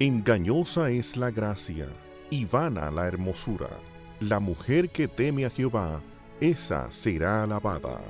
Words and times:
Engañosa 0.00 0.90
es 0.90 1.16
la 1.16 1.30
gracia 1.30 1.86
y 2.28 2.46
vana 2.46 2.90
la 2.90 3.06
hermosura. 3.06 3.70
La 4.18 4.40
mujer 4.40 4.90
que 4.90 5.06
teme 5.06 5.46
a 5.46 5.50
Jehová, 5.50 6.02
esa 6.40 6.90
será 6.90 7.44
alabada. 7.44 8.00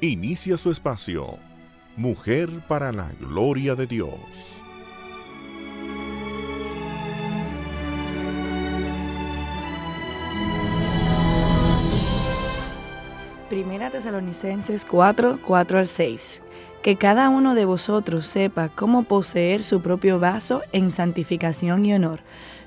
Inicia 0.00 0.58
su 0.58 0.72
espacio. 0.72 1.38
Mujer 1.96 2.50
para 2.66 2.90
la 2.90 3.12
gloria 3.20 3.76
de 3.76 3.86
Dios. 3.86 4.18
Primera 13.48 13.90
Tesalonicenses 13.90 14.84
4, 14.84 15.38
4 15.40 15.78
al 15.78 15.86
6 15.86 16.42
que 16.82 16.96
cada 16.96 17.28
uno 17.28 17.54
de 17.54 17.64
vosotros 17.64 18.26
sepa 18.26 18.68
cómo 18.68 19.04
poseer 19.04 19.62
su 19.62 19.80
propio 19.82 20.18
vaso 20.18 20.62
en 20.72 20.90
santificación 20.90 21.86
y 21.86 21.94
honor, 21.94 22.22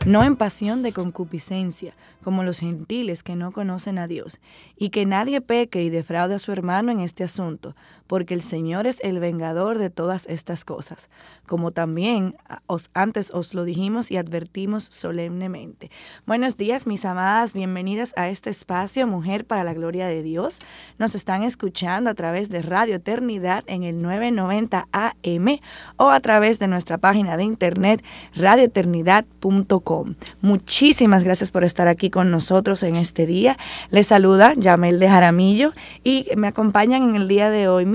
no 0.05 0.23
en 0.23 0.37
pasión 0.37 0.83
de 0.83 0.93
concupiscencia, 0.93 1.95
como 2.23 2.41
los 2.43 2.59
gentiles 2.59 3.23
que 3.23 3.35
no 3.35 3.51
conocen 3.51 3.99
a 3.99 4.07
Dios, 4.07 4.39
y 4.77 4.89
que 4.89 5.05
nadie 5.05 5.41
peque 5.41 5.83
y 5.83 5.89
defraude 5.89 6.35
a 6.35 6.39
su 6.39 6.53
hermano 6.53 6.93
en 6.93 7.01
este 7.01 7.25
asunto, 7.25 7.75
porque 8.07 8.33
el 8.33 8.41
Señor 8.41 8.87
es 8.87 8.99
el 9.03 9.19
vengador 9.19 9.77
de 9.77 9.89
todas 9.89 10.25
estas 10.27 10.65
cosas, 10.65 11.09
como 11.45 11.71
también 11.71 12.35
os, 12.67 12.89
antes 12.93 13.31
os 13.31 13.53
lo 13.53 13.63
dijimos 13.63 14.11
y 14.11 14.17
advertimos 14.17 14.83
solemnemente. 14.83 15.89
Buenos 16.25 16.57
días, 16.57 16.87
mis 16.87 17.05
amadas, 17.05 17.53
bienvenidas 17.53 18.13
a 18.17 18.29
este 18.29 18.49
espacio 18.49 19.07
Mujer 19.07 19.45
para 19.45 19.63
la 19.63 19.73
Gloria 19.73 20.07
de 20.07 20.23
Dios. 20.23 20.59
Nos 20.97 21.15
están 21.15 21.43
escuchando 21.43 22.09
a 22.09 22.13
través 22.13 22.49
de 22.49 22.61
Radio 22.61 22.95
Eternidad 22.95 23.63
en 23.67 23.83
el 23.83 24.01
990 24.01 24.87
AM 24.91 25.59
o 25.97 26.09
a 26.09 26.19
través 26.19 26.59
de 26.59 26.67
nuestra 26.67 26.97
página 26.97 27.37
de 27.37 27.43
internet 27.43 28.03
radioeternidad.com. 28.35 30.15
Muchísimas 30.41 31.23
gracias 31.23 31.51
por 31.51 31.63
estar 31.63 31.87
aquí 31.87 32.09
con 32.09 32.31
nosotros 32.31 32.83
en 32.83 32.95
este 32.95 33.25
día. 33.25 33.57
Les 33.89 34.07
saluda 34.07 34.53
Yamel 34.55 34.99
de 34.99 35.09
Jaramillo 35.09 35.73
y 36.03 36.27
me 36.35 36.47
acompañan 36.47 37.03
en 37.03 37.15
el 37.15 37.27
día 37.27 37.49
de 37.49 37.67
hoy 37.67 37.85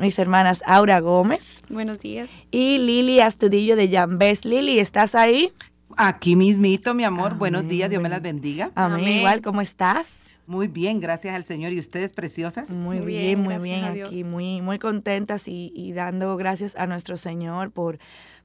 mis 0.00 0.18
hermanas 0.18 0.62
Aura 0.66 1.00
Gómez. 1.00 1.62
Buenos 1.68 1.98
días. 2.00 2.28
Y 2.50 2.78
Lili 2.78 3.20
Astudillo 3.20 3.76
de 3.76 3.88
Jambes. 3.88 4.44
Lili, 4.44 4.80
¿estás 4.80 5.14
ahí? 5.14 5.52
Aquí 5.96 6.34
mismito, 6.34 6.94
mi 6.94 7.04
amor. 7.04 7.36
Buenos 7.36 7.64
días, 7.64 7.88
Dios 7.88 8.02
me 8.02 8.08
las 8.08 8.20
bendiga. 8.20 8.72
Amén. 8.74 9.06
Igual, 9.06 9.42
¿cómo 9.42 9.60
estás? 9.60 10.24
Muy 10.46 10.68
bien, 10.68 11.00
gracias 11.00 11.34
al 11.34 11.44
Señor. 11.44 11.72
¿Y 11.72 11.78
ustedes 11.78 12.12
preciosas? 12.12 12.68
Muy, 12.70 12.98
bien, 12.98 13.40
muy 13.40 13.56
bien. 13.58 13.84
Aquí 13.84 14.24
muy, 14.24 14.60
muy 14.60 14.78
contentas 14.78 15.48
y, 15.48 15.72
y 15.74 15.92
dando 15.92 16.36
gracias 16.36 16.76
a 16.76 16.86
nuestro 16.86 17.16
Señor 17.16 17.70
por 17.70 17.98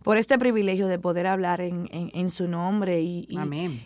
por 0.04 0.18
este 0.18 0.38
privilegio 0.40 0.88
de 0.88 0.98
poder 0.98 1.28
hablar 1.28 1.60
en, 1.60 1.90
en, 1.92 2.30
su 2.30 2.48
nombre 2.48 3.02
y, 3.02 3.28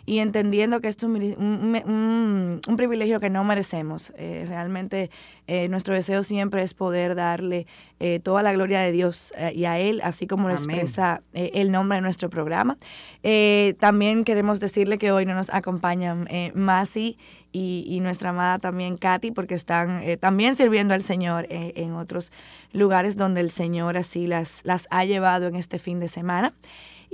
y, 0.06 0.18
entendiendo 0.20 0.80
que 0.80 0.88
esto 0.88 1.06
es 1.16 1.36
un, 1.36 2.60
un, 2.66 2.76
privilegio 2.76 3.18
que 3.18 3.30
no 3.30 3.42
merecemos. 3.42 4.12
Eh, 4.16 4.44
realmente 4.48 5.10
eh, 5.48 5.68
nuestro 5.68 5.94
deseo 5.94 6.22
siempre 6.22 6.62
es 6.62 6.72
poder 6.72 7.16
darle 7.16 7.66
eh, 7.98 8.20
toda 8.20 8.42
la 8.42 8.52
gloria 8.52 8.80
de 8.80 8.92
Dios 8.92 9.32
y 9.54 9.64
a 9.64 9.78
Él, 9.78 10.00
así 10.04 10.26
como 10.26 10.48
lo 10.48 10.54
expresa 10.54 11.20
el 11.32 11.72
nombre 11.72 11.96
de 11.96 12.02
nuestro 12.02 12.30
programa. 12.30 12.76
también 13.78 14.24
queremos 14.24 14.60
decirle 14.60 14.98
que 14.98 15.10
hoy 15.10 15.26
no 15.26 15.34
nos 15.34 15.50
acompañan 15.50 16.28
Masi 16.54 17.18
y, 17.52 17.98
nuestra 18.00 18.30
amada 18.30 18.58
también 18.58 18.96
Katy, 18.96 19.30
porque 19.30 19.54
están 19.54 20.02
también 20.18 20.54
sirviendo 20.56 20.94
al 20.94 21.02
Señor 21.02 21.46
en 21.50 21.92
otros 21.92 22.32
lugares 22.72 23.16
donde 23.16 23.40
el 23.40 23.50
Señor 23.50 23.96
así 23.96 24.26
las, 24.26 24.60
las 24.64 24.88
ha 24.90 25.04
llevado 25.04 25.46
en 25.46 25.54
este 25.54 25.78
fin 25.78 26.00
de 26.00 26.03
semana. 26.08 26.54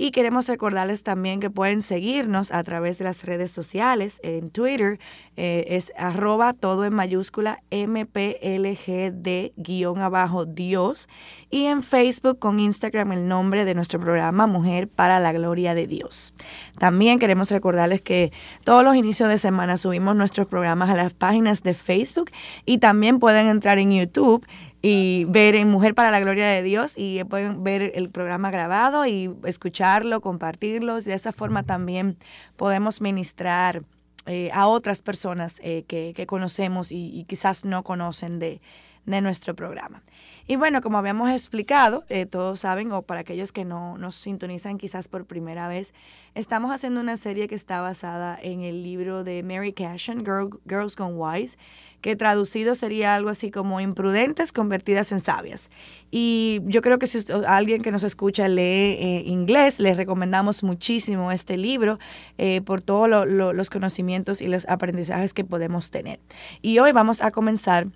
Y 0.03 0.09
queremos 0.09 0.47
recordarles 0.47 1.03
también 1.03 1.39
que 1.39 1.51
pueden 1.51 1.83
seguirnos 1.83 2.51
a 2.51 2.63
través 2.63 2.97
de 2.97 3.03
las 3.03 3.23
redes 3.23 3.51
sociales. 3.51 4.19
En 4.23 4.49
Twitter 4.49 4.99
eh, 5.37 5.65
es 5.67 5.93
arroba 5.95 6.53
todo 6.53 6.85
en 6.85 6.93
mayúscula 6.95 7.61
MPLGD 7.69 9.51
guion 9.57 9.99
abajo 9.99 10.47
Dios. 10.47 11.07
Y 11.51 11.65
en 11.65 11.83
Facebook 11.83 12.39
con 12.39 12.59
Instagram 12.59 13.11
el 13.11 13.27
nombre 13.27 13.63
de 13.63 13.75
nuestro 13.75 13.99
programa 13.99 14.47
Mujer 14.47 14.87
para 14.87 15.19
la 15.19 15.33
Gloria 15.33 15.75
de 15.75 15.85
Dios. 15.85 16.33
También 16.79 17.19
queremos 17.19 17.51
recordarles 17.51 18.01
que 18.01 18.31
todos 18.63 18.83
los 18.83 18.95
inicios 18.95 19.29
de 19.29 19.37
semana 19.37 19.77
subimos 19.77 20.15
nuestros 20.15 20.47
programas 20.47 20.89
a 20.89 20.95
las 20.95 21.13
páginas 21.13 21.61
de 21.61 21.75
Facebook 21.75 22.31
y 22.65 22.79
también 22.79 23.19
pueden 23.19 23.45
entrar 23.49 23.77
en 23.77 23.91
YouTube 23.91 24.43
y 24.81 25.25
ver 25.25 25.55
en 25.55 25.69
Mujer 25.69 25.93
para 25.93 26.11
la 26.11 26.19
Gloria 26.19 26.47
de 26.47 26.63
Dios 26.63 26.93
y 26.97 27.23
pueden 27.25 27.63
ver 27.63 27.91
el 27.95 28.09
programa 28.09 28.49
grabado 28.49 29.05
y 29.05 29.31
escucharlo, 29.45 30.21
compartirlo. 30.21 30.99
De 31.01 31.13
esa 31.13 31.31
forma 31.31 31.63
también 31.63 32.17
podemos 32.55 33.01
ministrar 33.01 33.83
eh, 34.25 34.49
a 34.53 34.67
otras 34.67 35.01
personas 35.01 35.57
eh, 35.63 35.83
que, 35.87 36.13
que, 36.15 36.25
conocemos 36.25 36.91
y, 36.91 37.25
quizás 37.27 37.65
no 37.65 37.83
conocen 37.83 38.39
de, 38.39 38.61
de, 39.05 39.21
nuestro 39.21 39.55
programa. 39.55 40.03
Y 40.47 40.55
bueno, 40.55 40.81
como 40.81 40.97
habíamos 40.97 41.29
explicado, 41.31 42.03
eh, 42.09 42.25
todos 42.25 42.59
saben, 42.59 42.91
o 42.91 43.01
para 43.03 43.21
aquellos 43.21 43.51
que 43.51 43.65
no 43.65 43.97
nos 43.97 44.15
sintonizan 44.15 44.77
quizás 44.77 45.07
por 45.07 45.25
primera 45.25 45.67
vez, 45.67 45.93
estamos 46.35 46.71
haciendo 46.71 46.99
una 46.99 47.17
serie 47.17 47.47
que 47.47 47.55
está 47.55 47.81
basada 47.81 48.37
en 48.41 48.61
el 48.61 48.83
libro 48.83 49.23
de 49.23 49.43
Mary 49.43 49.73
Cashin, 49.73 50.23
Girls 50.25 50.95
Gone 50.95 51.13
Wise 51.13 51.57
que 52.01 52.15
traducido 52.15 52.75
sería 52.75 53.15
algo 53.15 53.29
así 53.29 53.51
como 53.51 53.79
imprudentes 53.79 54.51
convertidas 54.51 55.11
en 55.11 55.21
sabias. 55.21 55.69
Y 56.09 56.59
yo 56.65 56.81
creo 56.81 56.99
que 56.99 57.07
si 57.07 57.19
alguien 57.47 57.81
que 57.81 57.91
nos 57.91 58.03
escucha 58.03 58.47
lee 58.47 58.97
eh, 58.99 59.23
inglés, 59.25 59.79
les 59.79 59.95
recomendamos 59.95 60.63
muchísimo 60.63 61.31
este 61.31 61.57
libro 61.57 61.99
eh, 62.37 62.61
por 62.61 62.81
todos 62.81 63.27
los 63.27 63.69
conocimientos 63.69 64.41
y 64.41 64.47
los 64.47 64.67
aprendizajes 64.67 65.33
que 65.33 65.45
podemos 65.45 65.91
tener. 65.91 66.19
Y 66.61 66.79
hoy 66.79 66.91
vamos 66.91 67.21
a 67.21 67.31
comenzar 67.31 67.87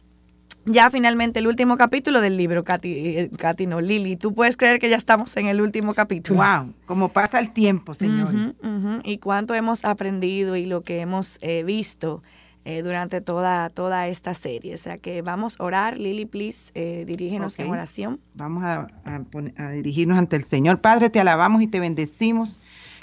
ya 0.66 0.90
finalmente 0.90 1.40
el 1.40 1.48
último 1.48 1.78
capítulo 1.78 2.22
del 2.22 2.38
libro, 2.38 2.64
Katy, 2.64 2.90
eh, 2.92 3.31
Katy 3.38 3.68
no, 3.68 3.81
Lili. 3.81 4.16
¿Tú 4.16 4.34
puedes 4.34 4.58
creer 4.58 4.80
que 4.80 4.90
ya 4.90 4.98
estamos 4.98 5.36
en 5.38 5.48
el 5.48 5.62
último 5.62 5.94
capítulo? 5.94 6.42
¡Wow! 6.42 6.74
Como 6.86 7.09
pasa 7.09 7.40
el 7.40 7.52
tiempo, 7.52 7.94
señores. 7.94 8.56
Y 9.03 9.18
cuánto 9.20 9.53
hemos 9.53 9.86
aprendido 9.86 10.56
y 10.56 10.66
lo 10.66 10.81
que 10.81 11.00
hemos 11.02 11.40
visto 11.66 12.22
eh, 12.68 12.81
durante 12.81 13.22
toda, 13.22 13.70
toda 13.70 14.08
esta 14.08 14.34
serie. 14.34 14.74
O 14.74 14.78
sea 14.78 14.98
que 14.98 15.22
vamos 15.22 15.59
a 15.59 15.64
orar. 15.64 16.00
Lili, 16.00 16.26
please, 16.26 16.72
eh, 16.74 17.06
dirígenos 17.06 17.59
en 17.59 17.70
oración. 17.70 18.20
Vamos 18.34 18.64
a, 18.64 18.88
a, 19.06 19.70
dirigirnos 19.70 20.18
ante 20.18 20.36
el 20.36 20.44
Señor. 20.44 20.82
Padre, 20.82 21.12
te 21.12 21.20
alabamos 21.20 21.62
y 21.62 21.68
te 21.68 21.80
bendecimos. 21.80 22.59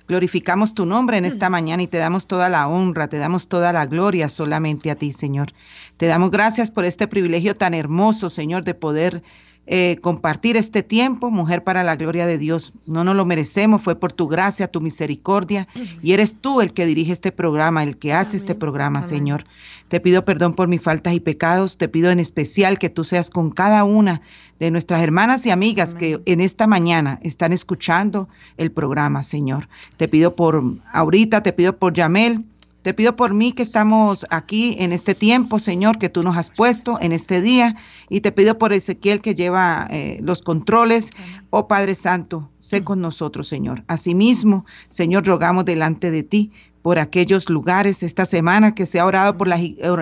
Glorificamos 0.09 0.75
tu 0.75 0.87
nombre 0.87 1.17
en 1.17 1.25
esta 1.25 1.49
mañana 1.49 1.83
y 1.83 1.87
te 1.87 1.99
damos 1.99 2.27
toda 2.27 2.49
la 2.49 2.69
honra, 2.69 3.09
te 3.09 3.19
damos 3.19 3.49
toda 3.49 3.73
la 3.73 3.87
gloria 3.87 4.29
solamente 4.29 4.91
a 4.91 4.97
ti, 4.97 5.13
Señor. 5.13 5.49
Te 5.97 6.07
damos 6.07 6.31
gracias 6.31 6.71
por 6.71 6.85
este 6.85 7.07
privilegio 7.09 7.57
tan 7.57 7.75
hermoso, 7.75 8.31
Señor, 8.31 8.65
de 8.65 8.75
poder 8.75 9.23
eh, 9.67 9.99
compartir 10.01 10.57
este 10.57 10.83
tiempo, 10.83 11.31
mujer 11.31 11.63
para 11.63 11.85
la 11.85 11.95
gloria 11.95 12.27
de 12.27 12.37
Dios. 12.37 12.73
No 12.85 13.05
nos 13.05 13.15
lo 13.15 13.25
merecemos, 13.25 13.81
fue 13.81 13.95
por 13.95 14.13
tu 14.13 14.27
gracia, 14.27 14.67
tu 14.67 14.81
misericordia, 14.81 15.69
y 16.03 16.13
eres 16.13 16.35
tú 16.35 16.61
el 16.61 16.73
que 16.73 16.85
dirige 16.85 17.13
este 17.13 17.31
programa, 17.31 17.85
el 17.85 17.97
que 17.97 18.13
hace 18.13 18.37
este 18.37 18.57
programa, 18.57 19.03
Señor. 19.03 19.45
Te 19.87 20.01
pido 20.01 20.25
perdón 20.25 20.55
por 20.55 20.69
mis 20.69 20.83
faltas 20.83 21.15
y 21.15 21.21
pecados, 21.21 21.77
te 21.77 21.89
pido 21.89 22.11
en 22.11 22.19
especial 22.19 22.79
que 22.79 22.91
tú 22.91 23.05
seas 23.05 23.31
con 23.31 23.51
cada 23.51 23.85
una 23.85 24.23
de 24.59 24.71
nuestras 24.71 25.03
hermanas 25.03 25.47
y 25.47 25.51
amigas 25.51 25.95
que 25.95 26.21
en 26.25 26.41
esta 26.41 26.67
mañana 26.67 27.21
están 27.23 27.53
escuchando 27.53 28.29
el 28.57 28.73
programa, 28.73 29.23
Señor. 29.23 29.69
Te 29.97 30.09
pido 30.09 30.35
por 30.35 30.63
ahorita, 30.93 31.43
te 31.43 31.53
pido 31.53 31.77
por 31.77 31.93
Yamel, 31.93 32.45
te 32.83 32.95
pido 32.95 33.15
por 33.15 33.33
mí 33.33 33.53
que 33.53 33.63
estamos 33.63 34.27
aquí 34.29 34.77
en 34.79 34.93
este 34.93 35.15
tiempo, 35.15 35.59
Señor, 35.59 35.99
que 35.99 36.09
tú 36.09 36.23
nos 36.23 36.37
has 36.37 36.51
puesto 36.51 36.99
en 37.01 37.13
este 37.13 37.41
día. 37.41 37.77
Y 38.09 38.21
te 38.21 38.33
pido 38.33 38.59
por 38.59 38.73
Ezequiel 38.73 39.21
que 39.21 39.35
lleva 39.35 39.87
eh, 39.91 40.19
los 40.21 40.43
controles. 40.43 41.11
Oh 41.51 41.69
Padre 41.69 41.95
Santo, 41.95 42.51
sé 42.59 42.83
con 42.83 43.01
nosotros, 43.01 43.47
Señor. 43.47 43.85
Asimismo, 43.87 44.67
Señor, 44.89 45.27
rogamos 45.27 45.65
delante 45.65 46.11
de 46.11 46.25
ti 46.25 46.51
por 46.83 46.99
aquellos 46.99 47.49
lugares 47.49 48.03
esta 48.03 48.27
semana 48.27 48.75
que 48.75 48.87
se 48.87 48.99
ha 48.99 49.07
orado 49.07 49.37
por 49.37 49.47
los 49.47 49.61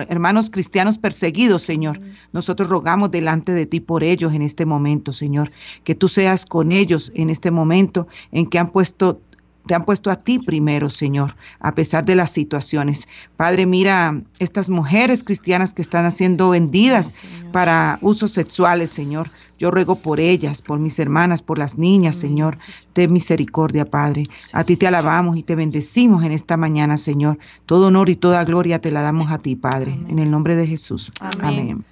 hermanos 0.09 0.49
cristianos 0.49 0.97
perseguidos, 0.97 1.61
Señor. 1.61 1.99
Nosotros 2.33 2.67
rogamos 2.67 3.11
delante 3.11 3.53
de 3.53 3.67
ti 3.67 3.79
por 3.79 4.03
ellos 4.03 4.33
en 4.33 4.41
este 4.41 4.65
momento, 4.65 5.13
Señor. 5.13 5.51
Que 5.83 5.93
tú 5.93 6.07
seas 6.07 6.47
con 6.47 6.71
ellos 6.71 7.11
en 7.13 7.29
este 7.29 7.51
momento 7.51 8.07
en 8.31 8.47
que 8.47 8.57
han 8.57 8.71
puesto 8.71 9.21
te 9.65 9.75
han 9.75 9.85
puesto 9.85 10.09
a 10.09 10.15
ti 10.15 10.39
primero, 10.39 10.89
Señor, 10.89 11.35
a 11.59 11.75
pesar 11.75 12.05
de 12.05 12.15
las 12.15 12.31
situaciones. 12.31 13.07
Padre, 13.37 13.65
mira 13.65 14.21
estas 14.39 14.69
mujeres 14.69 15.23
cristianas 15.23 15.73
que 15.73 15.81
están 15.81 16.11
siendo 16.11 16.49
vendidas 16.49 17.13
para 17.51 17.99
usos 18.01 18.31
sexuales, 18.31 18.89
Señor. 18.89 19.31
Yo 19.59 19.69
ruego 19.69 19.95
por 19.95 20.19
ellas, 20.19 20.61
por 20.61 20.79
mis 20.79 20.97
hermanas, 20.97 21.41
por 21.41 21.59
las 21.59 21.77
niñas, 21.77 22.15
Señor. 22.15 22.57
Ten 22.93 23.13
misericordia, 23.13 23.85
Padre. 23.85 24.23
A 24.53 24.63
ti 24.63 24.77
te 24.77 24.87
alabamos 24.87 25.37
y 25.37 25.43
te 25.43 25.55
bendecimos 25.55 26.23
en 26.23 26.31
esta 26.31 26.57
mañana, 26.57 26.97
Señor. 26.97 27.37
Todo 27.65 27.87
honor 27.87 28.09
y 28.09 28.15
toda 28.15 28.43
gloria 28.43 28.79
te 28.79 28.91
la 28.91 29.01
damos 29.01 29.31
a 29.31 29.37
ti, 29.37 29.55
Padre. 29.55 29.97
En 30.07 30.19
el 30.19 30.31
nombre 30.31 30.55
de 30.55 30.65
Jesús. 30.65 31.11
Amén. 31.19 31.85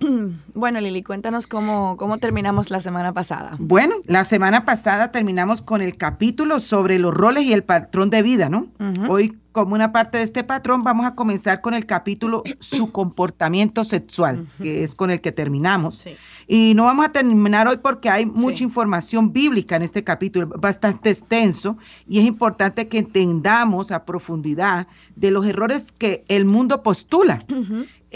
Bueno, 0.54 0.80
Lili, 0.80 1.02
cuéntanos 1.02 1.46
cómo, 1.46 1.96
cómo 1.96 2.18
terminamos 2.18 2.70
la 2.70 2.80
semana 2.80 3.12
pasada. 3.12 3.56
Bueno, 3.58 3.96
la 4.06 4.24
semana 4.24 4.64
pasada 4.64 5.10
terminamos 5.10 5.62
con 5.62 5.82
el 5.82 5.96
capítulo 5.96 6.60
sobre 6.60 6.98
los 6.98 7.12
roles 7.12 7.42
y 7.44 7.52
el 7.52 7.64
patrón 7.64 8.08
de 8.08 8.22
vida, 8.22 8.48
¿no? 8.48 8.68
Hoy, 9.08 9.36
como 9.50 9.74
una 9.74 9.92
parte 9.92 10.18
de 10.18 10.24
este 10.24 10.44
patrón, 10.44 10.84
vamos 10.84 11.06
a 11.06 11.16
comenzar 11.16 11.60
con 11.60 11.74
el 11.74 11.86
capítulo 11.86 12.44
su 12.60 12.92
comportamiento 12.92 13.84
sexual, 13.84 14.46
que 14.62 14.84
es 14.84 14.94
con 14.94 15.10
el 15.10 15.20
que 15.20 15.32
terminamos. 15.32 16.04
Y 16.46 16.74
no 16.74 16.84
vamos 16.84 17.06
a 17.06 17.12
terminar 17.12 17.66
hoy 17.66 17.78
porque 17.78 18.10
hay 18.10 18.26
mucha 18.26 18.62
información 18.62 19.32
bíblica 19.32 19.74
en 19.76 19.82
este 19.82 20.04
capítulo, 20.04 20.48
bastante 20.48 21.10
extenso, 21.10 21.76
y 22.06 22.20
es 22.20 22.26
importante 22.26 22.86
que 22.86 22.98
entendamos 22.98 23.90
a 23.90 24.04
profundidad 24.04 24.86
de 25.16 25.32
los 25.32 25.46
errores 25.46 25.90
que 25.90 26.24
el 26.28 26.44
mundo 26.44 26.82
postula. 26.82 27.44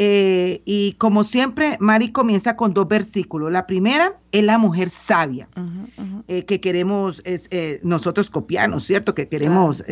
Eh, 0.01 0.63
y 0.65 0.93
como 0.93 1.25
siempre, 1.25 1.77
Mari 1.81 2.13
comienza 2.13 2.55
con 2.55 2.73
dos 2.73 2.87
versículos. 2.87 3.51
La 3.51 3.67
primera 3.67 4.17
es 4.31 4.45
la 4.45 4.57
mujer 4.57 4.91
sabia, 4.91 5.49
eh, 6.29 6.45
que 6.45 6.61
queremos 6.61 7.21
es, 7.25 7.49
eh, 7.51 7.81
nosotros 7.83 8.31
copiarnos, 8.31 8.85
¿cierto? 8.85 9.17
Que 9.17 9.27
queremos 9.27 9.83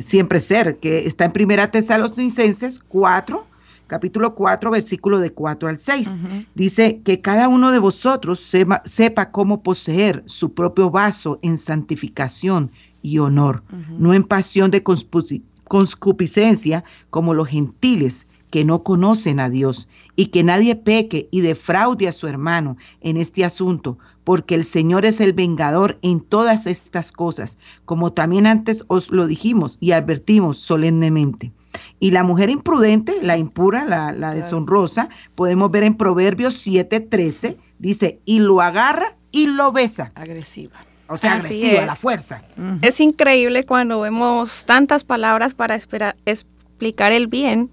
siempre 0.00 0.40
ser, 0.40 0.78
que 0.78 1.06
está 1.06 1.26
en 1.26 1.32
Primera 1.32 1.70
Tesalonicenses 1.70 2.80
4, 2.80 3.46
capítulo 3.86 4.34
4, 4.34 4.72
versículo 4.72 5.20
de 5.20 5.30
4 5.30 5.68
al 5.68 5.78
6. 5.78 6.10
Dice 6.56 7.00
que 7.04 7.20
cada 7.20 7.46
uno 7.46 7.70
de 7.70 7.78
vosotros 7.78 8.40
sepa, 8.40 8.82
sepa, 8.84 9.30
cómo 9.30 9.62
poseer 9.62 10.24
su 10.26 10.54
propio 10.54 10.90
vaso 10.90 11.38
en 11.40 11.56
santificación 11.56 12.72
y 13.00 13.18
honor, 13.18 13.62
no 13.96 14.12
en 14.12 14.24
pasión 14.24 14.72
de 14.72 14.82
conscupiscencia 14.82 16.82
como 17.10 17.32
los 17.32 17.46
gentiles 17.46 18.26
que 18.52 18.66
no 18.66 18.84
conocen 18.84 19.40
a 19.40 19.48
Dios 19.48 19.88
y 20.14 20.26
que 20.26 20.44
nadie 20.44 20.76
peque 20.76 21.26
y 21.30 21.40
defraude 21.40 22.06
a 22.06 22.12
su 22.12 22.28
hermano 22.28 22.76
en 23.00 23.16
este 23.16 23.46
asunto, 23.46 23.98
porque 24.24 24.54
el 24.54 24.64
Señor 24.64 25.06
es 25.06 25.20
el 25.20 25.32
vengador 25.32 25.98
en 26.02 26.20
todas 26.20 26.66
estas 26.66 27.12
cosas, 27.12 27.58
como 27.86 28.12
también 28.12 28.46
antes 28.46 28.84
os 28.88 29.10
lo 29.10 29.26
dijimos 29.26 29.78
y 29.80 29.92
advertimos 29.92 30.58
solemnemente. 30.58 31.50
Y 31.98 32.10
la 32.10 32.24
mujer 32.24 32.50
imprudente, 32.50 33.14
la 33.22 33.38
impura, 33.38 33.86
la, 33.86 34.34
deshonrosa, 34.34 35.08
podemos 35.34 35.70
ver 35.70 35.84
en 35.84 35.96
Proverbios 35.96 36.54
7:13, 36.54 37.56
dice, 37.78 38.20
y 38.26 38.40
lo 38.40 38.60
agarra 38.60 39.16
y 39.30 39.46
lo 39.46 39.72
besa. 39.72 40.12
Agresiva. 40.14 40.78
O 41.08 41.16
sea, 41.16 41.34
agresiva, 41.34 41.86
la 41.86 41.96
fuerza. 41.96 42.42
Es 42.82 43.00
increíble 43.00 43.64
cuando 43.64 44.00
vemos 44.00 44.64
tantas 44.66 45.04
palabras 45.04 45.54
para 45.54 45.74
explicar 45.76 47.12
el 47.12 47.28
bien, 47.28 47.70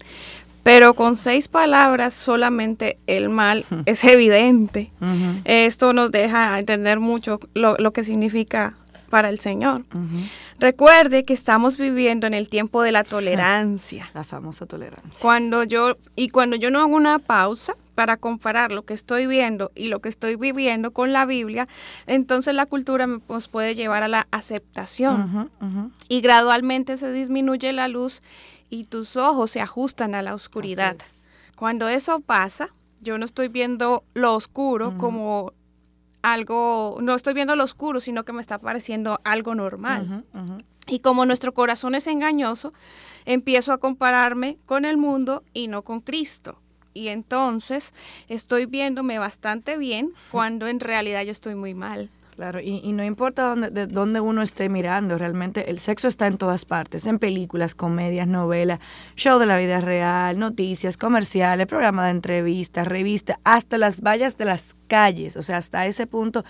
pero 0.62 0.94
con 0.94 1.16
seis 1.16 1.48
palabras 1.48 2.14
solamente 2.14 2.98
el 3.06 3.28
mal 3.28 3.64
es 3.86 4.04
evidente. 4.04 4.92
Esto 5.44 5.92
nos 5.92 6.10
deja 6.10 6.58
entender 6.58 7.00
mucho 7.00 7.40
lo, 7.54 7.92
que 7.92 8.04
significa 8.04 8.76
para 9.08 9.28
el 9.28 9.40
Señor. 9.40 9.84
Recuerde 10.60 11.24
que 11.24 11.32
estamos 11.32 11.78
viviendo 11.78 12.26
en 12.26 12.34
el 12.34 12.48
tiempo 12.48 12.82
de 12.82 12.92
la 12.92 13.02
tolerancia. 13.02 14.10
La 14.14 14.24
famosa 14.24 14.66
tolerancia. 14.66 15.10
Cuando 15.20 15.64
yo, 15.64 15.96
y 16.16 16.28
cuando 16.28 16.54
yo 16.56 16.70
no 16.70 16.80
hago 16.80 16.94
una 16.94 17.18
pausa 17.18 17.74
para 17.94 18.18
comparar 18.18 18.70
lo 18.70 18.82
que 18.82 18.92
estoy 18.94 19.26
viendo 19.26 19.72
y 19.74 19.88
lo 19.88 20.00
que 20.00 20.10
estoy 20.10 20.36
viviendo 20.36 20.90
con 20.92 21.12
la 21.12 21.24
Biblia, 21.26 21.66
entonces 22.06 22.54
la 22.54 22.66
cultura 22.66 23.06
nos 23.06 23.48
puede 23.48 23.74
llevar 23.74 24.02
a 24.02 24.08
la 24.08 24.26
aceptación. 24.30 25.50
Y 26.08 26.20
gradualmente 26.20 26.96
se 26.98 27.10
disminuye 27.10 27.72
la 27.72 27.88
luz 27.88 28.20
y 28.70 28.84
tus 28.84 29.16
ojos 29.16 29.50
se 29.50 29.60
ajustan 29.60 30.14
a 30.14 30.22
la 30.22 30.34
oscuridad. 30.34 30.96
Cuando 31.56 31.88
eso 31.88 32.20
pasa, 32.20 32.70
yo 33.00 33.18
no 33.18 33.24
estoy 33.24 33.48
viendo 33.48 34.04
lo 34.14 34.34
oscuro 34.34 34.96
como 34.96 35.52
algo, 36.22 36.98
no 37.00 37.14
estoy 37.14 37.34
viendo 37.34 37.56
lo 37.56 37.64
oscuro, 37.64 38.00
sino 38.00 38.24
que 38.24 38.32
me 38.32 38.40
está 38.40 38.58
pareciendo 38.58 39.20
algo 39.24 39.54
normal. 39.54 40.24
Y 40.86 41.00
como 41.00 41.26
nuestro 41.26 41.52
corazón 41.52 41.94
es 41.94 42.06
engañoso, 42.06 42.72
empiezo 43.24 43.72
a 43.72 43.78
compararme 43.78 44.58
con 44.66 44.84
el 44.84 44.96
mundo 44.96 45.44
y 45.52 45.68
no 45.68 45.82
con 45.82 46.00
Cristo. 46.00 46.58
Y 46.94 47.08
entonces 47.08 47.92
estoy 48.28 48.66
viéndome 48.66 49.18
bastante 49.18 49.76
bien 49.76 50.12
cuando 50.30 50.66
en 50.66 50.80
realidad 50.80 51.22
yo 51.22 51.32
estoy 51.32 51.54
muy 51.54 51.74
mal. 51.74 52.10
Claro, 52.40 52.58
y, 52.58 52.80
no 52.92 53.04
importa 53.04 53.50
dónde, 53.50 53.68
de 53.68 53.86
dónde 53.86 54.18
uno 54.18 54.40
esté 54.40 54.70
mirando, 54.70 55.18
realmente 55.18 55.70
el 55.70 55.78
sexo 55.78 56.08
está 56.08 56.26
en 56.26 56.38
todas 56.38 56.64
partes, 56.64 57.04
en 57.04 57.18
películas, 57.18 57.74
comedias, 57.74 58.26
novelas, 58.26 58.80
show 59.14 59.38
de 59.38 59.44
la 59.44 59.58
vida 59.58 59.82
real, 59.82 60.38
noticias, 60.38 60.96
comerciales, 60.96 61.66
programa 61.66 62.06
de 62.06 62.12
entrevistas, 62.12 62.88
revistas, 62.88 63.36
hasta 63.44 63.76
las 63.76 64.00
vallas 64.00 64.38
de 64.38 64.46
las 64.46 64.74
calles, 64.88 65.36
o 65.36 65.42
sea, 65.42 65.58
hasta 65.58 65.84
ese 65.84 66.06
punto 66.06 66.42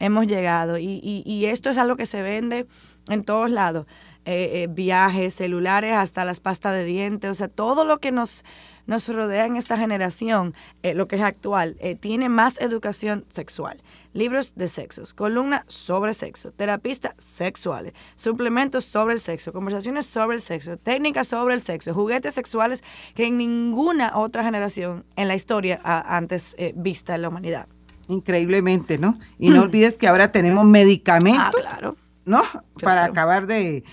hemos 0.00 0.26
llegado. 0.26 0.76
Y, 0.76 1.00
y, 1.02 1.46
esto 1.46 1.70
es 1.70 1.78
algo 1.78 1.96
que 1.96 2.04
se 2.04 2.20
vende 2.20 2.66
en 3.08 3.24
todos 3.24 3.50
lados, 3.50 3.86
eh, 4.26 4.50
eh, 4.52 4.66
viajes, 4.70 5.32
celulares, 5.32 5.94
hasta 5.94 6.26
las 6.26 6.40
pastas 6.40 6.74
de 6.74 6.84
dientes, 6.84 7.30
o 7.30 7.34
sea, 7.34 7.48
todo 7.48 7.86
lo 7.86 8.00
que 8.00 8.12
nos 8.12 8.44
nos 8.88 9.08
rodea 9.08 9.46
en 9.46 9.54
esta 9.54 9.78
generación, 9.78 10.54
eh, 10.82 10.94
lo 10.94 11.06
que 11.06 11.14
es 11.14 11.22
actual, 11.22 11.76
tiene 12.00 12.28
más 12.28 12.60
educación 12.60 13.24
sexual 13.30 13.80
libros 14.12 14.54
de 14.56 14.68
sexos, 14.68 15.14
columna 15.14 15.64
sobre 15.68 16.12
sexo, 16.12 16.50
terapistas 16.52 17.14
sexuales, 17.18 17.92
suplementos 18.16 18.84
sobre 18.84 19.14
el 19.14 19.20
sexo, 19.20 19.52
conversaciones 19.52 20.06
sobre 20.06 20.36
el 20.36 20.42
sexo, 20.42 20.76
técnicas 20.76 21.28
sobre 21.28 21.54
el 21.54 21.62
sexo, 21.62 21.94
juguetes 21.94 22.34
sexuales 22.34 22.82
que 23.14 23.26
en 23.26 23.38
ninguna 23.38 24.16
otra 24.16 24.42
generación 24.42 25.04
en 25.16 25.28
la 25.28 25.34
historia 25.34 25.80
ha 25.84 26.16
antes 26.16 26.54
eh, 26.58 26.72
vista 26.76 27.14
en 27.14 27.22
la 27.22 27.28
humanidad. 27.28 27.68
Increíblemente, 28.08 28.98
¿no? 28.98 29.18
Y 29.38 29.50
no 29.50 29.62
olvides 29.62 29.98
que 29.98 30.08
ahora 30.08 30.32
tenemos 30.32 30.64
medicamentos. 30.64 31.66
Ah, 31.66 31.76
claro 31.78 31.96
¿no? 32.28 32.42
Para 32.82 33.04
acabar 33.04 33.46
de, 33.46 33.84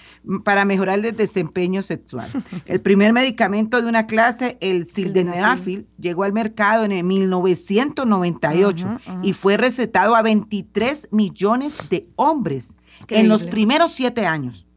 para 0.44 0.66
mejorar 0.66 1.04
el 1.04 1.16
desempeño 1.16 1.82
sexual. 1.82 2.30
El 2.66 2.82
primer 2.82 3.14
medicamento 3.14 3.82
de 3.82 3.88
una 3.88 4.06
clase, 4.06 4.58
el 4.60 4.86
sildenafil, 4.86 5.88
llegó 5.98 6.24
al 6.24 6.34
mercado 6.34 6.84
en 6.84 6.92
el 6.92 7.04
1998 7.04 9.00
y 9.24 9.34
fue 9.34 9.58
recetado 9.58 10.16
a 10.16 10.22
23 10.22 11.10
millones 11.12 11.90
de 11.90 12.10
hombres 12.16 12.76
en 13.10 13.30
los 13.30 13.46
primeros 13.46 13.92
siete 13.92 14.26
años 14.26 14.68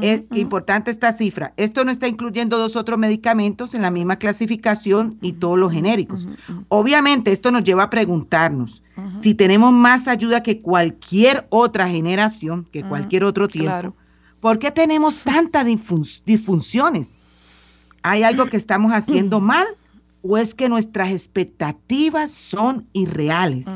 es 0.00 0.22
importante 0.32 0.90
esta 0.90 1.12
cifra. 1.12 1.52
Esto 1.56 1.84
no 1.84 1.90
está 1.90 2.08
incluyendo 2.08 2.58
dos 2.58 2.76
otros 2.76 2.98
medicamentos 2.98 3.74
en 3.74 3.82
la 3.82 3.90
misma 3.90 4.16
clasificación 4.16 5.18
y 5.20 5.32
todos 5.34 5.58
los 5.58 5.72
genéricos. 5.72 6.28
Obviamente, 6.68 7.32
esto 7.32 7.50
nos 7.50 7.64
lleva 7.64 7.84
a 7.84 7.90
preguntarnos 7.90 8.82
si 9.20 9.34
tenemos 9.34 9.72
más 9.72 10.08
ayuda 10.08 10.42
que 10.42 10.60
cualquier 10.60 11.46
otra 11.50 11.88
generación, 11.88 12.66
que 12.72 12.82
cualquier 12.82 13.24
otro 13.24 13.48
tiempo. 13.48 13.94
¿Por 14.40 14.58
qué 14.58 14.70
tenemos 14.70 15.18
tantas 15.18 15.64
disfunciones? 15.64 17.18
¿Hay 18.02 18.22
algo 18.22 18.46
que 18.46 18.56
estamos 18.56 18.92
haciendo 18.92 19.40
mal? 19.40 19.66
¿O 20.22 20.36
es 20.38 20.54
que 20.54 20.68
nuestras 20.68 21.10
expectativas 21.10 22.30
son 22.32 22.88
irreales? 22.92 23.68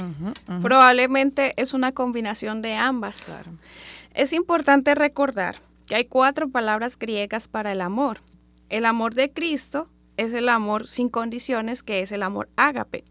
Probablemente 0.61 1.55
es 1.57 1.75
una 1.75 1.93
combinación 1.93 2.61
de 2.61 2.75
ambas. 2.75 3.23
Claro. 3.23 3.51
Es 4.15 4.33
importante 4.33 4.95
recordar 4.95 5.57
que 5.87 5.97
hay 5.97 6.05
cuatro 6.05 6.49
palabras 6.49 6.99
griegas 6.99 7.49
para 7.49 7.73
el 7.73 7.81
amor. 7.81 8.21
El 8.69 8.87
amor 8.87 9.15
de 9.15 9.31
Cristo 9.31 9.89
es 10.17 10.33
el 10.35 10.49
amor 10.49 10.87
sin 10.87 11.09
condiciones, 11.09 11.83
que 11.83 12.01
es 12.01 12.13
el 12.13 12.23
amor 12.23 12.49
ágape. 12.57 13.05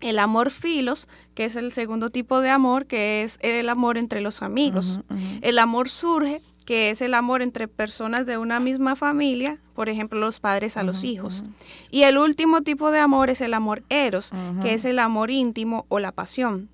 El 0.00 0.18
amor 0.18 0.50
filos, 0.50 1.08
que 1.34 1.46
es 1.46 1.56
el 1.56 1.72
segundo 1.72 2.10
tipo 2.10 2.40
de 2.40 2.50
amor, 2.50 2.86
que 2.86 3.22
es 3.22 3.38
el 3.40 3.68
amor 3.68 3.96
entre 3.96 4.20
los 4.20 4.42
amigos. 4.42 5.00
El 5.40 5.58
amor 5.58 5.88
surge, 5.88 6.42
que 6.66 6.90
es 6.90 7.00
el 7.00 7.14
amor 7.14 7.42
entre 7.42 7.68
personas 7.68 8.26
de 8.26 8.38
una 8.38 8.60
misma 8.60 8.96
familia, 8.96 9.58
por 9.74 9.88
ejemplo, 9.88 10.18
los 10.18 10.40
padres 10.40 10.76
a 10.76 10.82
los 10.82 11.04
hijos. 11.04 11.44
Y 11.90 12.02
el 12.02 12.18
último 12.18 12.62
tipo 12.62 12.90
de 12.90 12.98
amor 12.98 13.30
es 13.30 13.40
el 13.40 13.54
amor 13.54 13.84
eros, 13.88 14.32
que 14.62 14.74
es 14.74 14.84
el 14.84 14.98
amor 14.98 15.30
íntimo 15.30 15.86
o 15.88 15.98
la 15.98 16.12
pasión. 16.12 16.68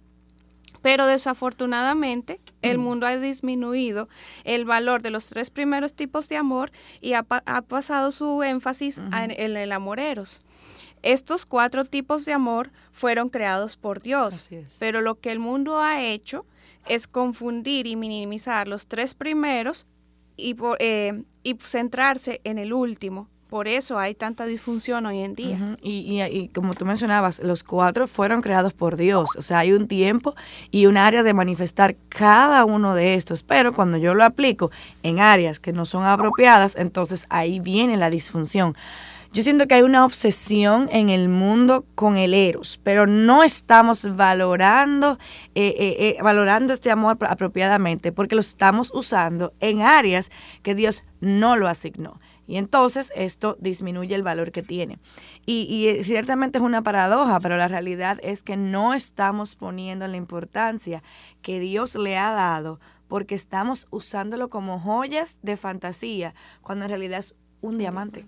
Pero 0.82 1.06
desafortunadamente 1.06 2.40
el 2.60 2.78
mm. 2.78 2.80
mundo 2.80 3.06
ha 3.06 3.16
disminuido 3.16 4.08
el 4.44 4.64
valor 4.64 5.02
de 5.02 5.10
los 5.10 5.26
tres 5.26 5.50
primeros 5.50 5.94
tipos 5.94 6.28
de 6.28 6.36
amor 6.36 6.70
y 7.00 7.14
ha, 7.14 7.22
pasado 7.22 8.10
su 8.10 8.42
énfasis 8.42 8.98
en, 8.98 9.30
el 9.30 9.72
amor 9.72 10.00
eros. 10.00 10.42
Estos 11.02 11.46
cuatro 11.46 11.84
tipos 11.84 12.24
de 12.24 12.32
amor 12.32 12.70
fueron 12.92 13.28
creados 13.28 13.76
por 13.76 14.02
Dios, 14.02 14.48
pero 14.78 15.00
lo 15.00 15.18
que 15.18 15.32
el 15.32 15.40
mundo 15.40 15.80
ha 15.80 16.02
hecho 16.02 16.46
es 16.86 17.06
confundir 17.06 17.86
y 17.86 17.96
minimizar 17.96 18.68
los 18.68 18.86
tres 18.86 19.14
primeros 19.14 19.86
y, 20.36 20.56
eh, 20.78 21.24
y 21.42 21.54
centrarse 21.60 22.40
en 22.44 22.58
el 22.58 22.72
último, 22.72 23.28
por 23.52 23.68
eso 23.68 23.98
hay 23.98 24.14
tanta 24.14 24.46
disfunción 24.46 25.04
hoy 25.04 25.18
en 25.20 25.34
día. 25.34 25.76
y, 25.82 26.48
como 26.54 26.72
tú 26.72 26.86
mencionabas, 26.86 27.38
los 27.40 27.64
cuatro 27.64 28.06
fueron 28.06 28.40
creados 28.40 28.72
por 28.72 28.96
Dios. 28.96 29.28
O 29.36 29.42
sea, 29.42 29.58
hay 29.58 29.74
un 29.74 29.88
tiempo 29.88 30.34
y 30.70 30.86
un 30.86 30.96
área 30.96 31.22
de 31.22 31.34
manifestar 31.34 31.94
cada 32.08 32.64
uno 32.64 32.94
de 32.94 33.12
estos. 33.12 33.42
Pero 33.42 33.74
cuando 33.74 33.98
yo 33.98 34.14
lo 34.14 34.24
aplico 34.24 34.70
en 35.02 35.20
áreas 35.20 35.60
que 35.60 35.74
no 35.74 35.84
son 35.84 36.06
apropiadas, 36.06 36.76
entonces 36.76 37.26
ahí 37.28 37.60
viene 37.60 37.98
la 37.98 38.08
disfunción. 38.08 38.74
yo 39.34 39.42
siento 39.42 39.66
que 39.66 39.74
hay 39.74 39.82
una 39.82 40.06
obsesión 40.06 40.88
en 40.90 41.10
el 41.10 41.28
mundo 41.28 41.84
con 41.94 42.16
el 42.16 42.32
eros, 42.32 42.80
pero 42.82 43.06
no 43.06 43.42
estamos 43.42 44.16
valorando, 44.16 45.18
eh, 45.54 45.74
eh, 45.78 45.96
eh, 45.98 46.22
valorando 46.22 46.72
este 46.72 46.90
amor 46.90 47.18
apropiadamente 47.20 48.12
porque 48.12 48.34
lo 48.34 48.40
estamos 48.40 48.90
usando 48.94 49.52
en 49.60 49.82
áreas 49.82 50.30
que 50.62 50.74
Dios 50.74 51.04
no 51.20 51.56
lo 51.56 51.68
asignó. 51.68 52.18
Y 52.46 52.56
entonces 52.56 53.12
esto 53.14 53.56
disminuye 53.60 54.14
el 54.14 54.22
valor 54.22 54.52
que 54.52 54.62
tiene. 54.62 54.98
Y, 55.46 55.62
y, 55.62 56.04
ciertamente 56.04 56.58
es 56.58 56.64
una 56.64 56.82
paradoja, 56.82 57.40
pero 57.40 57.56
la 57.56 57.68
realidad 57.68 58.18
es 58.22 58.42
que 58.42 58.56
no 58.56 58.94
estamos 58.94 59.56
poniendo 59.56 60.06
la 60.08 60.16
importancia 60.16 61.02
que 61.40 61.60
Dios 61.60 61.94
le 61.94 62.16
ha 62.18 62.32
dado 62.32 62.80
porque 63.08 63.34
estamos 63.34 63.86
usándolo 63.90 64.48
como 64.48 64.80
joyas 64.80 65.38
de 65.42 65.58
fantasía, 65.58 66.34
cuando 66.62 66.86
en 66.86 66.88
realidad 66.88 67.18
es 67.18 67.34
un 67.60 67.76
diamante. 67.76 68.26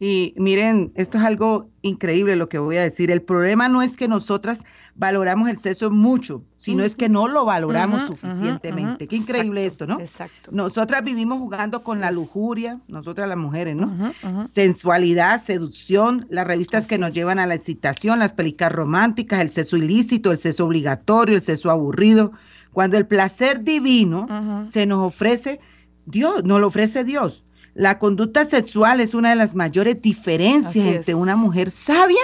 Y 0.00 0.34
miren, 0.36 0.92
esto 0.96 1.18
es 1.18 1.24
algo 1.24 1.70
increíble 1.80 2.34
lo 2.34 2.48
que 2.48 2.58
voy 2.58 2.76
a 2.76 2.82
decir. 2.82 3.10
El 3.10 3.22
problema 3.22 3.68
no 3.68 3.80
es 3.80 3.96
que 3.96 4.08
nosotras 4.08 4.64
valoramos 4.96 5.48
el 5.48 5.58
sexo 5.58 5.90
mucho, 5.90 6.44
sino 6.56 6.82
es 6.82 6.96
que 6.96 7.08
no 7.08 7.28
lo 7.28 7.44
valoramos 7.44 8.02
suficientemente. 8.02 9.06
Qué 9.06 9.16
increíble 9.16 9.66
esto, 9.66 9.86
¿no? 9.86 10.00
Exacto. 10.00 10.50
Nosotras 10.52 11.04
vivimos 11.04 11.38
jugando 11.38 11.82
con 11.82 12.00
la 12.00 12.10
lujuria, 12.10 12.80
nosotras 12.88 13.28
las 13.28 13.38
mujeres, 13.38 13.76
¿no? 13.76 14.12
Sensualidad, 14.42 15.40
seducción, 15.40 16.26
las 16.28 16.46
revistas 16.46 16.86
que 16.86 16.98
nos 16.98 17.12
llevan 17.12 17.38
a 17.38 17.46
la 17.46 17.54
excitación, 17.54 18.18
las 18.18 18.32
películas 18.32 18.72
románticas, 18.72 19.40
el 19.40 19.50
sexo 19.50 19.76
ilícito, 19.76 20.32
el 20.32 20.38
sexo 20.38 20.66
obligatorio, 20.66 21.36
el 21.36 21.42
sexo 21.42 21.70
aburrido. 21.70 22.32
Cuando 22.72 22.96
el 22.98 23.06
placer 23.06 23.62
divino 23.62 24.66
se 24.66 24.86
nos 24.86 24.98
ofrece, 24.98 25.60
Dios, 26.04 26.42
nos 26.44 26.60
lo 26.60 26.66
ofrece 26.66 27.04
Dios. 27.04 27.44
La 27.74 27.98
conducta 27.98 28.44
sexual 28.44 29.00
es 29.00 29.14
una 29.14 29.30
de 29.30 29.36
las 29.36 29.54
mayores 29.54 30.00
diferencias 30.00 30.86
entre 30.86 31.14
una 31.14 31.36
mujer 31.36 31.70
sabia 31.70 32.22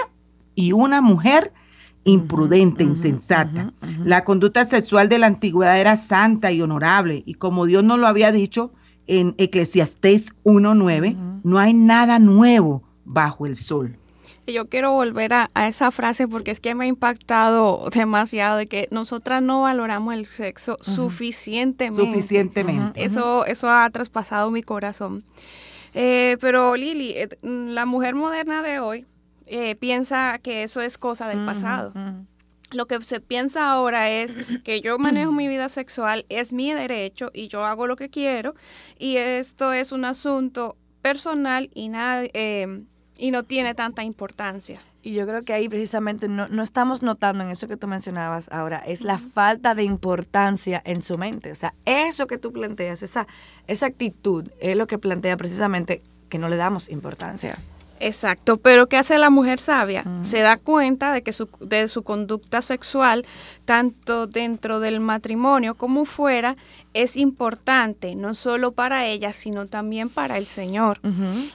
y 0.55 0.71
una 0.71 1.01
mujer 1.01 1.53
imprudente, 2.03 2.83
insensata. 2.83 3.73
La 4.03 4.23
conducta 4.23 4.65
sexual 4.65 5.09
de 5.09 5.19
la 5.19 5.27
antigüedad 5.27 5.79
era 5.79 5.97
santa 5.97 6.51
y 6.51 6.61
honorable, 6.61 7.21
y 7.25 7.35
como 7.35 7.65
Dios 7.65 7.83
nos 7.83 7.99
lo 7.99 8.07
había 8.07 8.31
dicho 8.31 8.73
en 9.07 9.35
Eclesiastés 9.37 10.35
1.9, 10.43 11.41
no 11.43 11.59
hay 11.59 11.73
nada 11.73 12.17
nuevo 12.19 12.83
bajo 13.03 13.45
el 13.45 13.55
sol 13.55 14.00
yo 14.51 14.67
quiero 14.69 14.91
volver 14.91 15.33
a, 15.33 15.49
esa 15.67 15.91
frase 15.91 16.27
porque 16.27 16.51
es 16.51 16.59
que 16.59 16.75
me 16.75 16.85
ha 16.85 16.87
impactado 16.87 17.89
demasiado 17.93 18.57
de 18.57 18.67
que 18.67 18.87
nosotras 18.91 19.41
no 19.41 19.61
valoramos 19.61 20.13
el 20.13 20.25
sexo 20.25 20.77
suficientemente. 20.81 22.05
Suficientemente. 22.05 23.03
Eso, 23.03 23.45
eso 23.45 23.69
ha 23.69 23.89
traspasado 23.89 24.51
mi 24.51 24.63
corazón. 24.63 25.23
Eh, 25.93 26.37
pero 26.39 26.75
Lili, 26.75 27.11
eh, 27.11 27.29
la 27.41 27.85
mujer 27.85 28.15
moderna 28.15 28.61
de 28.61 28.79
hoy 28.79 29.05
eh, 29.45 29.75
piensa 29.75 30.39
que 30.39 30.63
eso 30.63 30.81
es 30.81 30.97
cosa 30.97 31.27
del 31.27 31.45
pasado. 31.45 31.93
Lo 32.71 32.87
que 32.87 33.01
se 33.01 33.19
piensa 33.19 33.69
ahora 33.69 34.09
es 34.09 34.33
que 34.63 34.81
yo 34.81 34.97
manejo 34.97 35.31
mi 35.31 35.47
vida 35.47 35.67
sexual, 35.67 36.25
es 36.29 36.53
mi 36.53 36.71
derecho 36.73 37.31
y 37.33 37.49
yo 37.49 37.65
hago 37.65 37.87
lo 37.87 37.97
que 37.97 38.09
quiero 38.09 38.55
y 38.97 39.17
esto 39.17 39.73
es 39.73 39.91
un 39.91 40.05
asunto 40.05 40.77
personal 41.01 41.69
y 41.73 41.89
nada, 41.89 42.25
y 43.21 43.29
no 43.29 43.43
tiene 43.43 43.75
tanta 43.75 44.03
importancia. 44.03 44.81
Y 45.03 45.13
yo 45.13 45.27
creo 45.27 45.43
que 45.43 45.53
ahí 45.53 45.69
precisamente 45.69 46.27
no, 46.27 46.47
no, 46.47 46.63
estamos 46.63 47.03
notando 47.03 47.43
en 47.43 47.51
eso 47.51 47.67
que 47.67 47.77
tú 47.77 47.87
mencionabas 47.87 48.49
ahora, 48.51 48.79
es 48.79 49.03
la 49.03 49.19
falta 49.19 49.75
de 49.75 49.83
importancia 49.83 50.81
en 50.85 51.03
su 51.03 51.19
mente. 51.19 51.51
O 51.51 51.55
sea, 51.55 51.75
eso 51.85 52.25
que 52.25 52.39
tú 52.39 52.51
planteas, 52.51 53.03
esa, 53.03 53.27
esa 53.67 53.85
actitud, 53.85 54.49
es 54.59 54.75
lo 54.75 54.87
que 54.87 54.97
plantea 54.97 55.37
precisamente 55.37 56.01
que 56.29 56.39
no 56.39 56.49
le 56.49 56.55
damos 56.55 56.89
importancia. 56.89 57.59
Exacto, 58.03 58.57
pero 58.57 58.87
¿qué 58.87 58.97
hace 58.97 59.19
la 59.19 59.29
mujer 59.29 59.59
sabia? 59.59 60.03
Se 60.23 60.39
da 60.39 60.57
cuenta 60.57 61.13
de 61.13 61.21
que 61.21 61.31
su, 61.31 61.47
de 61.59 61.87
su 61.87 62.01
conducta 62.01 62.63
sexual, 62.63 63.27
tanto 63.65 64.25
dentro 64.25 64.79
del 64.79 64.99
matrimonio 64.99 65.75
como 65.75 66.05
fuera, 66.05 66.57
es 66.95 67.15
importante, 67.15 68.15
no 68.15 68.33
solo 68.33 68.71
para 68.71 69.05
ella, 69.05 69.33
sino 69.33 69.67
también 69.67 70.09
para 70.09 70.39
el 70.39 70.47
Señor. 70.47 70.99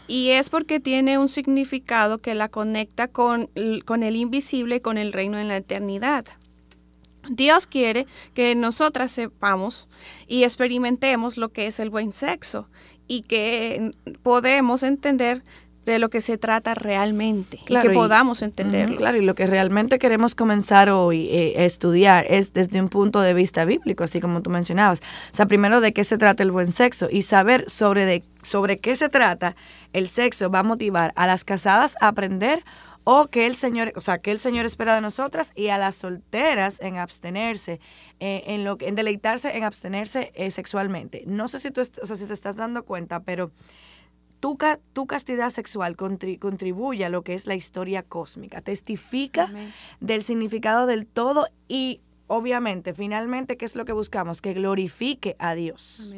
Y 0.07 0.31
es 0.31 0.49
porque 0.49 0.79
tiene 0.79 1.19
un 1.19 1.29
significado 1.29 2.19
que 2.19 2.37
la 2.37 2.49
conecta 2.49 3.09
con, 3.09 3.51
con 3.85 4.05
el 4.05 4.15
invisible 4.15 4.77
y 4.77 4.81
con 4.81 4.99
el 4.99 5.13
reino 5.13 5.39
en 5.39 5.49
la 5.49 5.57
eternidad. 5.57 6.27
Dios 7.29 7.67
quiere 7.67 8.07
que 8.35 8.55
nosotras 8.55 9.11
sepamos 9.11 9.89
y 10.29 10.45
experimentemos 10.45 11.37
lo 11.37 11.49
que 11.49 11.67
es 11.67 11.81
el 11.81 11.91
buen 11.91 12.13
sexo 12.13 12.69
y 13.09 13.23
que 13.23 13.91
podemos 14.23 14.83
entender 14.83 15.43
de 15.93 15.99
lo 15.99 16.11
que 16.11 16.21
se 16.21 16.37
trata 16.39 16.75
realmente 16.75 17.59
y 17.67 17.81
que 17.81 17.91
podamos 17.91 18.43
entenderlo. 18.43 18.97
claro, 18.97 19.19
y 19.19 19.25
lo 19.25 19.35
que 19.35 19.47
realmente 19.47 19.99
queremos 19.99 20.35
comenzar 20.35 20.91
hoy 20.91 21.29
eh, 21.31 21.55
a 21.59 21.65
estudiar 21.65 22.27
es 22.29 22.53
desde 22.53 22.81
un 22.81 22.89
punto 22.89 23.21
de 23.21 23.35
vista 23.35 23.65
bíblico, 23.65 24.05
así 24.05 24.21
como 24.21 24.43
tú 24.43 24.51
mencionabas. 24.51 25.01
O 25.01 25.35
sea, 25.35 25.47
primero 25.47 25.81
de 25.81 25.93
qué 25.93 26.05
se 26.05 26.19
trata 26.19 26.43
el 26.43 26.51
buen 26.51 26.73
sexo 26.73 27.09
y 27.11 27.23
saber 27.23 27.65
sobre, 27.69 28.05
de, 28.05 28.23
sobre 28.43 28.79
qué 28.79 28.95
se 28.95 29.09
trata 29.09 29.57
el 29.93 30.09
sexo 30.09 30.51
va 30.51 30.61
a 30.61 30.63
motivar 30.63 31.13
a 31.17 31.27
las 31.27 31.45
casadas 31.45 31.97
a 32.01 32.09
aprender 32.09 32.63
o 33.09 33.29
que 33.29 33.47
el 33.47 33.55
Señor, 33.55 33.93
o 33.95 34.01
sea, 34.01 34.19
que 34.19 34.33
el 34.33 34.41
Señor 34.41 34.67
espera 34.67 34.97
de 34.97 35.01
nosotras 35.01 35.53
y 35.55 35.69
a 35.69 35.79
las 35.79 35.95
solteras 35.95 36.81
en 36.81 36.97
abstenerse, 36.97 37.79
eh, 38.19 38.43
en 38.47 38.65
lo 38.65 38.77
en 38.81 38.97
deleitarse, 38.97 39.57
en 39.57 39.63
abstenerse 39.63 40.33
eh, 40.35 40.51
sexualmente. 40.51 41.23
No 41.25 41.47
sé 41.47 41.61
si 41.61 41.71
tú, 41.71 41.83
o 41.83 42.07
sea, 42.07 42.17
si 42.17 42.27
te 42.27 42.33
estás 42.33 42.57
dando 42.57 42.85
cuenta, 42.85 43.21
pero 43.21 43.53
tu, 44.41 45.07
castidad 45.07 45.51
sexual 45.51 45.97
contribuye 45.97 47.05
a 47.05 47.09
lo 47.09 47.23
que 47.23 47.35
es 47.35 47.47
la 47.47 47.55
historia 47.55 48.03
cósmica, 48.03 48.61
testifica 48.61 49.51
del 50.01 50.23
significado 50.23 50.87
del 50.87 51.07
todo 51.07 51.47
y 51.69 52.01
obviamente, 52.27 52.95
finalmente, 52.95 53.57
¿qué 53.57 53.65
es 53.65 53.77
lo 53.77 53.85
que 53.85 53.93
buscamos? 53.93 54.43
Que 54.43 54.55
glorifique 54.55 55.37
a 55.39 55.55
Dios. 55.55 56.15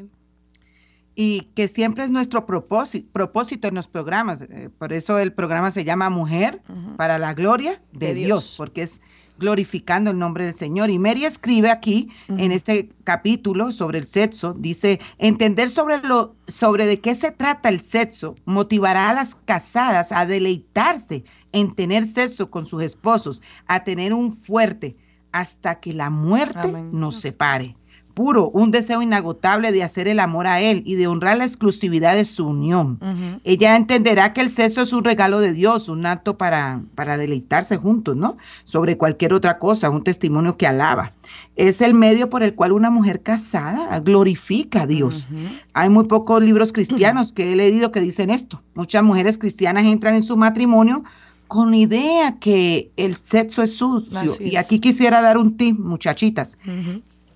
Y 1.14 1.50
que 1.54 1.66
siempre 1.66 2.04
es 2.04 2.10
nuestro 2.10 2.46
propósito, 2.46 3.08
propósito 3.12 3.66
en 3.66 3.74
los 3.74 3.88
programas. 3.88 4.42
Eh, 4.42 4.70
por 4.78 4.92
eso 4.92 5.18
el 5.18 5.32
programa 5.32 5.70
se 5.72 5.84
llama 5.84 6.10
Mujer 6.10 6.62
para 6.96 7.18
la 7.18 7.34
Gloria 7.34 7.82
de, 7.92 8.14
Dios, 8.14 8.54
porque 8.56 8.82
es 8.82 9.00
glorificando 9.38 10.10
el 10.10 10.18
nombre 10.18 10.44
del 10.44 10.54
Señor. 10.54 10.90
Y 10.90 10.98
Mary 10.98 11.24
escribe 11.24 11.70
aquí 11.70 12.10
en 12.28 12.52
este 12.52 12.88
capítulo 13.04 13.72
sobre 13.72 13.98
el 13.98 14.06
sexo, 14.06 14.54
dice, 14.54 15.00
entender 15.18 15.70
sobre 15.70 15.98
lo 15.98 16.36
sobre 16.46 16.86
de 16.86 17.00
qué 17.00 17.14
se 17.14 17.30
trata 17.30 17.68
el 17.68 17.80
sexo 17.80 18.34
motivará 18.44 19.10
a 19.10 19.14
las 19.14 19.34
casadas 19.34 20.12
a 20.12 20.26
deleitarse 20.26 21.24
en 21.52 21.74
tener 21.74 22.04
sexo 22.04 22.50
con 22.50 22.66
sus 22.66 22.82
esposos, 22.82 23.40
a 23.66 23.84
tener 23.84 24.12
un 24.12 24.36
fuerte 24.36 24.96
hasta 25.32 25.80
que 25.80 25.92
la 25.92 26.10
muerte 26.10 26.72
nos 26.92 27.20
separe 27.20 27.77
puro, 28.18 28.50
un 28.50 28.72
deseo 28.72 29.00
inagotable 29.00 29.70
de 29.70 29.84
hacer 29.84 30.08
el 30.08 30.18
amor 30.18 30.48
a 30.48 30.60
Él 30.60 30.82
y 30.84 30.96
de 30.96 31.06
honrar 31.06 31.36
la 31.36 31.44
exclusividad 31.44 32.16
de 32.16 32.24
su 32.24 32.48
unión. 32.48 32.98
Ella 33.44 33.76
entenderá 33.76 34.32
que 34.32 34.40
el 34.40 34.50
sexo 34.50 34.82
es 34.82 34.92
un 34.92 35.04
regalo 35.04 35.38
de 35.38 35.52
Dios, 35.52 35.88
un 35.88 36.04
acto 36.04 36.36
para, 36.36 36.82
para 36.96 37.16
deleitarse 37.16 37.76
juntos, 37.76 38.16
¿no? 38.16 38.36
Sobre 38.64 38.96
cualquier 38.96 39.34
otra 39.34 39.60
cosa, 39.60 39.88
un 39.88 40.02
testimonio 40.02 40.56
que 40.56 40.66
alaba. 40.66 41.12
Es 41.54 41.80
el 41.80 41.94
medio 41.94 42.28
por 42.28 42.42
el 42.42 42.56
cual 42.56 42.72
una 42.72 42.90
mujer 42.90 43.22
casada 43.22 44.00
glorifica 44.00 44.82
a 44.82 44.86
Dios. 44.88 45.28
Hay 45.72 45.88
muy 45.88 46.02
pocos 46.08 46.42
libros 46.42 46.72
cristianos 46.72 47.30
que 47.30 47.52
he 47.52 47.54
leído 47.54 47.92
que 47.92 48.00
dicen 48.00 48.30
esto. 48.30 48.64
Muchas 48.74 49.04
mujeres 49.04 49.38
cristianas 49.38 49.84
entran 49.84 50.16
en 50.16 50.24
su 50.24 50.36
matrimonio 50.36 51.04
con 51.46 51.72
idea 51.72 52.40
que 52.40 52.90
el 52.96 53.14
sexo 53.14 53.62
es 53.62 53.76
sucio. 53.76 54.34
Y 54.40 54.56
aquí 54.56 54.80
quisiera 54.80 55.22
dar 55.22 55.38
un 55.38 55.56
tip, 55.56 55.78
muchachitas. 55.78 56.58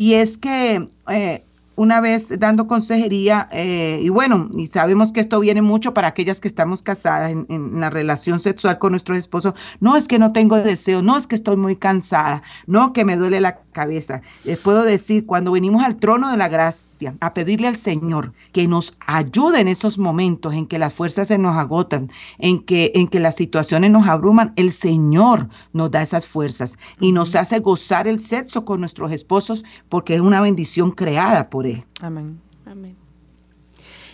Y 0.02 0.14
es 0.14 0.36
que 0.36 0.88
eh, 1.10 1.44
una 1.74 2.00
vez 2.00 2.38
dando 2.38 2.66
consejería, 2.66 3.48
eh, 3.52 4.00
y 4.02 4.08
bueno, 4.08 4.48
y 4.56 4.66
sabemos 4.66 5.12
que 5.12 5.20
esto 5.20 5.40
viene 5.40 5.62
mucho 5.62 5.94
para 5.94 6.08
aquellas 6.08 6.40
que 6.40 6.48
estamos 6.48 6.82
casadas 6.82 7.30
en, 7.30 7.80
la 7.80 7.90
relación 7.90 8.40
sexual 8.40 8.78
con 8.78 8.92
nuestro 8.92 9.16
esposo, 9.16 9.54
no 9.80 9.96
es 9.96 10.06
que 10.06 10.18
no 10.18 10.32
tengo 10.32 10.56
deseo, 10.56 11.02
no 11.02 11.16
es 11.16 11.26
que 11.26 11.34
estoy 11.34 11.56
muy 11.56 11.76
cansada, 11.76 12.42
no 12.66 12.92
que 12.92 13.04
me 13.04 13.16
duele 13.16 13.40
la 13.40 13.58
cabeza. 13.72 14.20
Les 14.44 14.58
puedo 14.58 14.84
decir, 14.84 15.24
cuando 15.26 15.52
venimos 15.52 15.82
al 15.82 15.96
trono 15.96 16.30
de 16.30 16.36
la 16.36 16.48
gracia 16.48 17.16
a 17.20 17.32
pedirle 17.34 17.68
al 17.68 17.76
Señor 17.76 18.34
que 18.52 18.68
nos 18.68 18.96
ayude 19.06 19.60
en 19.60 19.68
esos 19.68 19.98
momentos 19.98 20.52
en 20.54 20.66
que 20.66 20.78
las 20.78 20.92
fuerzas 20.92 21.28
se 21.28 21.38
nos 21.38 21.56
agotan, 21.56 22.10
en 22.38 22.60
que, 22.60 22.92
en 22.94 23.08
que 23.08 23.20
las 23.20 23.34
situaciones 23.36 23.90
nos 23.90 24.06
abruman, 24.06 24.52
el 24.56 24.72
Señor 24.72 25.48
nos 25.72 25.90
da 25.90 26.02
esas 26.02 26.26
fuerzas 26.26 26.78
y 27.00 27.12
nos 27.12 27.34
hace 27.34 27.60
gozar 27.60 28.06
el 28.06 28.20
sexo 28.20 28.64
con 28.64 28.80
nuestros 28.80 29.10
esposos 29.12 29.64
porque 29.88 30.14
es 30.14 30.20
una 30.20 30.40
bendición 30.40 30.90
creada 30.90 31.48
por 31.48 31.61
Amén. 32.00 32.40
Amén. 32.66 32.96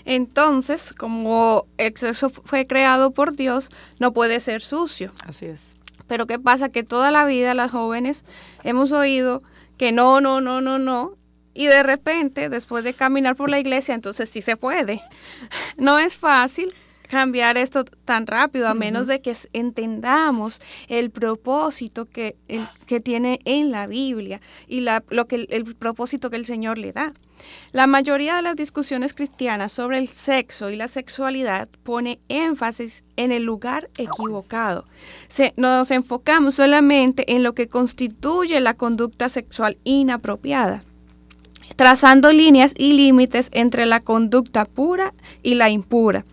Entonces, 0.05 0.95
como 0.95 1.67
el 1.76 1.97
sexo 1.97 2.31
fue 2.31 2.67
creado 2.67 3.11
por 3.11 3.37
Dios, 3.37 3.71
no 4.00 4.12
puede 4.12 4.40
ser 4.40 4.62
sucio. 4.62 5.12
Así 5.25 5.47
es. 5.47 5.76
Pero 6.07 6.26
¿qué 6.26 6.38
pasa? 6.38 6.71
Que 6.71 6.83
toda 6.83 7.11
la 7.11 7.26
vida 7.26 7.55
las 7.55 7.71
jóvenes 7.71 8.25
hemos 8.64 8.93
oído 8.93 9.43
que 9.76 9.93
no, 9.93 10.21
no, 10.21 10.40
no, 10.40 10.61
no, 10.61 10.78
no. 10.78 11.12
Y 11.52 11.67
de 11.67 11.83
repente, 11.83 12.49
después 12.49 12.85
de 12.85 12.95
caminar 12.95 13.37
por 13.37 13.50
la 13.50 13.59
iglesia, 13.59 13.95
entonces 13.95 14.31
sí 14.31 14.43
se 14.43 14.57
puede. 14.57 15.02
No 15.76 15.99
es 15.99 16.17
fácil, 16.17 16.73
cambiar 17.09 17.59
esto 17.59 17.85
tan 17.85 18.26
rápido, 18.26 18.69
a 18.69 18.75
menos 18.75 19.07
de 19.07 19.21
que 19.21 19.37
entendamos 19.52 20.61
el 20.88 21.11
propósito 21.11 22.07
que, 22.07 22.37
que 22.87 23.00
tiene 23.00 23.40
en 23.45 23.71
la 23.71 23.87
Biblia 23.87 24.40
y 24.67 24.81
la, 24.81 25.02
lo 25.09 25.26
que, 25.26 25.47
el 25.50 25.75
propósito 25.75 26.31
que 26.31 26.37
el 26.37 26.47
Señor 26.47 26.78
le 26.78 26.93
da. 26.93 27.12
La 27.73 27.87
mayoría 27.87 28.37
de 28.37 28.42
las 28.42 28.57
discusiones 28.57 29.14
cristianas 29.14 29.73
sobre 29.73 29.99
el 29.99 30.09
sexo 30.09 30.71
y 30.71 30.76
la 30.76 30.88
sexualidad 30.88 31.68
pone 31.83 32.21
énfasis 32.28 33.04
en 33.16 33.33
el 33.33 33.45
lugar 33.45 33.90
equivocado. 33.99 34.87
Se, 35.28 35.54
nos 35.57 35.90
enfocamos 35.90 36.57
solamente 36.57 37.35
en 37.35 37.42
lo 37.42 37.54
que 37.54 37.68
constituye 37.68 38.61
la 38.61 38.75
conducta 38.75 39.28
sexual 39.28 39.78
inapropiada 39.85 40.83
trazando 41.76 42.33
líneas 42.33 42.75
y 42.76 42.92
límites 42.92 43.50
entre 43.52 43.87
la 43.87 44.00
conducta 44.00 44.64
pura 44.64 45.14
y 45.45 45.54
la 45.54 45.71
impura, 45.71 46.25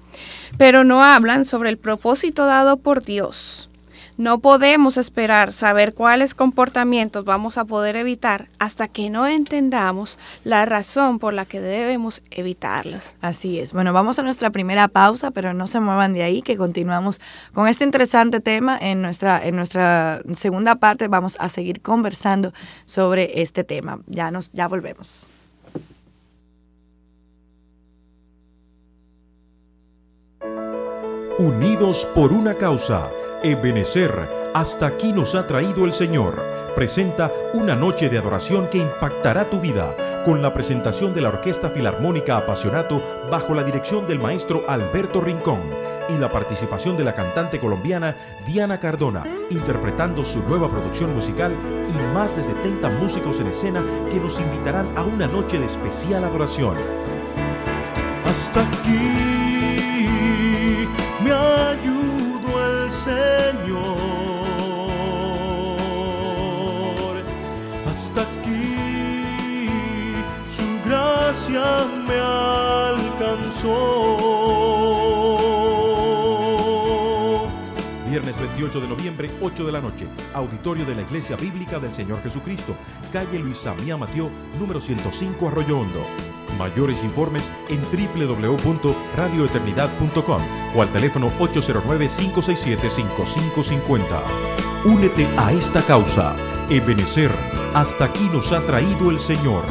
pero 0.58 0.84
no 0.84 1.04
hablan 1.04 1.46
sobre 1.46 1.70
el 1.70 1.78
propósito 1.78 2.48
dado 2.48 2.78
por 2.78 3.04
Dios. 3.04 3.70
No 4.18 4.40
podemos 4.40 4.98
esperar 4.98 5.52
saber 5.54 5.94
cuáles 5.94 6.36
comportamientos 6.36 7.26
vamos 7.26 7.58
a 7.58 7.66
poder 7.66 7.96
evitar 7.98 8.48
hasta 8.60 8.88
que 8.88 9.10
no 9.10 9.28
entendamos 9.28 10.20
la 10.44 10.66
razón 10.66 11.20
por 11.20 11.34
la 11.34 11.46
que 11.46 11.60
debemos 11.60 12.22
evitarlos. 12.32 13.18
Así 13.22 13.60
es. 13.60 13.74
Bueno, 13.74 13.92
vamos 13.94 14.18
a 14.18 14.24
nuestra 14.24 14.50
primera 14.52 14.88
pausa, 14.88 15.32
pero 15.32 15.54
no 15.54 15.68
se 15.68 15.80
muevan 15.80 16.14
de 16.14 16.24
ahí, 16.24 16.42
que 16.42 16.58
continuamos 16.58 17.20
con 17.54 17.68
este 17.68 17.84
interesante 17.84 18.40
tema. 18.40 18.78
En 18.80 19.02
nuestra, 19.02 19.46
en 19.46 19.56
nuestra 19.56 20.22
segunda 20.36 20.76
parte 20.76 21.08
vamos 21.08 21.36
a 21.40 21.50
seguir 21.50 21.82
conversando 21.82 22.54
sobre 22.86 23.42
este 23.42 23.64
tema. 23.64 24.00
Ya, 24.08 24.32
nos, 24.32 24.52
ya 24.54 24.68
volvemos. 24.68 25.30
Unidos 31.38 32.08
por 32.16 32.32
una 32.32 32.56
causa, 32.56 33.10
Ebenecer, 33.46 34.28
hasta 34.56 34.88
aquí 34.88 35.14
nos 35.14 35.36
ha 35.36 35.46
traído 35.46 35.86
el 35.86 35.94
Señor. 35.94 36.44
Presenta 36.76 37.32
una 37.54 37.76
noche 37.76 38.10
de 38.10 38.18
adoración 38.18 38.68
que 38.72 38.80
impactará 38.80 39.52
tu 39.52 39.60
vida, 39.60 40.24
con 40.26 40.42
la 40.42 40.52
presentación 40.52 41.14
de 41.14 41.22
la 41.22 41.30
Orquesta 41.30 41.70
Filarmónica 41.70 42.38
Apasionato 42.38 43.04
bajo 43.30 43.54
la 43.54 43.64
dirección 43.64 44.08
del 44.08 44.18
maestro 44.18 44.64
Alberto 44.68 45.22
Rincón 45.22 45.60
y 46.10 46.18
la 46.18 46.32
participación 46.32 46.98
de 46.98 47.04
la 47.04 47.14
cantante 47.14 47.60
colombiana 47.60 48.16
Diana 48.48 48.80
Cardona, 48.80 49.24
interpretando 49.52 50.26
su 50.26 50.42
nueva 50.42 50.68
producción 50.68 51.14
musical 51.14 51.54
y 51.88 52.16
más 52.16 52.36
de 52.36 52.44
70 52.44 52.90
músicos 52.90 53.40
en 53.40 53.48
escena 53.48 53.84
que 54.10 54.20
nos 54.20 54.40
invitarán 54.40 54.88
a 54.98 55.04
una 55.04 55.28
noche 55.28 55.60
de 55.60 55.66
especial 55.66 56.24
adoración. 56.24 56.78
Hasta 58.26 58.62
aquí 58.62 59.00
me 61.24 61.32
ayudo 61.32 61.86
el 61.92 61.95
Señor. 63.06 63.86
Hasta 67.88 68.22
aquí 68.24 68.66
su 70.52 70.90
gracia 70.90 71.86
me 72.08 72.18
alcanzó. 72.18 73.76
Viernes 78.10 78.40
28 78.40 78.80
de 78.80 78.88
noviembre, 78.88 79.30
8 79.40 79.66
de 79.66 79.72
la 79.72 79.82
noche, 79.82 80.08
auditorio 80.34 80.84
de 80.86 80.96
la 80.96 81.04
Iglesia 81.04 81.36
Bíblica 81.36 81.78
del 81.78 81.94
Señor 81.94 82.24
Jesucristo, 82.24 82.76
calle 83.14 83.38
Luisa 83.38 83.76
Mía 83.76 83.98
Mateo, 83.98 84.32
número 84.60 84.82
105 84.82 85.48
Arroyo 85.48 85.80
Hondo. 85.80 86.02
Mayores 86.58 87.04
informes 87.04 87.52
en 87.70 87.82
www.radioeternidad.com 87.82 90.42
o 90.76 90.82
al 90.82 90.90
teléfono 90.90 91.30
809-567-5550. 91.40 94.04
Únete 94.86 95.28
a 95.38 95.52
esta 95.52 95.82
causa. 95.82 96.36
Ebenecer, 96.70 97.32
hasta 97.74 98.06
aquí 98.06 98.30
nos 98.32 98.52
ha 98.52 98.62
traído 98.62 99.10
el 99.12 99.20
Señor. 99.20 99.64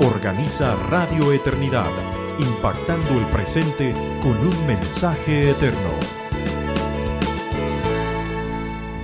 Organiza 0.00 0.74
Radio 0.90 1.32
Eternidad, 1.32 1.90
impactando 2.38 3.18
el 3.18 3.24
presente 3.26 3.94
con 4.22 4.36
un 4.36 4.66
mensaje 4.66 5.50
eterno. 5.50 5.90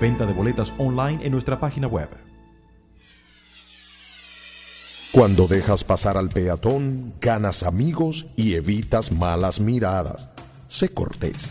Venta 0.01 0.27
de 0.27 0.33
boletas 0.33 0.73
online 0.79 1.25
en 1.25 1.33
nuestra 1.33 1.59
página 1.59 1.87
web. 1.87 2.28
Cuando 5.19 5.49
dejas 5.49 5.83
pasar 5.83 6.17
al 6.17 6.29
peatón, 6.29 7.13
ganas 7.21 7.65
amigos 7.65 8.29
y 8.37 8.55
evitas 8.55 9.11
malas 9.11 9.59
miradas. 9.59 10.29
Sé 10.69 10.91
cortés. 10.91 11.51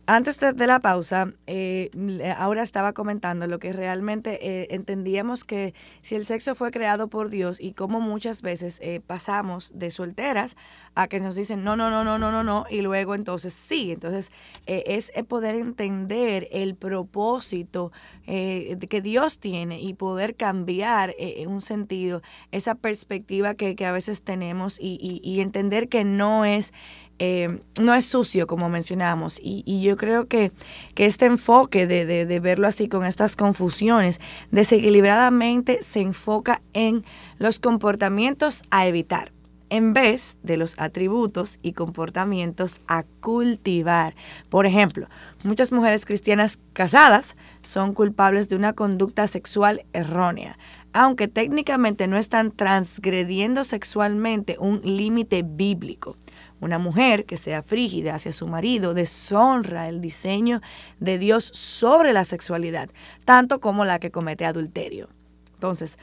antes 0.09 0.39
de, 0.39 0.65
la 0.65 0.79
pausa, 0.79 1.31
eh, 1.45 1.91
ahora 2.35 2.63
estaba 2.63 2.93
comentando 2.93 3.45
lo 3.45 3.59
que 3.59 3.73
realmente 3.73 4.39
eh, 4.41 4.67
entendíamos 4.71 5.43
que 5.43 5.75
si 6.01 6.15
el 6.15 6.25
sexo 6.25 6.55
fue 6.55 6.71
creado 6.71 7.09
por 7.09 7.29
Dios 7.29 7.61
y 7.61 7.73
cómo 7.73 8.01
muchas 8.01 8.41
veces 8.41 8.79
eh, 8.81 9.01
pasamos 9.05 9.71
de 9.75 9.91
solteras 9.91 10.57
a 10.95 11.07
que 11.07 11.19
nos 11.19 11.35
dicen 11.35 11.63
no, 11.63 11.75
no, 11.75 11.91
no, 11.91 12.03
no, 12.03 12.17
no, 12.17 12.31
no, 12.31 12.43
no, 12.43 12.65
y 12.71 12.81
luego 12.81 13.13
entonces 13.13 13.53
sí. 13.53 13.91
Entonces 13.91 14.31
es 14.65 15.11
poder 15.27 15.53
entender 15.53 16.47
el 16.51 16.73
propósito 16.73 17.91
que 18.25 19.01
Dios 19.03 19.37
tiene 19.39 19.79
y 19.79 19.93
poder 19.93 20.35
cambiar 20.35 21.13
en 21.19 21.49
un 21.49 21.61
sentido 21.61 22.23
esa 22.51 22.73
perspectiva 22.73 23.53
que, 23.53 23.75
a 23.85 23.91
veces 23.91 24.23
tenemos 24.23 24.79
y 24.81 25.39
entender 25.39 25.87
que 25.87 26.03
no 26.03 26.45
es 26.45 26.73
eh, 27.19 27.59
no 27.79 27.93
es 27.93 28.05
sucio, 28.05 28.47
como 28.47 28.69
mencionamos. 28.69 29.39
Y, 29.43 29.81
yo 29.81 29.97
creo 29.97 30.27
que, 30.27 30.51
que 30.95 31.05
este 31.05 31.25
enfoque 31.25 31.85
de, 31.85 32.05
de, 32.05 32.39
verlo 32.39 32.67
así 32.67 32.87
con 32.87 33.05
estas 33.05 33.35
confusiones, 33.35 34.19
desequilibradamente 34.51 35.83
se 35.83 36.01
enfoca 36.01 36.61
en 36.73 37.03
los 37.37 37.59
comportamientos 37.59 38.63
a 38.71 38.87
evitar 38.87 39.31
en 39.69 39.93
vez 39.93 40.37
de 40.43 40.57
los 40.57 40.75
atributos 40.79 41.59
y 41.61 41.73
comportamientos 41.73 42.81
a 42.87 43.03
cultivar. 43.21 44.15
Por 44.49 44.65
ejemplo, 44.65 45.07
muchas 45.43 45.71
mujeres 45.71 46.05
cristianas 46.05 46.59
casadas 46.73 47.35
son 47.61 47.93
culpables 47.93 48.49
de 48.49 48.55
una 48.55 48.73
conducta 48.73 49.27
sexual 49.27 49.85
errónea, 49.93 50.57
aunque 50.93 51.27
técnicamente 51.27 52.07
no 52.07 52.17
están 52.17 52.51
transgrediendo 52.51 53.63
sexualmente 53.63 54.57
un 54.59 54.81
límite 54.83 55.43
bíblico. 55.43 56.17
Una 56.61 56.77
mujer 56.77 57.25
que 57.25 57.37
sea 57.37 57.63
frígida 57.63 58.15
hacia 58.15 58.31
su 58.31 58.47
marido 58.47 58.93
deshonra 58.93 59.87
el 59.87 60.01
diseño 60.01 60.61
de 60.99 61.17
Dios 61.17 61.49
sobre 61.53 62.13
la 62.13 62.25
sexualidad, 62.25 62.89
tanto 63.25 63.59
como 63.59 63.85
la 63.85 63.99
que 63.99 64.11
comete 64.11 64.45
adulterio. 64.45 65.09
Entonces, 65.53 65.97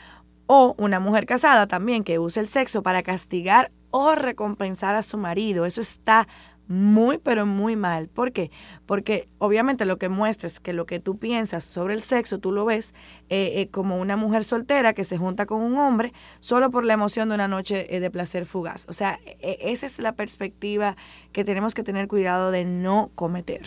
o 0.46 0.74
una 0.78 1.00
mujer 1.00 1.26
casada 1.26 1.66
también 1.66 2.04
que 2.04 2.18
use 2.18 2.40
el 2.40 2.48
sexo 2.48 2.82
para 2.82 3.02
castigar 3.02 3.70
o 3.90 4.14
recompensar 4.14 4.94
a 4.94 5.02
su 5.02 5.18
marido. 5.18 5.66
Eso 5.66 5.80
está 5.80 6.28
muy, 6.68 7.18
pero 7.18 7.46
muy 7.46 7.76
mal. 7.76 8.08
¿Por 8.08 8.32
qué? 8.32 8.50
Porque 8.86 9.28
obviamente 9.38 9.84
lo 9.84 9.98
que 9.98 10.08
muestra 10.08 10.46
es 10.46 10.60
que 10.60 10.72
lo 10.72 10.86
que 10.86 11.00
tú 11.00 11.18
piensas 11.18 11.64
sobre 11.64 11.94
el 11.94 12.02
sexo, 12.02 12.38
tú 12.38 12.52
lo 12.52 12.64
ves 12.64 12.94
eh, 13.28 13.54
eh, 13.56 13.68
como 13.70 14.00
una 14.00 14.16
mujer 14.16 14.44
soltera 14.44 14.92
que 14.92 15.04
se 15.04 15.18
junta 15.18 15.46
con 15.46 15.62
un 15.62 15.78
hombre 15.78 16.12
solo 16.40 16.70
por 16.70 16.84
la 16.84 16.94
emoción 16.94 17.28
de 17.28 17.34
una 17.36 17.48
noche 17.48 17.94
eh, 17.94 18.00
de 18.00 18.10
placer 18.10 18.46
fugaz. 18.46 18.86
O 18.88 18.92
sea, 18.92 19.18
e, 19.24 19.36
e, 19.40 19.72
esa 19.72 19.86
es 19.86 19.98
la 19.98 20.12
perspectiva 20.12 20.96
que 21.32 21.44
tenemos 21.44 21.74
que 21.74 21.82
tener 21.82 22.08
cuidado 22.08 22.50
de 22.50 22.64
no 22.64 23.10
cometer. 23.14 23.66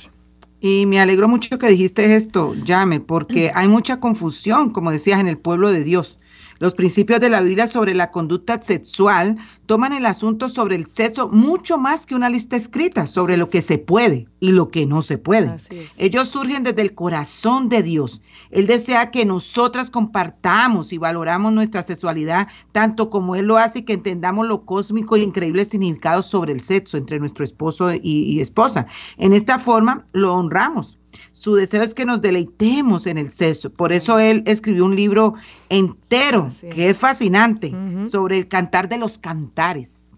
Y 0.61 0.85
me 0.85 0.99
alegro 0.99 1.29
mucho 1.29 1.57
que 1.57 1.69
dijiste 1.69 2.15
esto, 2.15 2.53
Llame, 2.65 2.99
porque 2.99 3.51
hay 3.55 3.69
mucha 3.69 4.01
confusión, 4.01 4.71
como 4.71 4.91
decías, 4.91 5.21
en 5.21 5.27
el 5.27 5.37
pueblo 5.37 5.71
de 5.71 5.85
Dios. 5.85 6.19
Los 6.59 6.73
principios 6.73 7.21
de 7.21 7.29
la 7.29 7.41
Biblia 7.41 7.67
sobre 7.67 7.95
la 7.95 8.11
conducta 8.11 8.61
sexual 8.61 9.37
toman 9.65 9.93
el 9.93 10.05
asunto 10.05 10.49
sobre 10.49 10.75
el 10.75 10.87
sexo 10.87 11.29
mucho 11.29 11.77
más 11.77 12.05
que 12.05 12.15
una 12.15 12.29
lista 12.29 12.57
escrita 12.57 13.07
sobre 13.07 13.37
lo 13.37 13.49
que 13.49 13.61
se 13.61 13.77
puede 13.77 14.27
y 14.41 14.51
lo 14.51 14.67
que 14.67 14.85
no 14.85 15.01
se 15.01 15.17
puede. 15.17 15.55
Ellos 15.97 16.27
surgen 16.27 16.63
desde 16.63 16.81
el 16.81 16.93
corazón 16.93 17.69
de 17.69 17.81
Dios. 17.81 18.21
Él 18.51 18.67
desea 18.67 19.09
que 19.09 19.25
nosotras 19.25 19.89
compartamos 19.89 20.91
y 20.91 20.97
valoramos 20.97 21.53
nuestra 21.53 21.81
sexualidad 21.81 22.49
tanto 22.73 23.09
como 23.09 23.35
Él 23.35 23.45
lo 23.45 23.57
hace 23.57 23.79
y 23.79 23.83
que 23.83 23.93
entendamos 23.93 24.45
lo 24.45 24.65
cósmico 24.65 25.15
y 25.15 25.21
increíble 25.21 25.63
significado 25.63 26.21
sobre 26.21 26.51
el 26.51 26.59
sexo 26.59 26.97
entre 26.97 27.19
nuestro 27.19 27.45
esposo 27.45 27.93
y, 27.93 27.99
y 28.03 28.41
esposa. 28.41 28.85
En 29.17 29.31
esta 29.31 29.59
forma 29.59 30.07
lo 30.11 30.35
honramos 30.35 30.99
su 31.31 31.55
deseo 31.55 31.83
es 31.83 31.93
que 31.93 32.05
nos 32.05 32.21
deleitemos 32.21 33.07
en 33.07 33.17
el 33.17 33.31
sexo. 33.31 33.69
Por 33.69 33.93
eso 33.93 34.19
él 34.19 34.43
escribió 34.45 34.85
un 34.85 34.95
libro 34.95 35.33
entero, 35.69 36.49
que 36.73 36.89
es 36.89 36.97
fascinante, 36.97 37.73
sobre 38.09 38.37
el 38.37 38.47
cantar 38.47 38.89
de 38.89 38.97
los 38.97 39.17
cantares. 39.17 40.09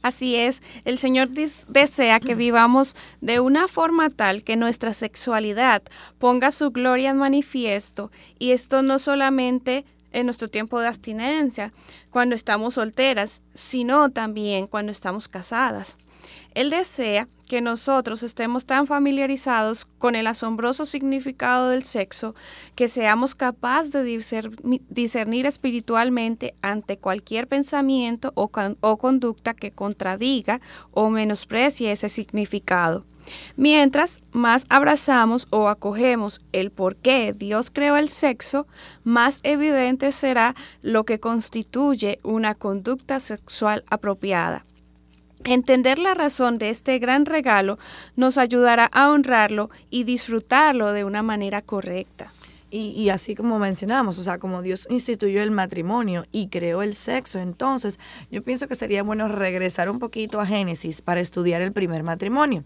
Así 0.00 0.36
es, 0.36 0.62
el 0.84 0.98
Señor 0.98 1.28
desea 1.30 2.20
que 2.20 2.34
vivamos 2.34 2.94
de 3.20 3.40
una 3.40 3.66
forma 3.66 4.10
tal 4.10 4.44
que 4.44 4.56
nuestra 4.56 4.94
sexualidad 4.94 5.82
ponga 6.18 6.52
su 6.52 6.70
gloria 6.70 7.10
en 7.10 7.18
manifiesto 7.18 8.12
y 8.38 8.52
esto 8.52 8.82
no 8.82 9.00
solamente 9.00 9.84
en 10.12 10.26
nuestro 10.26 10.48
tiempo 10.48 10.80
de 10.80 10.88
abstinencia, 10.88 11.72
cuando 12.10 12.34
estamos 12.34 12.74
solteras, 12.74 13.42
sino 13.54 14.10
también 14.10 14.66
cuando 14.66 14.92
estamos 14.92 15.28
casadas. 15.28 15.98
Él 16.54 16.70
desea 16.70 17.28
que 17.48 17.60
nosotros 17.60 18.22
estemos 18.22 18.66
tan 18.66 18.86
familiarizados 18.86 19.84
con 19.84 20.14
el 20.14 20.26
asombroso 20.26 20.84
significado 20.84 21.70
del 21.70 21.84
sexo 21.84 22.34
que 22.74 22.88
seamos 22.88 23.34
capaces 23.34 23.92
de 23.92 24.02
discernir 24.88 25.46
espiritualmente 25.46 26.54
ante 26.62 26.98
cualquier 26.98 27.48
pensamiento 27.48 28.32
o, 28.34 28.48
conducta 28.98 29.54
que 29.54 29.70
contradiga 29.72 30.60
o 30.90 31.10
menosprecie 31.10 31.92
ese 31.92 32.08
significado. 32.08 33.04
Mientras 33.56 34.20
más 34.32 34.64
abrazamos 34.68 35.46
o 35.50 35.68
acogemos 35.68 36.40
el 36.52 36.70
por 36.70 36.96
qué 36.96 37.34
Dios 37.36 37.70
creó 37.70 37.96
el 37.96 38.08
sexo, 38.08 38.66
más 39.04 39.40
evidente 39.42 40.12
será 40.12 40.54
lo 40.82 41.04
que 41.04 41.20
constituye 41.20 42.20
una 42.22 42.54
conducta 42.54 43.20
sexual 43.20 43.84
apropiada. 43.90 44.64
Entender 45.44 45.98
la 45.98 46.14
razón 46.14 46.58
de 46.58 46.70
este 46.70 46.98
gran 46.98 47.24
regalo 47.24 47.78
nos 48.16 48.38
ayudará 48.38 48.86
a 48.86 49.10
honrarlo 49.10 49.70
y 49.88 50.04
disfrutarlo 50.04 50.92
de 50.92 51.04
una 51.04 51.22
manera 51.22 51.62
correcta. 51.62 52.32
Y, 52.70 53.08
así 53.08 53.34
como 53.34 53.58
mencionamos, 53.58 54.18
o 54.18 54.22
sea, 54.22 54.38
como 54.38 54.60
Dios 54.60 54.86
instituyó 54.90 55.42
el 55.42 55.50
matrimonio 55.50 56.26
y 56.32 56.48
creó 56.48 56.82
el 56.82 56.94
sexo, 56.94 57.38
entonces 57.38 57.98
yo 58.30 58.42
pienso 58.42 58.68
que 58.68 58.74
sería 58.74 59.02
bueno 59.02 59.26
regresar 59.26 59.88
un 59.88 59.98
poquito 59.98 60.38
a 60.38 60.44
Génesis 60.44 61.00
para 61.00 61.20
estudiar 61.20 61.62
el 61.62 61.72
primer 61.72 62.02
matrimonio. 62.02 62.64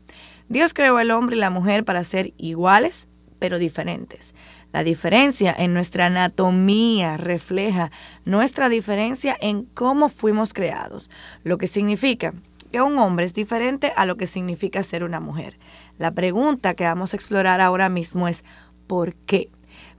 Dios 0.49 0.75
creó 0.75 0.99
el 0.99 1.13
hombre 1.13 1.37
y 1.37 1.39
la 1.39 1.51
mujer 1.51 1.85
para 1.85 2.03
ser 2.03 2.35
iguales, 2.37 3.09
pero 3.39 3.61
diferentes. 3.61 4.35
La 4.73 4.83
diferencia 4.83 5.55
en 5.57 5.73
nuestra 5.73 6.07
anatomía 6.07 7.17
refleja 7.17 7.93
nuestra 8.25 8.69
diferencia 8.69 9.37
en 9.41 9.67
cómo 9.67 10.09
fuimos 10.09 10.53
creados, 10.53 11.11
lo 11.45 11.59
que 11.59 11.69
significa 11.69 12.35
un 12.81 12.99
hombre 12.99 13.27
es 13.27 13.35
diferente 13.35 13.93
a 13.97 14.07
lo 14.07 14.17
que 14.17 14.27
significa 14.27 14.83
ser 14.83 15.05
una 15.05 15.21
mujer. 15.21 15.59
La 15.99 16.13
pregunta 16.13 16.75
que 16.75 16.85
vamos 16.85 17.13
a 17.13 17.17
explorar 17.17 17.61
ahora 17.61 17.89
mismo 17.89 18.29
es 18.29 18.45
¿por 18.87 19.15
qué? 19.15 19.51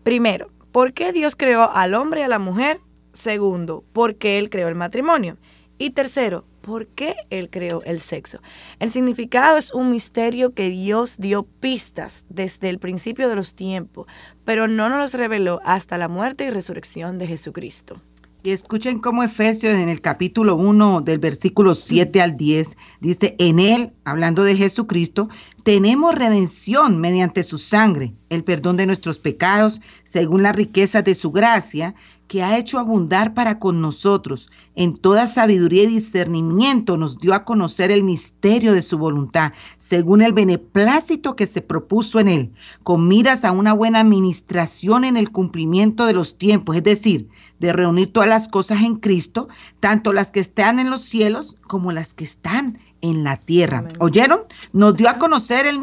Primero, 0.02 0.50
¿por 0.72 0.94
qué 0.94 1.14
Dios 1.14 1.36
creó 1.36 1.72
al 1.72 1.94
hombre 1.94 2.22
y 2.22 2.24
a 2.24 2.28
la 2.28 2.40
mujer? 2.40 2.82
Segundo, 3.14 3.84
¿por 3.94 4.16
qué 4.16 4.40
Él 4.40 4.50
creó 4.50 4.68
el 4.68 4.76
matrimonio? 4.76 5.38
Y 5.78 5.92
tercero, 5.92 6.46
¿por 6.62 6.88
qué 6.88 7.16
Él 7.30 7.50
creó 7.50 7.84
el 7.84 8.00
sexo? 8.00 8.40
El 8.80 8.92
significado 8.92 9.58
es 9.58 9.74
un 9.74 9.92
misterio 9.92 10.54
que 10.54 10.70
Dios 10.70 11.18
dio 11.18 11.44
pistas 11.44 12.26
desde 12.30 12.70
el 12.70 12.80
principio 12.80 13.30
de 13.30 13.36
los 13.36 13.54
tiempos, 13.54 14.08
pero 14.46 14.68
no 14.68 14.90
nos 14.90 15.00
los 15.00 15.14
reveló 15.14 15.60
hasta 15.64 15.98
la 15.98 16.08
muerte 16.08 16.46
y 16.46 16.50
resurrección 16.50 17.18
de 17.18 17.28
Jesucristo. 17.28 18.02
Y 18.46 18.52
escuchen 18.52 19.00
cómo 19.00 19.24
Efesios 19.24 19.74
en 19.74 19.88
el 19.88 20.02
capítulo 20.02 20.58
1 20.58 21.00
del 21.00 21.18
versículo 21.18 21.74
7 21.74 22.20
al 22.22 22.36
10 22.36 22.76
dice, 23.00 23.38
en 23.40 23.58
él, 23.60 23.94
hablando 24.04 24.44
de 24.44 24.58
Jesucristo, 24.58 25.30
tenemos 25.64 26.14
redención 26.14 27.00
mediante 27.00 27.42
su 27.42 27.58
sangre, 27.58 28.14
el 28.30 28.44
perdón 28.44 28.76
de 28.76 28.86
nuestros 28.86 29.18
pecados, 29.18 29.80
según 30.04 30.44
la 30.44 30.52
riqueza 30.52 31.02
de 31.02 31.16
su 31.16 31.32
gracia, 31.32 31.96
que 32.28 32.44
ha 32.44 32.58
hecho 32.58 32.80
abundar 32.80 33.34
para 33.34 33.60
con 33.60 33.80
nosotros. 33.80 34.50
En 34.76 34.98
toda 34.98 35.28
sabiduría 35.28 35.84
y 35.84 35.88
discernimiento 35.88 36.98
nos 36.98 37.20
dio 37.20 37.34
a 37.34 37.46
conocer 37.46 37.92
el 37.92 38.04
misterio 38.04 38.74
de 38.74 38.82
su 38.82 38.98
voluntad, 38.98 39.54
según 39.78 40.22
el 40.22 40.34
beneplácito 40.34 41.36
que 41.36 41.46
se 41.46 41.62
propuso 41.62 42.20
en 42.20 42.28
él, 42.28 42.54
con 42.84 43.08
miras 43.08 43.46
a 43.46 43.52
una 43.52 43.72
buena 43.74 44.02
administración 44.02 45.06
en 45.06 45.16
el 45.16 45.32
cumplimiento 45.32 46.06
de 46.06 46.14
los 46.14 46.38
tiempos, 46.38 46.76
es 46.76 46.84
decir, 46.84 47.30
de 47.60 47.72
reunir 47.72 48.12
todas 48.12 48.28
las 48.28 48.50
cosas 48.50 48.82
en 48.82 48.96
Cristo, 48.96 49.48
tanto 49.80 50.12
las 50.12 50.32
que 50.32 50.42
están 50.42 50.80
en 50.80 50.90
los 50.90 51.04
cielos 51.04 51.58
como 51.68 51.94
las 51.94 52.14
que 52.14 52.26
están 52.26 52.80
en 53.04 53.24
la 53.24 53.38
tierra. 53.38 53.88
¿Oyeron? 54.00 54.40
Nos 54.72 54.96
dio 54.96 55.08
a 55.10 55.20
conocer 55.20 55.68
el, 55.68 55.80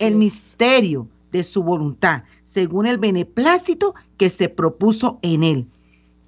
el 0.00 0.16
misterio 0.16 1.08
de 1.32 1.42
su 1.42 1.62
voluntad, 1.62 2.24
según 2.42 2.86
el 2.86 2.98
beneplácito 2.98 3.94
que 4.18 4.28
se 4.28 4.50
propuso 4.50 5.18
en 5.22 5.42
él. 5.44 5.68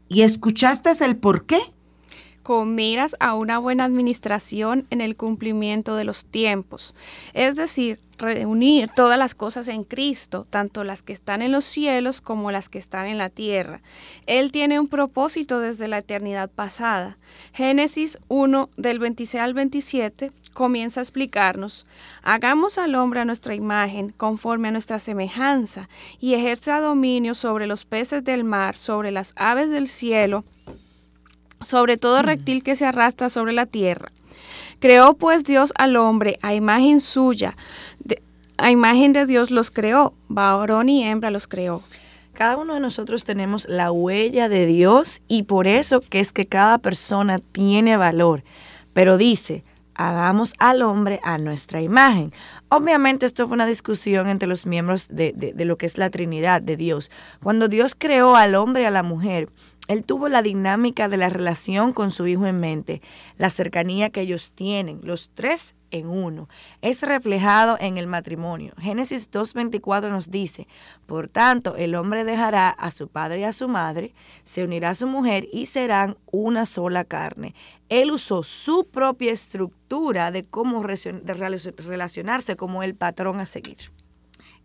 ¿Y 0.09 0.22
escuchaste 0.22 0.92
el 1.04 1.16
por 1.16 1.44
qué? 1.44 1.59
Con 2.46 2.76
miras 2.76 3.16
a 3.18 3.35
una 3.35 3.59
buena 3.59 3.82
administración 3.82 4.87
en 4.90 5.00
el 5.00 5.16
cumplimiento 5.16 5.96
de 5.96 6.04
los 6.04 6.24
tiempos. 6.24 6.94
Es 7.35 7.56
decir, 7.56 7.98
reunir 8.18 8.88
todas 8.88 9.18
las 9.18 9.35
cosas 9.35 9.66
en 9.66 9.82
Cristo, 9.82 10.46
tanto 10.48 10.85
las 10.85 11.02
que 11.02 11.12
están 11.12 11.42
en 11.42 11.50
los 11.50 11.64
cielos 11.64 12.20
como 12.20 12.52
las 12.52 12.68
que 12.68 12.78
están 12.78 13.09
en 13.09 13.18
la 13.18 13.30
tierra. 13.30 13.80
Él 14.26 14.52
tiene 14.52 14.78
un 14.78 14.87
propósito 14.87 15.59
desde 15.59 15.88
la 15.88 15.98
eternidad 15.98 16.48
pasada. 16.48 17.18
Génesis 17.52 18.16
1 18.28 18.70
del 18.76 19.00
26 19.00 19.42
al 19.42 19.54
27 19.54 20.30
comienza 20.52 21.00
a 21.00 21.02
explicarnos, 21.02 21.85
hagamos 22.22 22.78
al 22.78 22.94
hombre 22.94 23.18
a 23.18 23.24
nuestra 23.24 23.56
imagen, 23.56 24.14
conforme 24.16 24.68
a 24.68 24.70
nuestra 24.70 25.00
semejanza, 25.00 25.88
y 26.20 26.35
ejerza 26.35 26.80
dominio 26.80 27.35
sobre 27.35 27.66
los 27.66 27.85
peces 27.85 28.22
del 28.22 28.44
mar, 28.44 28.76
sobre 28.76 29.11
las 29.11 29.32
aves 29.35 29.68
del 29.68 29.88
cielo, 29.88 30.44
sobre 31.61 31.97
todo 31.97 32.23
reptil 32.23 32.62
que 32.62 32.77
se 32.77 32.87
arrastra 32.87 33.31
sobre 33.31 33.53
la 33.53 33.66
tierra. 33.66 34.12
Creó 34.79 35.14
pues 35.14 35.45
Dios 35.45 35.73
al 35.77 35.97
hombre 35.97 36.38
a 36.42 36.55
imagen 36.55 37.01
suya, 37.01 37.57
a 38.59 38.71
imagen 38.71 39.12
de 39.12 39.27
Dios 39.27 39.51
los 39.51 39.71
creó, 39.71 40.12
varón 40.29 40.88
y 40.88 41.05
hembra 41.05 41.31
los 41.31 41.47
creó. 41.47 41.83
Cada 42.33 42.59
uno 42.59 42.75
de 42.75 42.81
nosotros 42.81 43.25
tenemos 43.25 43.66
la 43.66 43.90
huella 43.90 44.51
de 44.51 44.66
Dios 44.66 45.23
y 45.27 45.45
por 45.45 45.66
eso 45.66 46.01
que 46.01 46.21
es 46.21 46.33
que 46.33 46.47
cada 46.47 46.77
persona 46.79 47.38
tiene 47.38 47.97
valor. 47.97 48.45
Pero 48.92 49.16
dice, 49.16 49.64
hagamos 49.95 50.53
al 50.59 50.83
hombre 50.83 51.19
a 51.23 51.38
nuestra 51.38 51.81
imagen. 51.81 52.33
Obviamente 52.69 53.25
esto 53.25 53.47
fue 53.47 53.55
una 53.55 53.66
discusión 53.66 54.29
entre 54.29 54.49
los 54.49 54.66
miembros 54.66 55.09
de, 55.09 55.33
de, 55.33 55.64
lo 55.64 55.79
que 55.79 55.87
es 55.87 55.97
la 55.97 56.11
Trinidad 56.11 56.61
de 56.61 56.77
Dios. 56.77 57.11
Cuando 57.42 57.69
Dios 57.69 57.95
creó 57.97 58.37
al 58.37 58.55
hombre 58.55 58.83
y 58.83 58.87
a 58.87 58.90
la 58.90 59.03
mujer, 59.03 59.49
él 59.88 60.05
tuvo 60.05 60.29
la 60.29 60.42
dinámica 60.42 61.09
de 61.09 61.16
la 61.16 61.29
relación 61.29 61.92
con 61.92 62.11
su 62.11 62.27
hijo 62.27 62.46
en 62.46 62.59
mente, 62.59 63.03
la 63.38 63.51
cercanía 63.51 64.11
que 64.11 64.22
ellos 64.22 64.53
tienen, 64.53 65.01
los 65.03 65.31
tres 65.31 65.77
en 65.92 66.09
uno. 66.09 66.49
Es 66.83 67.03
reflejado 67.03 67.77
en 67.79 67.96
el 67.96 68.07
matrimonio. 68.07 68.72
Génesis 68.79 69.31
2.24 69.31 70.11
nos 70.11 70.31
dice, 70.31 70.66
por 71.07 71.29
tanto, 71.29 71.77
el 71.77 71.94
hombre 71.94 72.25
dejará 72.25 72.70
a 72.70 72.90
su 72.90 73.09
padre 73.09 73.40
y 73.40 73.44
a 73.44 73.53
su 73.53 73.68
madre, 73.68 74.12
se 74.42 74.64
unirá 74.64 74.90
a 74.90 74.94
su 74.96 75.07
mujer 75.07 75.46
y 75.53 75.66
serán 75.66 76.16
una 76.33 76.66
sola 76.66 77.05
carne. 77.05 77.55
Él 77.88 78.11
usó 78.11 78.42
su 78.42 78.88
propia 78.88 79.33
estructura 79.33 80.33
de 80.33 80.42
cómo 80.42 80.83
relacionarse 80.83 82.57
como 82.57 82.83
el 82.83 82.96
patrón 82.96 83.38
a 83.38 83.46
seguir. 83.46 83.95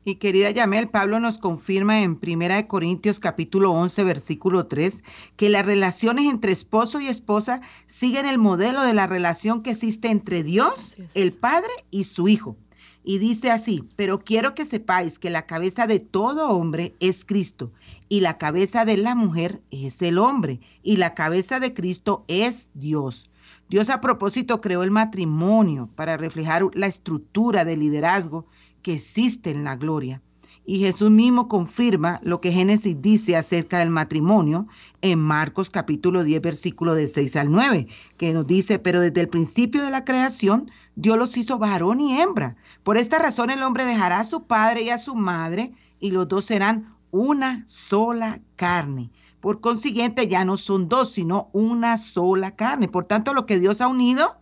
Y 0.03 0.15
querida 0.15 0.49
Yamel, 0.49 0.89
Pablo 0.89 1.19
nos 1.19 1.37
confirma 1.37 2.01
en 2.01 2.15
Primera 2.15 2.55
de 2.55 2.65
Corintios 2.65 3.19
capítulo 3.19 3.71
11 3.71 4.03
versículo 4.03 4.65
3 4.65 5.03
que 5.35 5.49
las 5.49 5.63
relaciones 5.63 6.25
entre 6.25 6.51
esposo 6.51 6.99
y 6.99 7.05
esposa 7.05 7.61
siguen 7.85 8.25
el 8.25 8.39
modelo 8.39 8.81
de 8.81 8.95
la 8.95 9.05
relación 9.05 9.61
que 9.61 9.71
existe 9.71 10.09
entre 10.09 10.41
Dios, 10.41 10.97
el 11.13 11.33
Padre 11.33 11.69
y 11.91 12.05
su 12.05 12.27
Hijo. 12.27 12.57
Y 13.03 13.19
dice 13.19 13.51
así, 13.51 13.87
pero 13.95 14.19
quiero 14.19 14.55
que 14.55 14.65
sepáis 14.65 15.19
que 15.19 15.29
la 15.29 15.45
cabeza 15.45 15.85
de 15.85 15.99
todo 15.99 16.49
hombre 16.49 16.95
es 16.99 17.23
Cristo 17.23 17.71
y 18.09 18.21
la 18.21 18.39
cabeza 18.39 18.85
de 18.85 18.97
la 18.97 19.13
mujer 19.13 19.61
es 19.69 20.01
el 20.01 20.17
hombre 20.17 20.61
y 20.81 20.97
la 20.97 21.13
cabeza 21.13 21.59
de 21.59 21.75
Cristo 21.75 22.25
es 22.27 22.71
Dios. 22.73 23.29
Dios 23.69 23.89
a 23.89 24.01
propósito 24.01 24.61
creó 24.61 24.81
el 24.81 24.91
matrimonio 24.91 25.89
para 25.95 26.17
reflejar 26.17 26.63
la 26.73 26.87
estructura 26.87 27.65
de 27.65 27.77
liderazgo 27.77 28.47
que 28.81 28.93
existe 28.93 29.51
en 29.51 29.63
la 29.63 29.75
gloria. 29.75 30.21
Y 30.65 30.79
Jesús 30.79 31.09
mismo 31.09 31.47
confirma 31.47 32.19
lo 32.23 32.39
que 32.39 32.51
Génesis 32.51 33.01
dice 33.01 33.35
acerca 33.35 33.79
del 33.79 33.89
matrimonio 33.89 34.67
en 35.01 35.19
Marcos 35.19 35.69
capítulo 35.71 36.23
10, 36.23 36.41
versículo 36.41 36.93
de 36.93 37.07
6 37.07 37.35
al 37.35 37.51
9, 37.51 37.87
que 38.17 38.33
nos 38.33 38.45
dice, 38.45 38.77
pero 38.77 39.01
desde 39.01 39.21
el 39.21 39.27
principio 39.27 39.83
de 39.83 39.89
la 39.89 40.05
creación, 40.05 40.69
Dios 40.95 41.17
los 41.17 41.35
hizo 41.35 41.57
varón 41.57 41.99
y 41.99 42.21
hembra. 42.21 42.57
Por 42.83 42.97
esta 42.97 43.17
razón 43.17 43.49
el 43.49 43.63
hombre 43.63 43.85
dejará 43.85 44.19
a 44.19 44.25
su 44.25 44.43
padre 44.43 44.83
y 44.83 44.89
a 44.89 44.99
su 44.99 45.15
madre, 45.15 45.73
y 45.99 46.11
los 46.11 46.27
dos 46.27 46.45
serán 46.45 46.95
una 47.09 47.65
sola 47.65 48.41
carne. 48.55 49.11
Por 49.39 49.59
consiguiente, 49.59 50.27
ya 50.27 50.45
no 50.45 50.55
son 50.55 50.87
dos, 50.87 51.11
sino 51.11 51.49
una 51.51 51.97
sola 51.97 52.55
carne. 52.55 52.87
Por 52.87 53.05
tanto, 53.05 53.33
lo 53.33 53.47
que 53.47 53.59
Dios 53.59 53.81
ha 53.81 53.87
unido, 53.87 54.37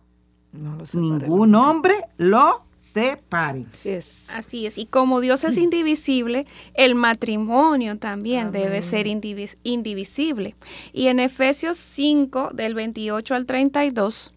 ningún 0.92 1.54
hombre 1.54 1.94
lo 2.18 2.66
separe. 2.80 3.66
Así 3.72 3.90
es. 3.90 4.30
Así 4.30 4.66
es. 4.66 4.78
Y 4.78 4.86
como 4.86 5.20
Dios 5.20 5.44
es 5.44 5.58
indivisible, 5.58 6.46
el 6.72 6.94
matrimonio 6.94 7.98
también 7.98 8.52
debe 8.52 8.80
ser 8.80 9.06
indivisible. 9.06 10.56
Y 10.92 11.08
en 11.08 11.20
Efesios 11.20 11.76
5, 11.76 12.52
del 12.54 12.74
28 12.74 13.34
al 13.34 13.44
32, 13.44 14.32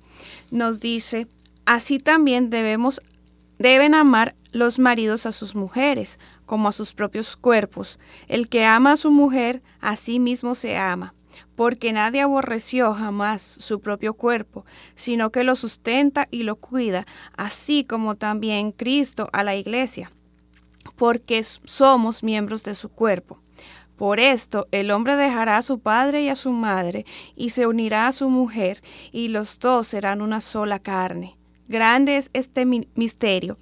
nos 0.52 0.82
dice, 0.82 1.28
así 1.66 2.00
también 2.00 2.50
debemos, 2.50 3.02
deben 3.60 3.96
amar 3.96 4.36
los 4.52 4.78
maridos 4.78 5.26
a 5.26 5.32
sus 5.32 5.56
mujeres, 5.56 6.20
como 6.46 6.68
a 6.68 6.74
sus 6.74 6.94
propios 6.94 7.38
cuerpos. 7.38 7.98
El 8.28 8.50
que 8.50 8.66
ama 8.66 8.92
a 8.92 8.98
su 8.98 9.10
mujer, 9.10 9.62
a 9.80 9.96
sí 9.96 10.20
mismo 10.20 10.54
se 10.54 10.78
ama 10.78 11.14
porque 11.56 11.94
nadie 11.94 12.22
aborreció 12.22 12.94
jamás 12.94 13.42
su 13.42 13.80
propio 13.80 14.14
cuerpo, 14.14 14.66
sino 14.96 15.32
que 15.32 15.44
lo 15.44 15.56
sustenta 15.56 16.28
y 16.32 16.44
lo 16.44 16.56
cuida, 16.56 17.06
así 17.36 17.84
como 17.84 18.16
también 18.16 18.72
Cristo 18.72 19.30
a 19.34 19.44
la 19.44 19.56
iglesia, 19.56 20.12
porque 20.96 21.44
somos 21.44 22.24
miembros 22.24 22.64
de 22.64 22.76
su 22.76 22.90
cuerpo. 22.90 23.40
Por 23.96 24.20
esto 24.20 24.68
el 24.72 24.92
hombre 24.92 25.16
dejará 25.16 25.58
a 25.58 25.62
su 25.62 25.80
padre 25.80 26.24
y 26.24 26.30
a 26.30 26.36
su 26.36 26.52
madre, 26.52 27.06
y 27.36 27.52
se 27.52 27.68
unirá 27.68 28.08
a 28.08 28.14
su 28.14 28.30
mujer, 28.30 28.82
y 29.12 29.28
los 29.28 29.60
dos 29.60 29.88
serán 29.88 30.22
una 30.22 30.42
sola 30.42 30.80
carne. 30.80 31.38
Grande 31.68 32.18
es 32.18 32.30
este 32.34 32.66
misterio, 32.66 33.58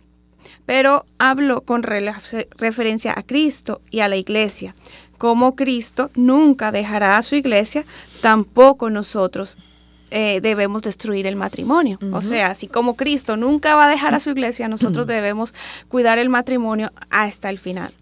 pero 0.65 1.05
hablo 1.19 1.61
con 1.61 1.83
referencia 1.83 3.13
a 3.15 3.23
Cristo 3.23 3.81
y 3.91 3.99
a 3.99 4.07
la 4.07 4.15
iglesia 4.15 4.75
como 5.21 5.55
Cristo 5.55 6.09
nunca 6.15 6.71
dejará 6.71 7.15
a 7.15 7.21
su 7.21 7.35
iglesia, 7.35 7.85
tampoco 8.21 8.89
nosotros 8.89 9.55
eh, 10.09 10.41
debemos 10.41 10.81
destruir 10.81 11.27
el 11.27 11.35
matrimonio. 11.35 11.99
O 12.11 12.21
sea, 12.21 12.47
así 12.47 12.65
como 12.65 12.95
Cristo 12.95 13.37
nunca 13.37 13.75
va 13.75 13.85
a 13.85 13.87
dejar 13.87 14.15
a 14.15 14.19
su 14.19 14.31
iglesia, 14.31 14.67
nosotros 14.67 15.05
debemos 15.17 15.53
cuidar 15.89 16.17
el 16.17 16.29
matrimonio 16.29 16.91
hasta 17.11 17.51
el 17.51 17.59
final. 17.59 17.93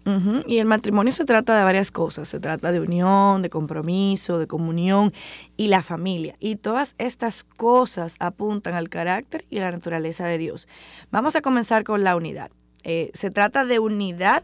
Y 0.46 0.56
el 0.60 0.64
matrimonio 0.64 1.12
se 1.12 1.26
trata 1.26 1.58
de 1.58 1.62
varias 1.62 1.90
cosas. 1.90 2.26
Se 2.26 2.40
trata 2.40 2.72
de 2.72 2.80
unión, 2.80 3.42
de 3.42 3.50
compromiso, 3.50 4.38
de 4.38 4.46
comunión 4.46 5.12
y 5.58 5.66
la 5.66 5.82
familia. 5.82 6.36
Y 6.40 6.56
todas 6.56 6.94
estas 6.96 7.44
cosas 7.44 8.16
apuntan 8.18 8.72
al 8.72 8.88
carácter 8.88 9.44
y 9.50 9.58
la 9.58 9.70
naturaleza 9.70 10.24
de 10.24 10.38
Dios. 10.38 10.68
Vamos 11.10 11.36
a 11.36 11.42
comenzar 11.42 11.84
con 11.84 12.02
la 12.02 12.16
unidad. 12.16 12.50
Eh, 12.82 13.10
se 13.12 13.30
trata 13.30 13.66
de 13.66 13.78
unidad 13.78 14.42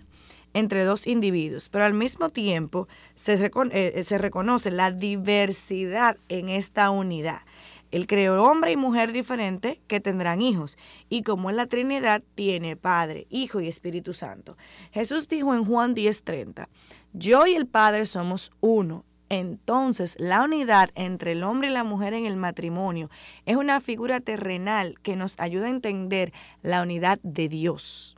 entre 0.57 0.85
dos 0.85 1.07
individuos, 1.07 1.69
pero 1.69 1.85
al 1.85 1.93
mismo 1.93 2.31
tiempo 2.31 2.89
se, 3.13 3.35
eh, 3.35 3.51
eh, 3.73 4.05
se 4.05 4.17
reconoce 4.17 4.71
la 4.71 4.91
diversidad 4.91 6.17
en 6.31 6.49
esta 6.49 6.89
unidad. 6.89 7.41
Él 7.91 8.07
creó 8.07 8.43
hombre 8.43 8.73
y 8.73 8.77
mujer 8.77 9.13
diferente 9.13 9.83
que 9.87 10.01
tendrán 10.01 10.41
hijos. 10.41 10.79
Y 11.11 11.25
como 11.25 11.51
en 11.51 11.57
la 11.57 11.67
Trinidad 11.67 12.23
tiene 12.35 12.75
Padre, 12.75 13.27
Hijo 13.29 13.61
y 13.61 13.69
Espíritu 13.69 14.15
Santo. 14.15 14.57
Jesús 14.93 15.29
dijo 15.29 15.55
en 15.55 15.67
Juan 15.67 15.95
10:30, 15.95 16.71
yo 17.13 17.47
y 17.47 17.55
el 17.55 17.67
Padre 17.67 18.07
somos 18.07 18.51
uno. 18.61 19.05
Entonces, 19.29 20.17
la 20.19 20.43
unidad 20.43 20.89
entre 20.95 21.33
el 21.33 21.43
hombre 21.43 21.69
y 21.69 21.73
la 21.73 21.85
mujer 21.85 22.15
en 22.15 22.25
el 22.25 22.37
matrimonio 22.37 23.11
es 23.45 23.57
una 23.57 23.81
figura 23.81 24.21
terrenal 24.21 24.99
que 25.03 25.17
nos 25.17 25.39
ayuda 25.39 25.67
a 25.67 25.71
entender 25.71 26.33
la 26.63 26.81
unidad 26.81 27.19
de 27.23 27.51
Dios. 27.51 28.16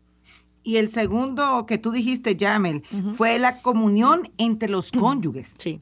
Y 0.68 0.76
el 0.76 0.90
segundo 0.90 1.64
que 1.64 1.78
tú 1.78 1.92
dijiste, 1.92 2.36
Yamel, 2.36 2.82
fue 3.16 3.38
la 3.38 3.62
comunión 3.62 4.30
entre 4.36 4.68
los 4.68 4.92
cónyuges. 4.92 5.54
Sí. 5.56 5.80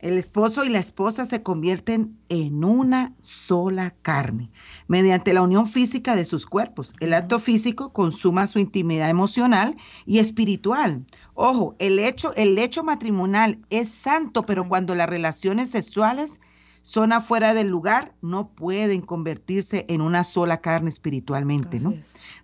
El 0.00 0.18
esposo 0.18 0.64
y 0.64 0.70
la 0.70 0.80
esposa 0.80 1.24
se 1.24 1.44
convierten 1.44 2.18
en 2.28 2.64
una 2.64 3.14
sola 3.20 3.94
carne 4.02 4.50
mediante 4.88 5.32
la 5.32 5.42
unión 5.42 5.68
física 5.68 6.16
de 6.16 6.24
sus 6.24 6.46
cuerpos. 6.46 6.94
El 6.98 7.14
acto 7.14 7.38
físico 7.38 7.92
consuma 7.92 8.48
su 8.48 8.58
intimidad 8.58 9.08
emocional 9.08 9.76
y 10.04 10.18
espiritual. 10.18 11.06
Ojo, 11.34 11.76
el 11.78 12.00
hecho, 12.00 12.34
el 12.34 12.58
hecho 12.58 12.82
matrimonial 12.82 13.60
es 13.70 13.88
santo, 13.88 14.42
pero 14.42 14.68
cuando 14.68 14.96
las 14.96 15.08
relaciones 15.08 15.70
sexuales 15.70 16.40
son 16.82 17.12
afuera 17.12 17.54
del 17.54 17.68
lugar, 17.68 18.14
no 18.22 18.48
pueden 18.48 19.02
convertirse 19.02 19.84
en 19.88 20.00
una 20.00 20.24
sola 20.24 20.60
carne 20.60 20.88
espiritualmente, 20.88 21.80
¿no? 21.80 21.94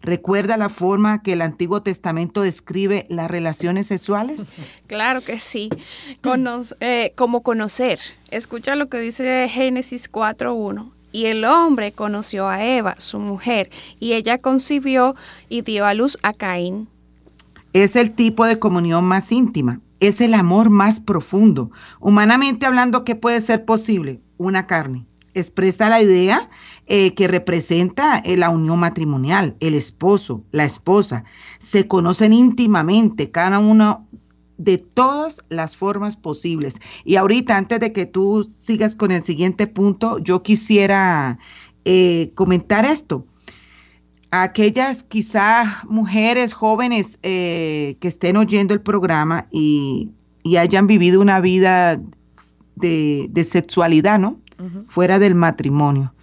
¿Recuerda 0.05 0.59
la 0.59 0.69
forma 0.69 1.23
que 1.23 1.33
el 1.33 1.41
Antiguo 1.41 1.83
Testamento 1.83 2.43
describe 2.43 3.07
las 3.09 3.31
relaciones 3.31 3.87
sexuales? 3.87 4.55
Claro 4.87 5.23
que 5.23 5.41
sí. 5.41 5.71
Eh, 6.81 7.13
como 7.17 7.43
conocer. 7.43 7.99
Escucha 8.31 8.77
lo 8.77 8.89
que 8.89 8.99
dice 8.99 9.49
Génesis 9.49 10.11
4.1. 10.13 10.91
Y 11.11 11.27
el 11.27 11.45
hombre 11.45 11.93
conoció 11.93 12.49
a 12.49 12.65
Eva, 12.65 12.97
su 12.99 13.19
mujer, 13.19 13.71
y 14.01 14.13
ella 14.15 14.39
concibió 14.39 15.15
y 15.49 15.63
dio 15.63 15.87
a 15.87 15.95
luz 15.95 16.19
a 16.23 16.33
Caín. 16.33 16.89
Es 17.73 17.97
el 17.97 18.13
tipo 18.15 18.45
de 18.47 18.59
comunión 18.59 19.05
más 19.05 19.33
íntima, 19.33 19.81
es 20.01 20.21
el 20.21 20.35
amor 20.35 20.71
más 20.71 21.01
profundo. 21.01 21.71
Humanamente 22.01 22.67
hablando, 22.67 23.05
¿qué 23.05 23.15
puede 23.15 23.41
ser 23.41 23.65
posible? 23.65 24.21
una 24.37 24.67
carne. 24.67 25.07
Expresa 25.35 25.89
la 25.89 26.01
idea 26.01 26.49
eh, 26.87 27.15
que 27.15 27.27
representa 27.27 28.19
eh, 28.19 28.37
la 28.37 28.51
unión 28.51 28.79
matrimonial, 28.79 29.57
el 29.61 29.75
esposo, 29.75 30.45
la 30.53 30.65
esposa. 30.65 31.25
Se 31.59 31.89
conocen 31.89 32.33
íntimamente 32.33 33.31
cada 33.31 33.59
uno 33.59 34.07
de 34.59 34.79
todas 34.79 35.45
las 35.49 35.77
formas 35.77 36.17
posibles. 36.17 36.81
Y 37.05 37.17
ahorita, 37.17 37.57
antes 37.57 37.81
de 37.81 37.93
que 37.93 38.07
tú 38.07 38.47
sigas 38.59 38.95
con 38.95 39.11
el 39.11 39.25
siguiente 39.25 39.67
punto, 39.67 40.19
yo 40.19 40.45
quisiera 40.45 41.39
eh, 41.85 42.31
comentar 42.37 42.85
esto. 42.85 43.27
Aquellas 44.43 45.03
quizá 45.03 45.83
mujeres 45.89 46.53
jóvenes 46.53 47.19
que 47.23 47.97
estén 48.03 48.37
oyendo 48.37 48.75
el 48.75 48.81
programa 48.81 49.47
y, 49.51 50.11
hayan 50.59 50.87
vivido 50.87 51.23
una 51.23 51.41
vida 51.41 51.99
de, 52.77 53.29
de 53.31 53.45
sexualidad, 53.45 54.19
¿no? 54.19 54.39
fuera 54.87 55.19
del 55.19 55.35
matrimonio. 55.35 56.15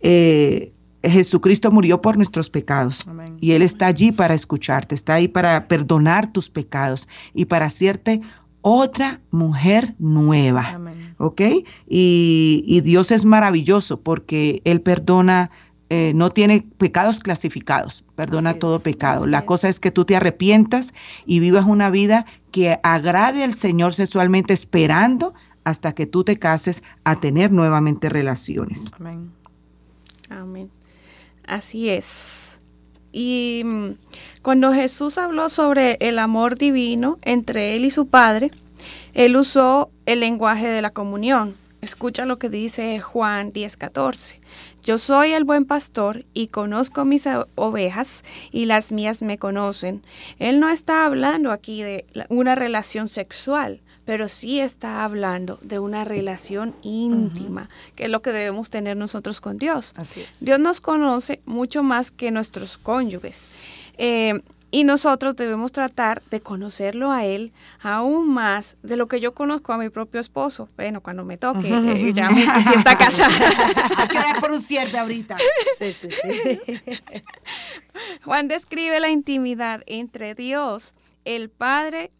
Eh, 0.00 0.72
Jesucristo 1.02 1.70
murió 1.70 2.00
por 2.00 2.16
nuestros 2.16 2.50
pecados 2.50 3.06
y 3.40 3.52
Él 3.52 3.62
está 3.62 3.86
allí 3.86 4.10
para 4.12 4.34
escucharte, 4.34 4.94
está 4.94 5.14
ahí 5.14 5.28
para 5.28 5.68
perdonar 5.68 6.32
tus 6.32 6.50
pecados 6.50 7.06
y 7.32 7.44
para 7.44 7.66
hacerte 7.66 8.20
otra 8.60 9.20
mujer 9.30 9.94
nueva. 9.98 10.80
¿Ok? 11.18 11.40
Y, 11.88 12.80
Dios 12.82 13.10
es 13.12 13.24
maravilloso 13.24 14.00
porque 14.00 14.62
Él 14.64 14.80
perdona, 14.80 15.50
eh, 15.88 16.12
no 16.14 16.30
tiene 16.30 16.66
pecados 16.78 17.20
clasificados, 17.20 18.04
perdona 18.16 18.54
todo 18.54 18.80
pecado. 18.80 19.26
La 19.26 19.44
cosa 19.44 19.68
es 19.68 19.78
que 19.78 19.90
tú 19.92 20.04
te 20.04 20.16
arrepientas 20.16 20.94
y 21.26 21.40
vivas 21.40 21.64
una 21.64 21.90
vida 21.90 22.26
que 22.50 22.80
agrade 22.82 23.44
al 23.44 23.54
Señor 23.54 23.94
sexualmente 23.94 24.52
esperando 24.52 25.34
hasta 25.62 25.94
que 25.94 26.06
tú 26.06 26.24
te 26.24 26.38
cases 26.38 26.82
a 27.04 27.20
tener 27.20 27.52
nuevamente 27.52 28.08
relaciones. 28.08 28.90
Amén. 28.98 29.32
Amén. 30.28 30.70
Así 31.46 31.88
es. 31.90 32.58
Y 33.12 33.62
mm, 33.64 33.90
cuando 34.42 34.72
Jesús 34.72 35.18
habló 35.18 35.48
sobre 35.48 35.96
el 36.00 36.18
amor 36.18 36.58
divino 36.58 37.18
entre 37.22 37.76
él 37.76 37.84
y 37.84 37.90
su 37.90 38.08
Padre, 38.08 38.50
él 39.14 39.36
usó 39.36 39.90
el 40.04 40.20
lenguaje 40.20 40.68
de 40.68 40.82
la 40.82 40.90
comunión. 40.90 41.54
Escucha 41.80 42.26
lo 42.26 42.38
que 42.38 42.50
dice 42.50 43.00
Juan 43.00 43.52
10:14. 43.52 44.40
Yo 44.86 44.98
soy 44.98 45.32
el 45.32 45.42
buen 45.42 45.64
pastor 45.64 46.24
y 46.32 46.46
conozco 46.46 47.04
mis 47.04 47.26
ovejas 47.56 48.22
y 48.52 48.66
las 48.66 48.92
mías 48.92 49.20
me 49.20 49.36
conocen. 49.36 50.04
Él 50.38 50.60
no 50.60 50.68
está 50.68 51.06
hablando 51.06 51.50
aquí 51.50 51.82
de 51.82 52.06
una 52.28 52.54
relación 52.54 53.08
sexual, 53.08 53.80
pero 54.04 54.28
sí 54.28 54.60
está 54.60 55.02
hablando 55.02 55.58
de 55.62 55.80
una 55.80 56.04
relación 56.04 56.76
íntima, 56.82 57.68
que 57.96 58.04
es 58.04 58.10
lo 58.10 58.22
que 58.22 58.30
debemos 58.30 58.70
tener 58.70 58.96
nosotros 58.96 59.40
con 59.40 59.56
Dios. 59.56 59.92
Así 59.96 60.20
es. 60.20 60.44
Dios 60.44 60.60
nos 60.60 60.80
conoce 60.80 61.40
mucho 61.46 61.82
más 61.82 62.12
que 62.12 62.30
nuestros 62.30 62.78
cónyuges. 62.78 63.48
Eh, 63.98 64.40
y 64.70 64.84
nosotros 64.84 65.36
debemos 65.36 65.72
tratar 65.72 66.22
de 66.30 66.40
conocerlo 66.40 67.12
a 67.12 67.24
él 67.24 67.52
aún 67.80 68.28
más 68.28 68.76
de 68.82 68.96
lo 68.96 69.06
que 69.08 69.20
yo 69.20 69.34
conozco 69.34 69.72
a 69.72 69.78
mi 69.78 69.88
propio 69.90 70.20
esposo. 70.20 70.68
Bueno, 70.76 71.02
cuando 71.02 71.24
me 71.24 71.36
toque, 71.36 71.68
eh, 71.70 72.12
ya 72.12 72.28
si 72.30 72.74
está 72.74 72.96
casada. 72.96 73.34
Hay 73.96 74.08
que 74.08 74.40
por 74.40 74.50
un 74.50 74.60
cierre 74.60 74.98
ahorita. 74.98 75.36
Sí, 75.78 75.92
sí, 75.92 76.08
sí. 76.10 76.60
Juan 78.24 78.48
describe 78.48 79.00
la 79.00 79.08
intimidad 79.08 79.82
entre 79.86 80.34
Dios, 80.34 80.94
el 81.24 81.48
Padre 81.48 82.10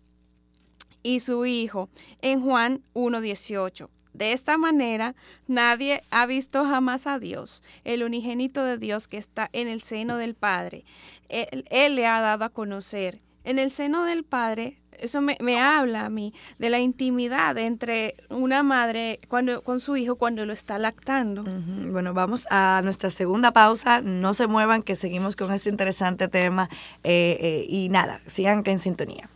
y 1.03 1.21
su 1.21 1.47
Hijo 1.47 1.89
en 2.21 2.43
Juan 2.43 2.83
1.18. 2.95 3.89
De 4.17 4.33
esta 4.33 4.57
manera, 4.57 5.15
nadie 5.47 6.03
ha 6.11 6.25
visto 6.25 6.65
jamás 6.65 7.07
a 7.07 7.19
Dios, 7.19 7.63
el 7.85 8.03
unigénito 8.03 8.65
de 8.65 8.79
Dios 8.79 9.09
que 9.09 9.19
está 9.19 9.51
en 9.53 9.69
el 9.69 9.83
seno 9.83 10.17
del 10.17 10.35
Padre. 10.35 10.85
Él, 11.29 11.95
le 11.95 12.07
ha 12.07 12.23
dado 12.23 12.45
a 12.47 12.49
conocer. 12.49 13.21
En 13.45 13.59
el 13.59 13.71
seno 13.71 14.05
del 14.05 14.25
Padre, 14.25 14.79
eso 14.99 15.21
me, 15.21 15.61
habla 15.61 16.07
a 16.07 16.09
mí 16.09 16.33
de 16.59 16.71
la 16.71 16.79
intimidad 16.79 17.59
entre 17.59 18.17
una 18.31 18.63
madre 18.63 19.21
cuando, 19.29 19.61
con 19.61 19.81
su 19.81 19.99
hijo 19.99 20.17
cuando 20.17 20.47
lo 20.47 20.55
está 20.55 20.79
lactando. 20.79 21.45
Bueno, 21.45 22.15
vamos 22.15 22.47
a 22.51 22.81
nuestra 22.85 23.11
segunda 23.11 23.53
pausa. 23.53 24.01
No 24.01 24.33
se 24.33 24.47
muevan, 24.47 24.83
que 24.83 24.97
seguimos 24.97 25.37
con 25.37 25.53
este 25.53 25.69
interesante 25.69 26.27
tema. 26.29 26.71
Eh, 27.05 27.37
eh, 27.39 27.67
y 27.69 27.91
nada, 27.91 28.23
sigan 28.25 28.63
en 28.65 28.79
sintonía. 28.79 29.29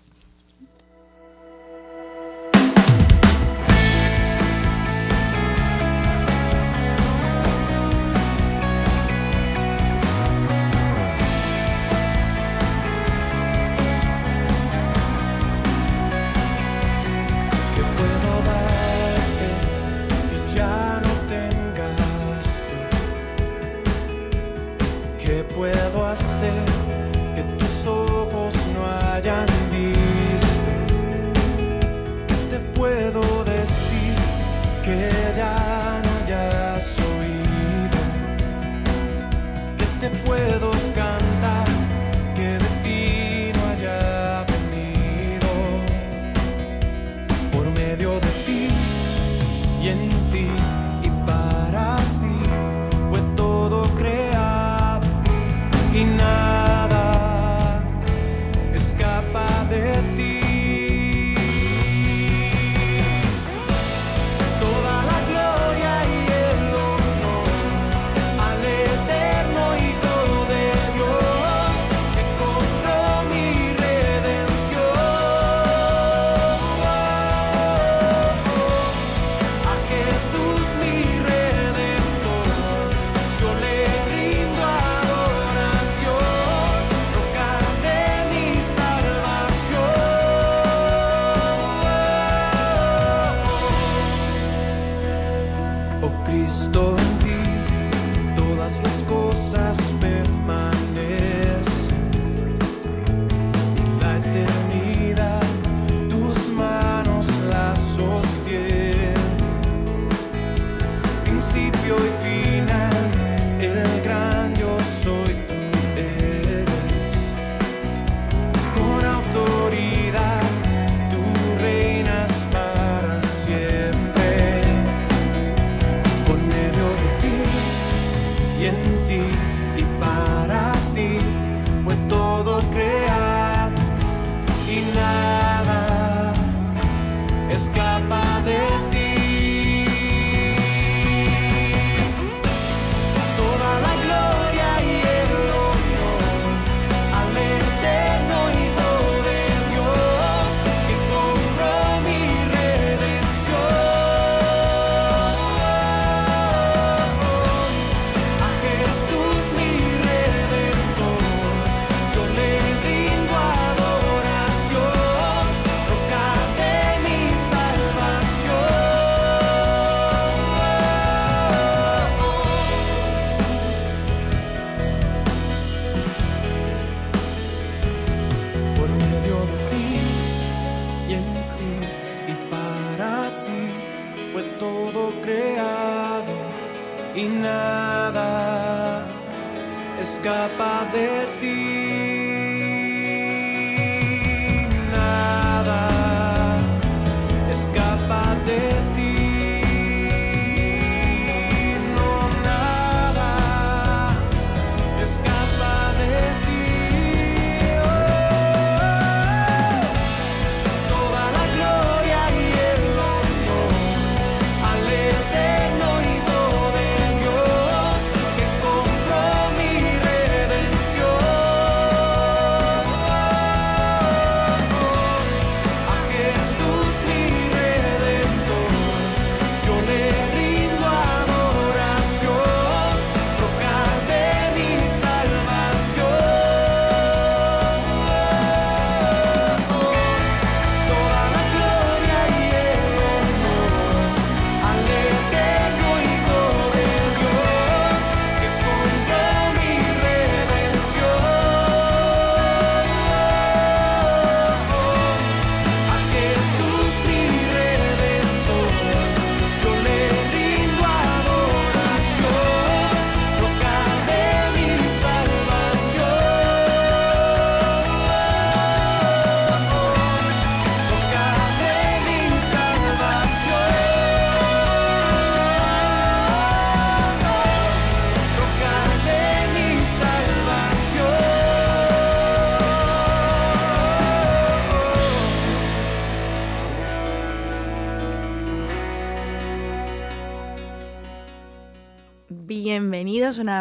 Cristo 96.30 96.94
en 96.96 97.18
ti, 97.18 98.36
todas 98.36 98.80
las 98.84 99.02
cosas 99.02 99.92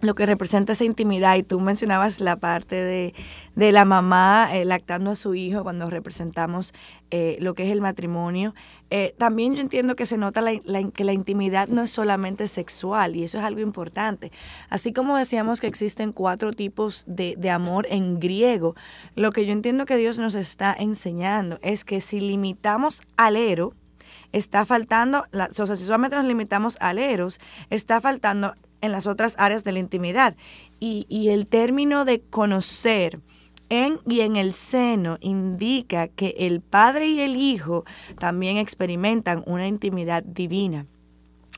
lo 0.00 0.14
que 0.14 0.26
representa 0.26 0.72
esa 0.72 0.84
intimidad 0.84 1.36
y 1.36 1.42
tú 1.42 1.58
mencionabas 1.60 2.20
la 2.20 2.36
parte 2.36 2.76
de, 2.76 3.14
de 3.56 3.72
la 3.72 3.84
mamá 3.84 4.48
eh, 4.52 4.64
lactando 4.64 5.10
a 5.10 5.16
su 5.16 5.34
hijo 5.34 5.64
cuando 5.64 5.90
representamos 5.90 6.72
eh, 7.10 7.36
lo 7.40 7.54
que 7.54 7.64
es 7.64 7.70
el 7.70 7.80
matrimonio. 7.80 8.54
Eh, 8.90 9.14
también 9.18 9.54
yo 9.54 9.60
entiendo 9.60 9.96
que 9.96 10.06
se 10.06 10.16
nota 10.16 10.40
la, 10.40 10.52
que 10.90 11.04
la 11.04 11.12
intimidad 11.12 11.68
no 11.68 11.82
es 11.82 11.90
solamente 11.90 12.46
sexual 12.46 13.16
y 13.16 13.24
eso 13.24 13.38
es 13.38 13.44
algo 13.44 13.60
importante. 13.60 14.30
Así 14.70 14.92
como 14.92 15.16
decíamos 15.16 15.60
que 15.60 15.66
existen 15.66 16.12
cuatro 16.12 16.52
tipos 16.52 17.04
de, 17.06 17.34
de 17.36 17.50
amor 17.50 17.86
en 17.90 18.20
griego, 18.20 18.76
lo 19.16 19.32
que 19.32 19.46
yo 19.46 19.52
entiendo 19.52 19.84
que 19.84 19.96
Dios 19.96 20.18
nos 20.18 20.36
está 20.36 20.74
enseñando 20.78 21.58
es 21.62 21.84
que 21.84 22.00
si 22.00 22.20
limitamos 22.20 23.00
al 23.16 23.36
ero, 23.36 23.74
está 24.32 24.64
faltando, 24.64 25.26
la, 25.30 25.46
o 25.46 25.66
sea, 25.66 25.76
si 25.76 25.84
solamente 25.84 26.16
nos 26.16 26.26
limitamos 26.26 26.76
al 26.80 26.98
eros, 26.98 27.38
está 27.70 28.00
faltando 28.00 28.54
en 28.80 28.92
las 28.92 29.06
otras 29.06 29.34
áreas 29.38 29.64
de 29.64 29.72
la 29.72 29.78
intimidad. 29.78 30.36
Y, 30.80 31.06
y 31.08 31.28
el 31.30 31.46
término 31.46 32.04
de 32.04 32.20
conocer 32.20 33.20
en 33.68 33.98
y 34.06 34.20
en 34.20 34.36
el 34.36 34.54
seno 34.54 35.18
indica 35.20 36.08
que 36.08 36.34
el 36.38 36.60
padre 36.60 37.06
y 37.06 37.20
el 37.20 37.36
hijo 37.36 37.84
también 38.18 38.56
experimentan 38.56 39.42
una 39.46 39.66
intimidad 39.66 40.22
divina. 40.22 40.86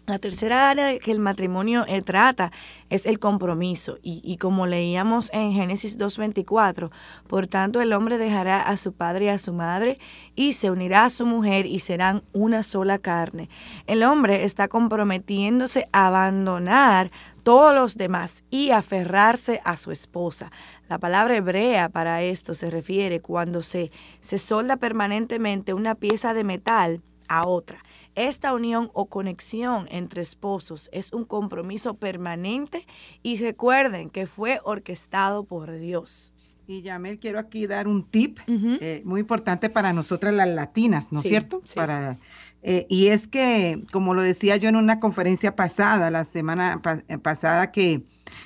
La 0.07 0.19
tercera 0.19 0.71
área 0.71 0.99
que 0.99 1.13
el 1.13 1.21
matrimonio 1.21 1.85
eh, 1.87 2.03
trata 2.03 2.51
es 2.89 3.07
el 3.07 3.21
compromiso 3.21 3.99
y, 4.03 4.37
como 4.39 4.67
leíamos 4.67 5.31
en 5.33 5.53
Génesis 5.53 6.01
2.24, 6.01 6.91
por 7.29 7.47
tanto 7.47 7.81
el 7.81 7.93
hombre 7.93 8.19
dejará 8.19 8.61
a 8.61 8.77
su 8.77 8.93
padre 8.93 9.27
y 9.27 9.29
a 9.29 9.39
su 9.39 9.53
madre 9.53 10.01
y 10.35 10.55
se 10.55 10.71
unirá 10.71 11.05
a 11.05 11.11
su 11.11 11.27
mujer 11.27 11.67
y 11.67 11.79
serán 11.79 12.25
una 12.33 12.65
sola 12.65 12.99
carne. 12.99 13.49
El 13.87 14.03
hombre 14.03 14.43
está 14.43 14.67
comprometiéndose 14.67 15.89
a 15.93 16.09
abandonar 16.09 17.13
todos 17.45 17.73
los 17.73 17.97
demás 17.97 18.43
y 18.51 18.73
aferrarse 18.73 19.61
a 19.65 19.77
su 19.77 19.93
esposa. 19.93 20.51
La 20.89 20.99
palabra 20.99 21.37
hebrea 21.37 21.89
para 21.89 22.23
esto 22.23 22.55
se 22.55 22.69
refiere 22.69 23.21
cuando 23.21 23.63
se, 23.63 23.93
se 24.21 24.39
solda 24.39 24.77
permanentemente 24.77 25.73
una 25.73 25.95
pieza 25.95 26.35
de 26.35 26.43
metal 26.43 27.01
a 27.29 27.47
otra. 27.47 27.79
Esta 28.15 28.53
unión 28.55 28.91
o 28.93 29.07
conexión 29.07 29.87
entre 29.91 30.23
esposos 30.23 30.89
es 30.93 31.13
un 31.13 31.25
compromiso 31.25 31.95
permanente 31.95 32.87
y 33.23 33.37
recuerden 33.37 34.11
que 34.11 34.27
fue 34.27 34.61
orquestado 34.65 35.45
por 35.45 35.71
Dios. 35.79 36.35
Y 36.67 36.83
Yamel, 36.83 37.19
quiero 37.19 37.41
aquí 37.41 37.67
dar 37.67 37.89
un 37.89 38.05
tip 38.05 38.39
eh, 38.47 39.03
muy 39.05 39.21
importante 39.21 39.71
para 39.71 39.93
nosotras 39.93 40.33
las 40.33 40.49
latinas, 40.49 41.11
¿no 41.11 41.19
es 41.19 41.27
cierto? 41.27 41.63
Para, 41.75 42.19
eh, 42.63 42.87
y 42.89 43.09
es 43.09 43.27
que, 43.27 43.83
como 43.91 44.15
lo 44.15 44.23
decía 44.23 44.57
yo 44.57 44.69
en 44.69 44.77
una 44.77 45.01
conferencia 45.01 45.57
pasada, 45.57 46.11
la 46.11 46.25
semana 46.25 46.81
eh, 47.09 47.19
pasada, 47.19 47.73
que 47.73 48.05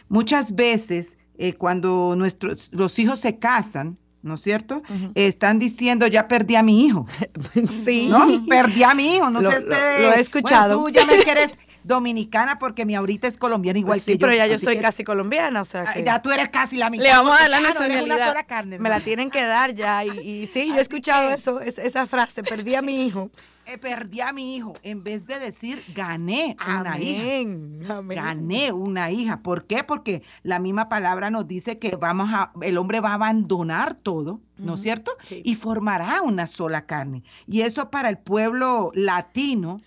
muchas 0.08 0.54
veces 0.54 1.18
cuando 1.58 2.14
nuestros 2.16 2.72
los 2.72 2.98
hijos 2.98 3.20
se 3.20 3.38
casan, 3.38 3.98
¿no 4.24 4.34
es 4.34 4.40
cierto? 4.40 4.82
Están 5.14 5.58
diciendo, 5.58 6.06
ya 6.06 6.26
perdí 6.26 6.56
a 6.56 6.62
mi 6.62 6.86
hijo. 6.86 7.06
sí. 7.84 8.08
¿No? 8.08 8.26
Perdí 8.48 8.82
a 8.82 8.94
mi 8.94 9.16
hijo, 9.16 9.30
no 9.30 9.40
sé 9.40 9.48
ustedes. 9.48 10.00
Lo, 10.00 10.12
he 10.14 10.20
escuchado. 10.20 10.78
tú 10.78 10.88
ya 10.88 11.04
me 11.04 11.18
quieres 11.18 11.58
dominicana 11.84 12.58
porque 12.58 12.84
mi 12.84 12.94
ahorita 12.94 13.28
es 13.28 13.38
colombiana 13.38 13.78
igual 13.78 13.98
que 14.00 14.12
yo. 14.12 14.12
Sí, 14.14 14.18
pero 14.18 14.34
ya 14.34 14.46
yo 14.46 14.58
soy 14.58 14.78
casi 14.78 15.04
colombiana, 15.04 15.60
o 15.60 15.64
sea 15.64 15.84
que... 15.84 16.02
Ya 16.02 16.20
tú 16.20 16.32
eres 16.32 16.48
casi 16.48 16.76
la 16.76 16.90
mitad. 16.90 17.04
Le 17.04 17.10
vamos 17.10 17.38
a 17.38 17.42
dar 17.42 17.50
la 17.50 17.60
nacionalidad. 17.60 18.34
Me 18.80 18.88
la 18.88 19.00
tienen 19.00 19.30
que 19.30 19.44
dar 19.44 19.74
ya 19.74 20.04
y, 20.04 20.46
sí, 20.46 20.68
yo 20.68 20.76
he 20.76 20.80
escuchado 20.80 21.30
eso, 21.30 21.60
esa 21.60 22.06
frase, 22.06 22.42
perdí 22.42 22.74
a 22.74 22.82
mi 22.82 23.06
hijo. 23.06 23.30
Eh, 23.66 23.78
perdí 23.78 24.20
a 24.20 24.30
mi 24.34 24.56
hijo, 24.56 24.74
en 24.82 25.02
vez 25.02 25.26
de 25.26 25.38
decir 25.38 25.82
gané 25.94 26.54
una 26.68 26.98
hija. 26.98 28.02
Gané 28.02 28.72
una 28.72 29.10
hija. 29.10 29.40
¿Por 29.40 29.66
qué? 29.66 29.82
Porque 29.84 30.22
la 30.42 30.58
misma 30.58 30.90
palabra 30.90 31.30
nos 31.30 31.48
dice 31.48 31.78
que 31.78 31.96
vamos 31.96 32.28
a, 32.30 32.52
el 32.60 32.76
hombre 32.76 33.00
va 33.00 33.12
a 33.12 33.14
abandonar 33.14 33.94
todo, 33.94 34.42
¿no 34.58 34.74
es 34.74 34.82
cierto? 34.82 35.12
Y 35.30 35.54
formará 35.54 36.20
una 36.20 36.46
sola 36.46 36.84
carne. 36.84 37.24
Y 37.46 37.62
eso 37.62 37.90
para 37.90 38.10
el 38.10 38.18
pueblo 38.18 38.90
latino, 38.94 39.80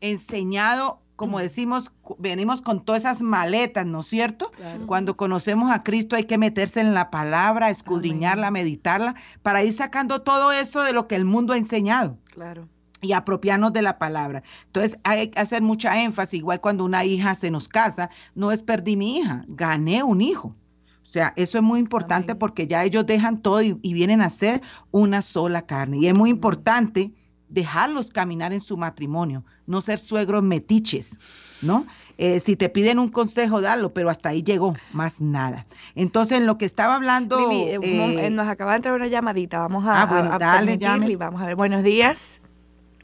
enseñado 0.00 1.02
como 1.18 1.40
decimos, 1.40 1.90
venimos 2.18 2.62
con 2.62 2.84
todas 2.84 3.02
esas 3.02 3.22
maletas, 3.22 3.84
¿no 3.84 4.02
es 4.02 4.06
cierto? 4.06 4.52
Cuando 4.86 5.16
conocemos 5.16 5.72
a 5.72 5.82
Cristo 5.82 6.14
hay 6.14 6.24
que 6.24 6.38
meterse 6.38 6.80
en 6.80 6.94
la 6.94 7.10
palabra, 7.10 7.70
escudriñarla, 7.70 8.52
meditarla, 8.52 9.16
para 9.42 9.64
ir 9.64 9.72
sacando 9.72 10.22
todo 10.22 10.52
eso 10.52 10.84
de 10.84 10.92
lo 10.92 11.08
que 11.08 11.16
el 11.16 11.24
mundo 11.24 11.54
ha 11.54 11.56
enseñado. 11.56 12.18
Claro 12.32 12.68
y 13.00 13.12
apropiarnos 13.12 13.72
de 13.72 13.82
la 13.82 13.96
palabra. 13.98 14.42
Entonces 14.66 14.98
hay 15.04 15.28
que 15.28 15.40
hacer 15.40 15.62
mucha 15.62 16.02
énfasis, 16.02 16.40
igual 16.40 16.60
cuando 16.60 16.84
una 16.84 17.04
hija 17.04 17.36
se 17.36 17.48
nos 17.48 17.68
casa, 17.68 18.10
no 18.34 18.50
es 18.50 18.62
perdí 18.62 18.96
mi 18.96 19.18
hija, 19.18 19.44
gané 19.46 20.02
un 20.02 20.20
hijo. 20.20 20.48
O 20.48 21.10
sea, 21.10 21.32
eso 21.36 21.58
es 21.58 21.64
muy 21.64 21.80
importante 21.80 22.34
porque 22.34 22.66
ya 22.66 22.84
ellos 22.84 23.06
dejan 23.06 23.40
todo 23.40 23.62
y, 23.62 23.72
vienen 23.80 24.20
a 24.20 24.30
ser 24.30 24.62
una 24.90 25.22
sola 25.22 25.62
carne. 25.62 25.98
Y 25.98 26.08
es 26.08 26.14
muy 26.14 26.28
importante 26.28 27.14
dejarlos 27.48 28.10
caminar 28.10 28.52
en 28.52 28.60
su 28.60 28.76
matrimonio, 28.76 29.44
no 29.66 29.80
ser 29.80 29.98
suegros 29.98 30.42
metiches, 30.42 31.18
¿no? 31.62 31.86
Eh, 32.18 32.40
si 32.40 32.56
te 32.56 32.68
piden 32.68 32.98
un 32.98 33.08
consejo, 33.08 33.60
dalo, 33.60 33.94
pero 33.94 34.10
hasta 34.10 34.30
ahí 34.30 34.42
llegó, 34.42 34.74
más 34.92 35.20
nada. 35.20 35.66
Entonces, 35.94 36.38
en 36.38 36.46
lo 36.46 36.58
que 36.58 36.64
estaba 36.64 36.96
hablando... 36.96 37.50
Eh, 37.52 37.78
eh, 37.80 38.30
nos 38.30 38.48
acaba 38.48 38.72
de 38.72 38.76
entrar 38.76 38.94
una 38.94 39.06
llamadita, 39.06 39.60
vamos 39.60 39.86
a, 39.86 40.02
ah, 40.02 40.06
bueno, 40.06 40.38
dale, 40.38 40.78
y 41.08 41.16
vamos 41.16 41.40
a 41.40 41.46
ver. 41.46 41.56
Buenos 41.56 41.82
días. 41.82 42.40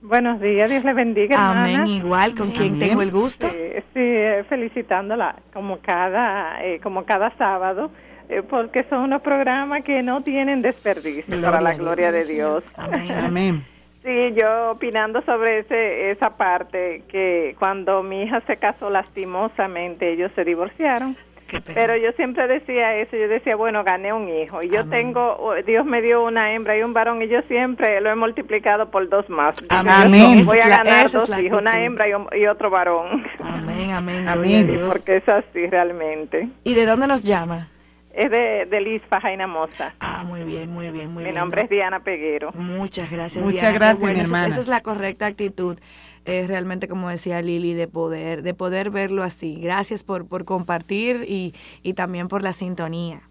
Buenos 0.05 0.39
días, 0.39 0.69
Dios 0.69 0.85
le 0.85 0.93
bendiga. 0.93 1.63
Amén, 1.63 1.87
igual, 1.87 2.35
con 2.35 2.51
quien 2.51 2.79
tengo 2.79 3.01
el 3.01 3.11
gusto. 3.11 3.49
sí, 3.51 4.15
felicitándola 4.51 5.37
como 5.55 5.79
cada, 5.79 6.63
eh, 6.63 6.79
como 6.83 7.07
cada 7.07 7.35
sábado, 7.39 7.91
eh, 8.29 8.43
porque 8.43 8.85
son 8.91 9.01
unos 9.01 9.23
programas 9.23 9.83
que 9.83 10.03
no 10.03 10.21
tienen 10.21 10.61
desperdicio 10.61 11.41
para 11.41 11.61
la 11.63 11.75
gloria 11.75 12.13
de 12.13 12.27
Dios. 12.27 12.65
Amén. 12.77 13.65
Sí, 14.05 14.35
yo 14.37 14.73
opinando 14.73 15.23
sobre 15.23 15.61
ese, 15.61 16.11
esa 16.11 16.37
parte, 16.37 17.05
que 17.09 17.57
cuando 17.59 18.03
mi 18.03 18.25
hija 18.25 18.43
se 18.47 18.59
casó 18.59 18.91
lastimosamente, 18.91 20.13
ellos 20.13 20.31
se 20.35 20.45
divorciaron. 20.45 21.17
Pero 21.73 21.97
yo 21.97 22.13
siempre 22.13 22.47
decía 22.49 22.97
eso, 22.97 23.17
yo 23.17 23.29
decía, 23.29 23.57
bueno, 23.57 23.85
gané 23.85 24.13
un 24.13 24.29
hijo. 24.29 24.63
Y 24.63 24.69
yo 24.71 24.87
tengo, 24.89 25.55
Dios 25.67 25.87
me 25.87 26.03
dio 26.03 26.25
una 26.25 26.53
hembra 26.53 26.77
y 26.77 26.83
un 26.83 26.93
varón 26.93 27.23
y 27.23 27.29
yo 27.29 27.41
siempre 27.43 28.01
lo 28.01 28.11
he 28.11 28.15
multiplicado 28.15 28.91
por 28.91 29.09
dos 29.09 29.29
más. 29.31 29.57
Amén. 29.69 30.43
Voy 30.45 30.59
a 30.59 30.69
ganar 30.69 31.09
dos 31.11 31.31
hijos, 31.39 31.61
una 31.61 31.83
hembra 31.83 32.07
y, 32.09 32.47
otro 32.47 32.71
varón. 32.71 33.25
Amén, 33.41 33.91
amén. 33.93 34.29
amén. 34.29 34.81
Porque 34.89 35.17
es 35.17 35.29
así 35.29 35.67
realmente. 35.69 36.49
¿Y 36.65 36.75
de 36.75 36.87
dónde 36.87 37.07
nos 37.07 37.23
llama? 37.23 37.69
Es 38.17 38.31
de, 38.31 38.67
de 38.71 38.81
Liz 38.81 39.03
Fajaina 39.09 39.47
Moza. 39.47 39.95
Ah, 40.01 40.23
muy 40.25 40.45
bien, 40.45 40.71
muy 40.71 40.91
bien, 40.91 41.13
muy 41.13 41.25
bien. 41.25 41.35
Mi 41.35 41.41
nombre 41.41 41.63
es 41.63 41.69
Diana 41.69 42.01
Peguero. 42.05 42.53
Muchas 42.53 43.11
gracias, 43.11 43.45
Muchas 43.45 43.75
gracias, 43.75 44.13
mi 44.13 44.21
hermana. 44.21 44.47
esa 44.47 44.61
es 44.61 44.69
la 44.69 44.81
correcta 44.81 45.27
actitud 45.27 45.79
es 46.25 46.49
realmente, 46.49 46.89
como 46.89 47.11
decía 47.11 47.43
Lili, 47.43 47.75
de 47.75 47.87
poder, 47.89 48.43
de 48.43 48.55
poder 48.55 48.91
verlo 48.91 49.23
así. 49.23 49.61
Gracias 49.61 50.05
por, 50.05 50.27
por 50.27 50.45
compartir 50.45 51.25
y, 51.29 51.55
y 51.83 51.95
también 51.95 52.29
por 52.29 52.43
la 52.43 52.53
sintonía. 52.53 53.29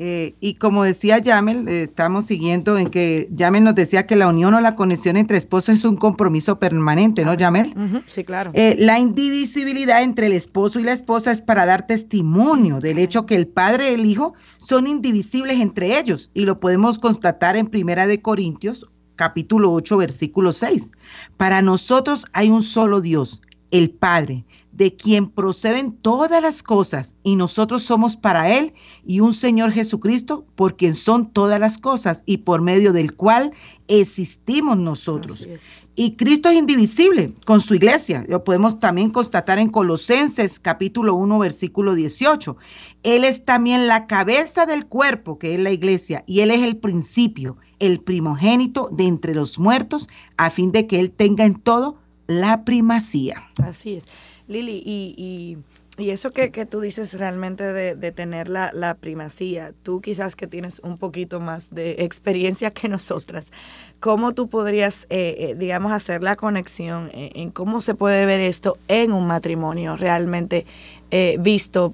Eh, 0.00 0.36
y 0.40 0.54
como 0.54 0.84
decía 0.84 1.18
Yamel, 1.18 1.68
eh, 1.68 1.82
estamos 1.82 2.26
siguiendo 2.26 2.78
en 2.78 2.88
que 2.88 3.28
Yamel 3.32 3.64
nos 3.64 3.74
decía 3.74 4.06
que 4.06 4.14
la 4.14 4.28
unión 4.28 4.54
o 4.54 4.60
la 4.60 4.76
conexión 4.76 5.16
entre 5.16 5.36
esposos 5.36 5.74
es 5.74 5.84
un 5.84 5.96
compromiso 5.96 6.60
permanente, 6.60 7.24
¿no, 7.24 7.34
Yamel? 7.34 7.74
sí, 8.06 8.22
claro. 8.22 8.52
Eh, 8.54 8.76
la 8.78 9.00
indivisibilidad 9.00 10.02
entre 10.02 10.26
el 10.26 10.34
esposo 10.34 10.78
y 10.78 10.84
la 10.84 10.92
esposa 10.92 11.32
es 11.32 11.42
para 11.42 11.66
dar 11.66 11.86
testimonio 11.88 12.78
del 12.78 12.98
hecho 12.98 13.26
que 13.26 13.34
el 13.34 13.48
padre 13.48 13.90
y 13.90 13.94
el 13.94 14.06
hijo 14.06 14.34
son 14.56 14.86
indivisibles 14.86 15.60
entre 15.60 15.98
ellos 15.98 16.30
y 16.32 16.44
lo 16.44 16.60
podemos 16.60 17.00
constatar 17.00 17.56
en 17.56 17.66
Primera 17.66 18.06
de 18.06 18.22
Corintios 18.22 18.88
capítulo 19.16 19.72
8, 19.72 19.96
versículo 19.96 20.52
6. 20.52 20.92
Para 21.36 21.60
nosotros 21.60 22.24
hay 22.32 22.50
un 22.50 22.62
solo 22.62 23.00
Dios, 23.00 23.42
el 23.72 23.90
Padre, 23.90 24.44
de 24.78 24.94
quien 24.94 25.28
proceden 25.28 25.90
todas 25.90 26.40
las 26.40 26.62
cosas, 26.62 27.16
y 27.24 27.34
nosotros 27.34 27.82
somos 27.82 28.16
para 28.16 28.56
Él, 28.56 28.74
y 29.04 29.18
un 29.18 29.32
Señor 29.32 29.72
Jesucristo, 29.72 30.46
por 30.54 30.76
quien 30.76 30.94
son 30.94 31.32
todas 31.32 31.58
las 31.58 31.78
cosas, 31.78 32.22
y 32.26 32.38
por 32.38 32.62
medio 32.62 32.92
del 32.92 33.16
cual 33.16 33.52
existimos 33.88 34.78
nosotros. 34.78 35.48
Y 35.96 36.12
Cristo 36.12 36.48
es 36.48 36.54
indivisible 36.54 37.34
con 37.44 37.60
su 37.60 37.74
iglesia. 37.74 38.24
Lo 38.28 38.44
podemos 38.44 38.78
también 38.78 39.10
constatar 39.10 39.58
en 39.58 39.68
Colosenses 39.68 40.60
capítulo 40.60 41.16
1, 41.16 41.40
versículo 41.40 41.94
18. 41.96 42.56
Él 43.02 43.24
es 43.24 43.44
también 43.44 43.88
la 43.88 44.06
cabeza 44.06 44.64
del 44.64 44.86
cuerpo, 44.86 45.40
que 45.40 45.54
es 45.54 45.60
la 45.60 45.72
iglesia, 45.72 46.22
y 46.24 46.38
Él 46.38 46.52
es 46.52 46.62
el 46.62 46.76
principio, 46.76 47.56
el 47.80 47.98
primogénito 47.98 48.90
de 48.92 49.08
entre 49.08 49.34
los 49.34 49.58
muertos, 49.58 50.06
a 50.36 50.50
fin 50.50 50.70
de 50.70 50.86
que 50.86 51.00
Él 51.00 51.10
tenga 51.10 51.44
en 51.44 51.56
todo 51.56 51.98
la 52.28 52.64
primacía. 52.64 53.48
Así 53.60 53.94
es. 53.94 54.06
Lili, 54.48 54.82
y, 54.84 55.58
y, 55.98 56.10
eso 56.10 56.30
que, 56.30 56.48
tú 56.64 56.80
dices 56.80 57.14
realmente 57.14 57.64
de, 57.72 58.12
tener 58.12 58.48
la, 58.48 58.96
primacía, 58.98 59.72
tú 59.82 60.00
quizás 60.00 60.36
que 60.36 60.46
tienes 60.46 60.80
un 60.80 60.96
poquito 60.96 61.38
más 61.38 61.70
de 61.70 61.96
experiencia 62.04 62.70
que 62.70 62.88
nosotras, 62.88 63.52
¿cómo 64.00 64.32
tú 64.32 64.48
podrías, 64.48 65.06
eh, 65.10 65.36
eh, 65.38 65.54
digamos, 65.56 65.92
hacer 65.92 66.22
la 66.22 66.36
conexión 66.36 67.10
en, 67.12 67.50
cómo 67.50 67.82
se 67.82 67.94
puede 67.94 68.26
ver 68.26 68.40
esto 68.40 68.78
en 68.88 69.12
un 69.12 69.26
matrimonio 69.26 69.96
realmente 69.96 70.66
eh, 71.10 71.36
visto, 71.40 71.92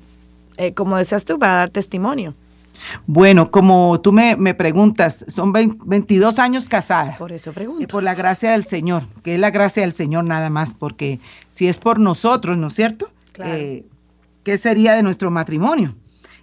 como 0.75 0.97
decías 0.97 1.25
tú, 1.25 1.39
para 1.39 1.55
dar 1.55 1.71
testimonio? 1.71 2.35
Bueno, 3.07 3.51
como 3.51 4.01
tú 4.01 4.13
me, 4.13 4.55
preguntas, 4.55 5.25
son 5.29 5.53
22 5.53 6.39
años 6.39 6.67
casada. 6.67 7.17
Por 7.17 7.33
eso 7.33 7.53
pregunto. 7.53 7.83
Y 7.83 7.87
por 7.87 8.03
la 8.03 8.15
gracia 8.15 8.53
del 8.53 8.65
Señor, 8.65 9.03
que 9.23 9.35
es 9.35 9.41
la 9.41 9.51
gracia 9.51 9.83
del 9.83 9.93
Señor 9.93 10.25
nada 10.25 10.51
más, 10.51 10.75
porque 10.75 11.21
si 11.49 11.69
es 11.69 11.79
por 11.79 11.99
nosotros, 11.99 12.57
¿no 12.57 12.69
es 12.69 12.75
cierto? 12.75 13.11
Eh, 13.45 13.87
¿Qué 14.43 14.59
sería 14.59 14.95
de 14.95 15.03
nuestro 15.03 15.31
matrimonio? 15.31 15.95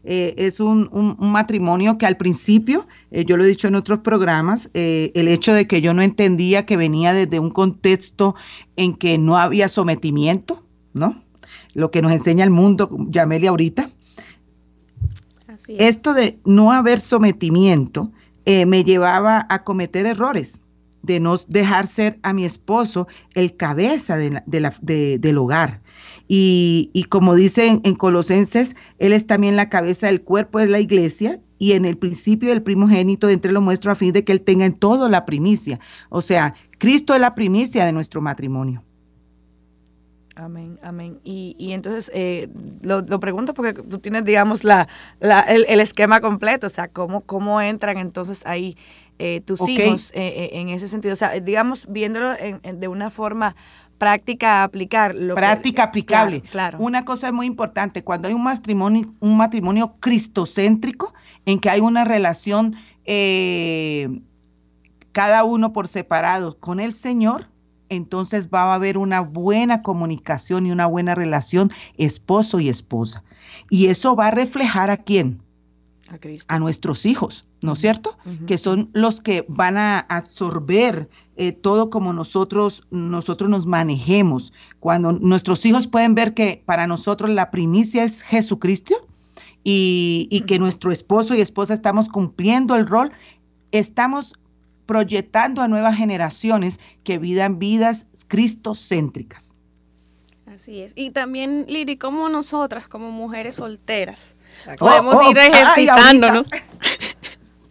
Eh, 0.04 0.34
es 0.38 0.60
un, 0.60 0.90
matrimonio 1.20 1.98
que 1.98 2.08
al 2.08 2.18
principio, 2.18 2.88
eh, 3.12 3.24
yo 3.24 3.38
lo 3.38 3.44
he 3.44 3.48
dicho 3.48 3.68
en 3.68 3.76
otros 3.76 4.00
programas, 4.00 4.70
el 4.74 5.28
hecho 5.28 5.54
de 5.54 5.68
que 5.68 5.82
yo 5.82 5.94
no 5.94 6.02
entendía 6.02 6.66
que 6.66 6.78
venía 6.78 7.14
desde 7.14 7.40
un 7.40 7.52
contexto 7.52 8.36
en 8.76 8.96
que 8.96 9.18
no 9.18 9.38
había 9.38 9.68
sometimiento, 9.68 10.64
¿no? 10.94 11.22
Lo 11.74 11.92
que 11.92 12.02
nos 12.02 12.12
enseña 12.12 12.44
el 12.44 12.50
mundo, 12.50 12.90
Yamelia 13.10 13.52
ahorita, 13.52 13.90
esto 15.68 16.14
de 16.14 16.40
no 16.46 16.72
haber 16.72 17.00
sometimiento 17.00 18.12
eh, 18.46 18.66
me 18.66 18.84
llevaba 18.84 19.46
a 19.50 19.64
cometer 19.64 20.06
errores, 20.06 20.62
de 21.04 21.20
no 21.20 21.36
dejar 21.48 21.88
ser 21.88 22.20
a 22.24 22.34
mi 22.34 22.46
esposo 22.46 23.08
el 23.34 23.56
cabeza 23.56 24.18
del 24.18 25.38
hogar. 25.38 25.82
Y, 26.28 27.06
como 27.10 27.36
dicen 27.36 27.82
en 27.84 27.96
Colosenses, 27.96 28.76
Él 29.00 29.12
es 29.12 29.28
también 29.28 29.56
la 29.56 29.70
cabeza 29.70 30.08
del 30.08 30.22
cuerpo 30.22 30.60
de 30.60 30.68
la 30.68 30.80
iglesia 30.80 31.42
y 31.60 31.74
en 31.74 31.86
el 31.86 31.98
principio 31.98 32.54
el 32.54 32.64
primogénito 32.64 33.28
de 33.28 33.34
entre 33.34 33.52
los 33.52 33.62
muestro 33.62 33.92
a 33.92 33.96
fin 33.96 34.14
de 34.14 34.24
que 34.24 34.32
Él 34.32 34.42
tenga 34.42 34.66
en 34.66 34.74
todo 34.74 35.10
la 35.10 35.26
primicia. 35.26 35.80
O 36.10 36.22
sea, 36.22 36.56
Cristo 36.78 37.14
es 37.14 37.22
la 37.22 37.36
primicia 37.36 37.86
de 37.86 37.92
nuestro 37.92 38.22
matrimonio. 38.22 38.84
Amén, 40.42 40.80
amén. 40.82 41.20
Y, 41.24 41.56
y 41.60 41.74
entonces 41.74 42.10
eh, 42.16 42.50
lo, 42.82 43.06
pregunto 43.20 43.54
porque 43.54 43.74
tú 43.74 44.00
tienes, 44.00 44.26
digamos, 44.26 44.64
la, 44.64 44.88
la 45.20 45.42
el, 45.42 45.80
esquema 45.80 46.20
completo, 46.20 46.66
o 46.66 46.70
sea, 46.70 46.88
cómo, 46.88 47.22
cómo 47.22 47.62
entran 47.62 47.98
entonces 48.00 48.44
ahí 48.48 48.76
eh, 49.20 49.42
tus 49.46 49.68
hijos 49.70 50.12
eh, 50.16 50.50
en 50.54 50.70
ese 50.70 50.88
sentido. 50.88 51.14
O 51.14 51.16
sea, 51.16 51.40
digamos, 51.40 51.86
viéndolo 51.88 52.34
de 52.34 52.88
una 52.88 53.12
forma 53.12 53.56
práctica 54.00 54.62
a 54.62 54.64
aplicar. 54.64 55.14
Lo 55.14 55.36
práctica 55.36 55.84
aplicable. 55.84 56.42
Claro, 56.42 56.80
Una 56.80 57.06
cosa 57.06 57.28
es 57.28 57.34
muy 57.34 57.46
importante, 57.46 58.04
cuando 58.04 58.28
hay 58.28 58.34
un 58.34 58.44
matrimonio, 58.44 59.06
un 59.20 59.38
matrimonio 59.38 59.94
cristocéntrico, 60.00 61.14
en 61.46 61.60
que 61.60 61.70
hay 61.70 61.82
una 61.82 62.04
relación 62.04 62.76
cada 65.12 65.44
uno 65.44 65.72
por 65.72 65.88
separado 65.88 66.58
con 66.58 66.80
el 66.80 66.94
Señor, 66.94 67.51
entonces 67.92 68.50
va 68.50 68.64
a 68.64 68.74
haber 68.74 68.98
una 68.98 69.20
buena 69.20 69.84
comunicación 69.84 70.66
y 70.66 70.72
una 70.72 70.86
buena 70.86 71.14
relación 71.14 71.72
esposo 71.98 72.62
y 72.62 72.70
esposa. 72.70 73.24
Y 73.70 73.88
eso 73.88 74.16
va 74.16 74.28
a 74.28 74.32
reflejar 74.32 74.90
a 74.90 74.98
quién? 74.98 75.44
A, 76.48 76.60
nuestros 76.60 77.06
hijos, 77.06 77.46
¿no 77.62 77.74
es 77.74 77.80
cierto? 77.80 78.18
Que 78.46 78.58
son 78.58 78.90
los 78.92 79.22
que 79.22 79.46
van 79.48 79.78
a 79.78 80.00
absorber 80.00 81.10
eh, 81.38 81.54
todo 81.54 81.90
como 81.90 82.12
nosotros, 82.12 82.86
nosotros 82.92 83.50
nos 83.50 83.66
manejemos. 83.66 84.52
Cuando 84.82 85.14
nuestros 85.14 85.66
hijos 85.66 85.88
pueden 85.88 86.14
ver 86.14 86.34
que 86.34 86.64
para 86.66 86.86
nosotros 86.86 87.30
la 87.30 87.50
primicia 87.50 88.04
es 88.04 88.24
Jesucristo 88.24 88.96
y, 89.64 90.28
y 90.30 90.42
que 90.42 90.60
nuestro 90.60 90.92
esposo 90.92 91.34
y 91.34 91.40
esposa 91.40 91.74
estamos 91.74 92.10
cumpliendo 92.10 92.76
el 92.76 92.88
rol, 92.88 93.14
estamos 93.72 94.34
proyectando 94.86 95.62
a 95.62 95.68
nuevas 95.68 95.96
generaciones 95.96 96.80
que 97.04 97.18
vivan 97.18 97.60
vidas 97.60 98.08
cristocéntricas. 98.28 99.56
Así 100.54 100.82
es. 100.82 100.92
Y 100.96 101.12
también, 101.12 101.66
Liri, 101.68 101.98
como 101.98 102.28
nosotras, 102.28 102.88
como 102.88 103.12
mujeres 103.12 103.56
solteras, 103.56 104.36
podemos 104.78 105.16
oh, 105.16 105.22
oh, 105.26 105.32
ir 105.32 105.38
ejercitándonos. 105.38 106.50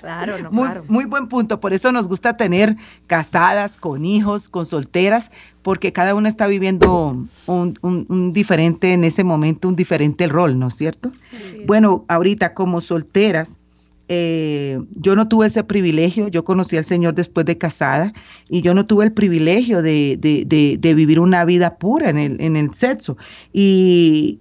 Claro, 0.01 0.39
no, 0.39 0.51
muy, 0.51 0.69
muy 0.89 1.05
buen 1.05 1.29
punto. 1.29 1.61
Por 1.61 1.75
eso 1.75 1.93
nos 1.93 2.09
gusta 2.09 2.35
tener 2.35 2.75
casadas, 3.07 3.77
con 3.77 4.07
hijos, 4.07 4.49
con 4.49 4.65
solteras, 4.65 5.31
porque 5.61 5.93
cada 5.93 6.15
una 6.15 6.31
está 6.31 6.47
viviendo 6.47 7.27
un, 7.47 8.33
diferente 8.33 8.95
en 8.95 9.05
ese 9.05 9.25
momento, 9.25 9.69
un 9.69 9.77
diferente 9.77 10.27
rol, 10.27 10.59
¿no 10.59 10.69
es 10.69 10.75
cierto? 10.75 11.13
Bueno, 11.67 12.07
ahorita 12.09 12.55
como 12.55 12.81
solteras, 12.81 13.59
eh, 14.13 14.81
yo 14.97 15.15
no 15.15 15.29
tuve 15.29 15.47
ese 15.47 15.63
privilegio, 15.63 16.27
yo 16.27 16.43
conocí 16.43 16.77
al 16.77 16.85
Señor 16.85 17.15
después 17.15 17.47
de 17.47 17.59
casada 17.59 18.13
y 18.49 18.61
yo 18.61 18.75
no 18.75 18.85
tuve 18.85 19.05
el 19.05 19.13
privilegio 19.13 19.83
de, 19.83 20.19
vivir 20.83 21.21
una 21.21 21.45
vida 21.45 21.79
pura 21.79 22.11
en 22.11 22.19
el, 22.19 22.41
en 22.41 22.57
el 22.57 22.75
sexo. 22.75 23.17
Y, 23.53 24.41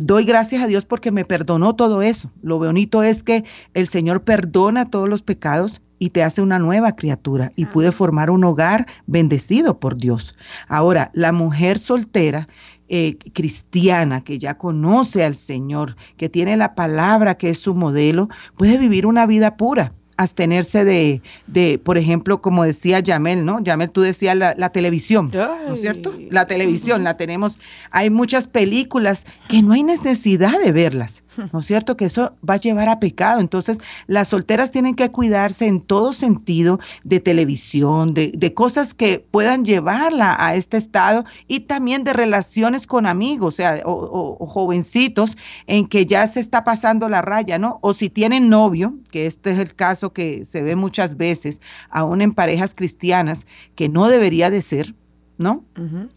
doy 0.00 0.24
gracias 0.24 0.62
a 0.62 0.66
Dios 0.66 0.86
porque 0.86 1.12
me 1.12 1.26
perdonó 1.26 1.76
todo 1.76 2.00
eso. 2.00 2.30
Lo 2.42 2.58
bonito 2.58 3.02
es 3.02 3.22
que 3.22 3.44
el 3.74 3.88
Señor 3.88 4.24
perdona 4.24 4.88
todos 4.88 5.08
los 5.08 5.20
pecados 5.20 5.82
y 5.98 6.10
te 6.10 6.22
hace 6.22 6.40
una 6.40 6.58
nueva 6.58 6.96
criatura 6.96 7.52
y 7.56 7.66
pude 7.66 7.92
formar 7.92 8.30
un 8.30 8.42
hogar 8.44 8.86
bendecido 9.06 9.78
por 9.80 9.98
Dios. 9.98 10.34
Ahora, 10.66 11.10
la 11.12 11.30
mujer 11.30 11.78
soltera 11.78 12.48
eh, 12.88 13.16
cristiana, 13.32 14.22
que 14.22 14.38
ya 14.38 14.58
conoce 14.58 15.24
al 15.24 15.36
Señor, 15.36 15.96
que 16.16 16.28
tiene 16.28 16.56
la 16.56 16.74
palabra 16.74 17.36
que 17.36 17.50
es 17.50 17.58
su 17.58 17.74
modelo, 17.74 18.28
puede 18.56 18.78
vivir 18.78 19.06
una 19.06 19.26
vida 19.26 19.56
pura 19.56 19.92
abstenerse 20.16 20.84
de, 20.84 21.22
de, 21.46 21.80
por 21.82 21.98
ejemplo, 21.98 22.40
como 22.40 22.64
decía 22.64 23.00
Yamel, 23.00 23.44
¿no? 23.44 23.60
Yamel, 23.60 23.90
tú 23.90 24.00
decías 24.00 24.36
la, 24.36 24.54
televisión, 24.70 25.28
¿no 25.32 25.74
es 25.74 25.80
cierto? 25.80 26.14
La 26.30 26.46
televisión, 26.46 27.02
la 27.02 27.16
tenemos. 27.16 27.58
Hay 27.90 28.10
muchas 28.10 28.46
películas 28.46 29.26
que 29.48 29.62
no 29.62 29.72
hay 29.72 29.82
necesidad 29.82 30.58
de 30.60 30.70
verlas, 30.72 31.23
¿no 31.52 31.60
es 31.60 31.66
cierto? 31.66 31.96
Que 31.96 32.06
eso 32.06 32.36
va 32.48 32.54
a 32.54 32.58
llevar 32.58 32.88
a 32.88 33.00
pecado. 33.00 33.40
Entonces, 33.40 33.78
las 34.06 34.28
solteras 34.28 34.70
tienen 34.70 34.94
que 34.94 35.10
cuidarse 35.10 35.66
en 35.66 35.80
todo 35.80 36.12
sentido 36.12 36.78
de 37.02 37.20
televisión, 37.20 38.14
de, 38.14 38.32
de 38.34 38.54
cosas 38.54 38.94
que 38.94 39.24
puedan 39.30 39.64
llevarla 39.64 40.36
a 40.38 40.54
este 40.54 40.76
estado 40.76 41.24
y 41.48 41.60
también 41.60 42.04
de 42.04 42.12
relaciones 42.12 42.86
con 42.86 43.06
amigos, 43.06 43.54
o 43.54 43.56
sea, 43.56 43.82
o 43.84 44.46
jovencitos 44.46 45.36
en 45.66 45.86
que 45.86 46.06
ya 46.06 46.26
se 46.26 46.40
está 46.40 46.64
pasando 46.64 47.08
la 47.08 47.22
raya, 47.22 47.58
¿no? 47.58 47.78
O 47.80 47.94
si 47.94 48.10
tienen 48.10 48.48
novio, 48.48 48.94
que 49.10 49.26
este 49.26 49.50
es 49.52 49.58
el 49.58 49.74
caso 49.74 50.12
que 50.12 50.44
se 50.44 50.62
ve 50.62 50.76
muchas 50.76 51.16
veces, 51.16 51.60
aún 51.90 52.22
en 52.22 52.32
parejas 52.32 52.74
cristianas, 52.74 53.46
que 53.74 53.88
no 53.88 54.08
debería 54.08 54.50
de 54.50 54.62
ser, 54.62 54.94
¿no? 55.38 55.64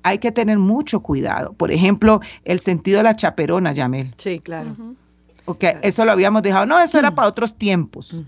Hay 0.03 0.19
que 0.19 0.31
tener 0.31 0.57
mucho 0.57 1.01
cuidado. 1.01 1.53
Por 1.53 1.71
ejemplo, 1.71 2.21
el 2.43 2.59
sentido 2.59 2.97
de 2.97 3.03
la 3.03 3.15
chaperona, 3.15 3.73
Yamel. 3.73 4.13
Sí, 4.17 4.39
claro. 4.39 4.75
Ok, 5.49 5.63
eso 5.81 6.03
lo 6.03 6.11
habíamos 6.11 6.41
dejado. 6.41 6.65
No, 6.65 6.77
eso 6.77 6.99
era 6.99 7.15
para 7.15 7.27
otros 7.27 7.55
tiempos. 7.55 8.21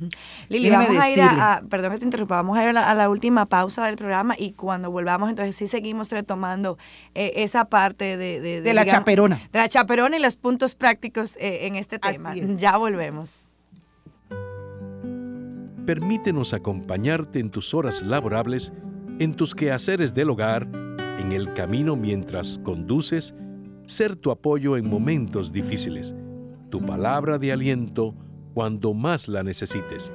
Lili, 0.47 0.69
vamos 0.69 0.97
a 0.97 1.09
ir 1.09 1.21
a, 1.21 1.61
perdón 1.69 1.91
que 1.91 1.97
te 1.97 2.05
interrumpa, 2.05 2.37
vamos 2.37 2.57
a 2.57 2.63
ir 2.63 2.77
a 2.77 2.93
la, 2.93 3.09
última 3.09 3.45
pausa 3.45 3.85
del 3.85 3.97
programa 3.97 4.35
y 4.37 4.53
cuando 4.53 4.89
volvamos, 4.89 5.29
entonces 5.29 5.55
sí 5.55 5.67
seguimos 5.67 6.11
retomando 6.11 6.77
eh, 7.15 7.33
esa 7.35 7.65
parte 7.65 8.15
de... 8.15 8.39
De, 8.61 8.73
la 8.73 8.85
chaperona. 8.85 9.39
De 9.51 9.59
la 9.59 9.67
chaperona 9.67 10.15
y 10.15 10.21
los 10.21 10.37
puntos 10.37 10.75
prácticos 10.75 11.35
eh, 11.37 11.67
en 11.67 11.75
este 11.75 11.99
tema. 11.99 12.35
Ya 12.35 12.77
volvemos 12.77 13.49
permítenos 15.89 16.53
acompañarte 16.53 17.39
en 17.39 17.49
tus 17.49 17.73
horas 17.73 18.05
laborables, 18.05 18.71
en 19.17 19.33
tus 19.33 19.55
quehaceres 19.55 20.13
del 20.13 20.29
hogar, 20.29 20.67
en 21.19 21.31
el 21.31 21.51
camino 21.55 21.95
mientras 21.95 22.59
conduces, 22.59 23.33
ser 23.87 24.15
tu 24.15 24.29
apoyo 24.29 24.77
en 24.77 24.87
momentos 24.87 25.51
difíciles, 25.51 26.13
tu 26.69 26.81
palabra 26.81 27.37
de 27.37 27.51
aliento 27.51 28.15
cuando 28.53 28.93
más 28.93 29.27
la 29.27 29.43
necesites, 29.43 30.11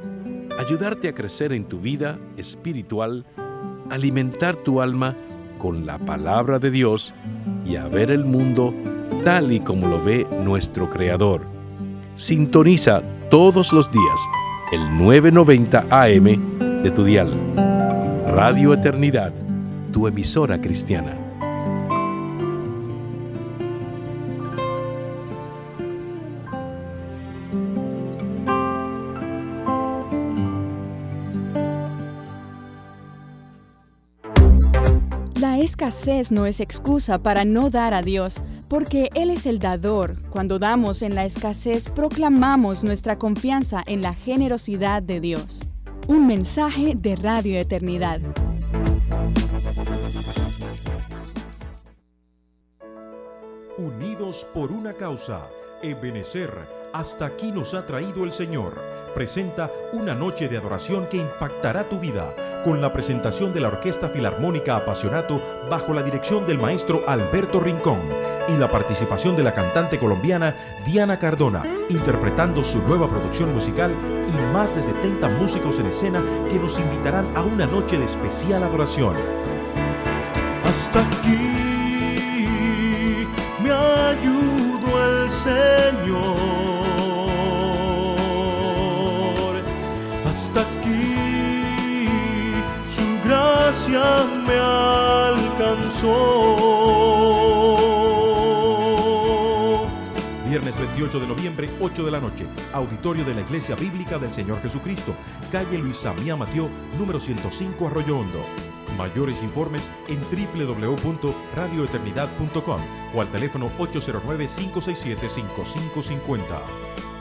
ayudarte 0.59 1.09
a 1.09 1.15
crecer 1.15 1.53
en 1.53 1.65
tu 1.65 1.79
vida 1.81 2.19
espiritual 2.37 3.27
alimentar 3.91 4.57
tu 4.57 4.81
alma 4.81 5.17
con 5.59 5.87
la 5.87 5.99
palabra 5.99 6.59
de 6.59 6.71
Dios 6.71 7.15
y 7.65 7.77
a 7.77 7.89
ver 7.89 8.11
el 8.11 8.25
mundo 8.25 8.75
tal 9.25 9.53
y 9.53 9.61
como 9.61 9.89
lo 9.89 10.03
ve 10.03 10.27
nuestro 10.45 10.91
Creador. 10.91 11.43
Sintoniza 12.17 13.03
todos 13.31 13.73
los 13.73 13.91
días 13.91 14.21
el 14.73 14.99
990 14.99 15.87
AM 15.91 16.83
de 16.83 16.91
tu 16.91 17.05
dial. 17.05 17.33
Radio 18.27 18.75
Eternidad, 18.75 19.33
tu 19.93 20.07
emisora 20.07 20.61
cristiana. 20.61 21.24
No 36.31 36.45
es 36.45 36.61
excusa 36.61 37.23
para 37.23 37.47
no 37.47 37.71
dar 37.71 37.95
a 37.95 38.03
Dios, 38.03 38.37
porque 38.69 39.09
Él 39.15 39.31
es 39.31 39.47
el 39.47 39.59
dador. 39.59 40.21
Cuando 40.29 40.59
damos 40.59 41.01
en 41.01 41.15
la 41.15 41.25
escasez, 41.25 41.89
proclamamos 41.89 42.85
nuestra 42.85 43.17
confianza 43.19 43.83
en 43.87 44.03
la 44.03 44.13
generosidad 44.13 45.03
de 45.03 45.21
Dios. 45.21 45.63
Un 46.07 46.27
mensaje 46.27 46.93
de 46.95 47.17
Radio 47.17 47.59
Eternidad. 47.59 48.21
Unidos 53.79 54.47
por 54.53 54.73
una 54.73 54.93
causa, 54.93 55.49
Ebenecer, 55.83 56.53
hasta 56.95 57.27
aquí 57.27 57.51
nos 57.51 57.75
ha 57.75 57.85
traído 57.85 58.23
el 58.23 58.33
Señor 58.33 58.81
presenta 59.17 59.71
una 59.93 60.15
noche 60.15 60.49
de 60.49 60.57
adoración 60.57 61.07
que 61.07 61.17
impactará 61.17 61.89
tu 61.89 61.99
vida 61.99 62.35
con 62.63 62.81
la 62.81 62.93
presentación 62.93 63.53
de 63.53 63.61
la 63.61 63.69
Orquesta 63.69 64.09
Filarmónica 64.09 64.77
Apasionato 64.77 65.43
bajo 65.69 65.93
la 65.93 66.05
dirección 66.05 66.47
del 66.47 66.59
maestro 66.59 67.03
Alberto 67.07 67.59
Rincón 67.59 67.99
y 68.49 68.57
la 68.57 68.71
participación 68.71 69.37
de 69.37 69.43
la 69.43 69.53
cantante 69.55 69.99
colombiana 69.99 70.55
Diana 70.87 71.19
Cardona, 71.19 71.65
interpretando 71.89 72.63
su 72.63 72.79
nueva 72.83 73.09
producción 73.09 73.53
musical 73.53 73.93
y 74.29 74.53
más 74.53 74.75
de 74.77 74.83
70 74.83 75.29
músicos 75.31 75.79
en 75.81 75.87
escena 75.87 76.23
que 76.49 76.59
nos 76.59 76.79
invitarán 76.79 77.27
a 77.37 77.43
una 77.43 77.67
noche 77.67 77.97
de 77.97 78.05
especial 78.05 78.63
adoración. 78.63 79.17
Hasta 80.65 81.01
aquí 81.01 81.39
me 83.63 83.71
ayudo 83.71 85.23
el 85.23 85.31
Señor 85.31 86.54
me 93.89 94.57
alcanzó. 94.57 96.15
Viernes 100.49 100.79
28 100.79 101.21
de 101.21 101.27
noviembre, 101.27 101.69
8 101.81 102.05
de 102.05 102.11
la 102.11 102.21
noche, 102.21 102.47
auditorio 102.73 103.23
de 103.25 103.35
la 103.35 103.43
Iglesia 103.43 103.77
Bíblica 103.77 104.19
del 104.19 104.33
Señor 104.33 104.63
Jesucristo, 104.63 105.15
calle 105.51 105.77
Luisa 105.79 106.15
Mía 106.15 106.37
Mateo, 106.37 106.71
número 106.99 107.21
105 107.21 107.89
Arroyo 107.89 108.19
Hondo. 108.19 108.41
Mayores 108.97 109.43
informes 109.43 109.91
en 110.09 110.21
www.radioeternidad.com 110.21 112.81
o 113.15 113.21
al 113.21 113.29
teléfono 113.29 113.69
809-567-5550. 113.79 116.41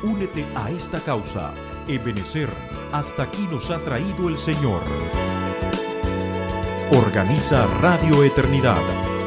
Únete 0.04 0.46
a 0.56 0.70
esta 0.70 1.00
causa. 1.00 1.54
Ebenecer, 1.88 2.50
hasta 2.92 3.24
aquí 3.24 3.48
nos 3.50 3.72
ha 3.72 3.80
traído 3.80 4.30
el 4.30 4.38
Señor. 4.38 4.82
Organiza 6.96 7.66
Radio 7.82 8.24
Eternidad, 8.24 8.80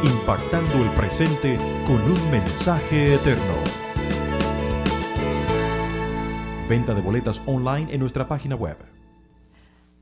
impactando 0.04 0.84
el 0.84 0.90
presente 0.90 1.58
con 1.84 1.96
un 2.00 2.30
mensaje 2.30 3.14
eterno. 3.14 3.42
Venta 6.68 6.94
de 6.94 7.00
boletas 7.00 7.42
online 7.46 7.92
en 7.92 7.98
nuestra 7.98 8.28
página 8.28 8.54
web 8.54 8.95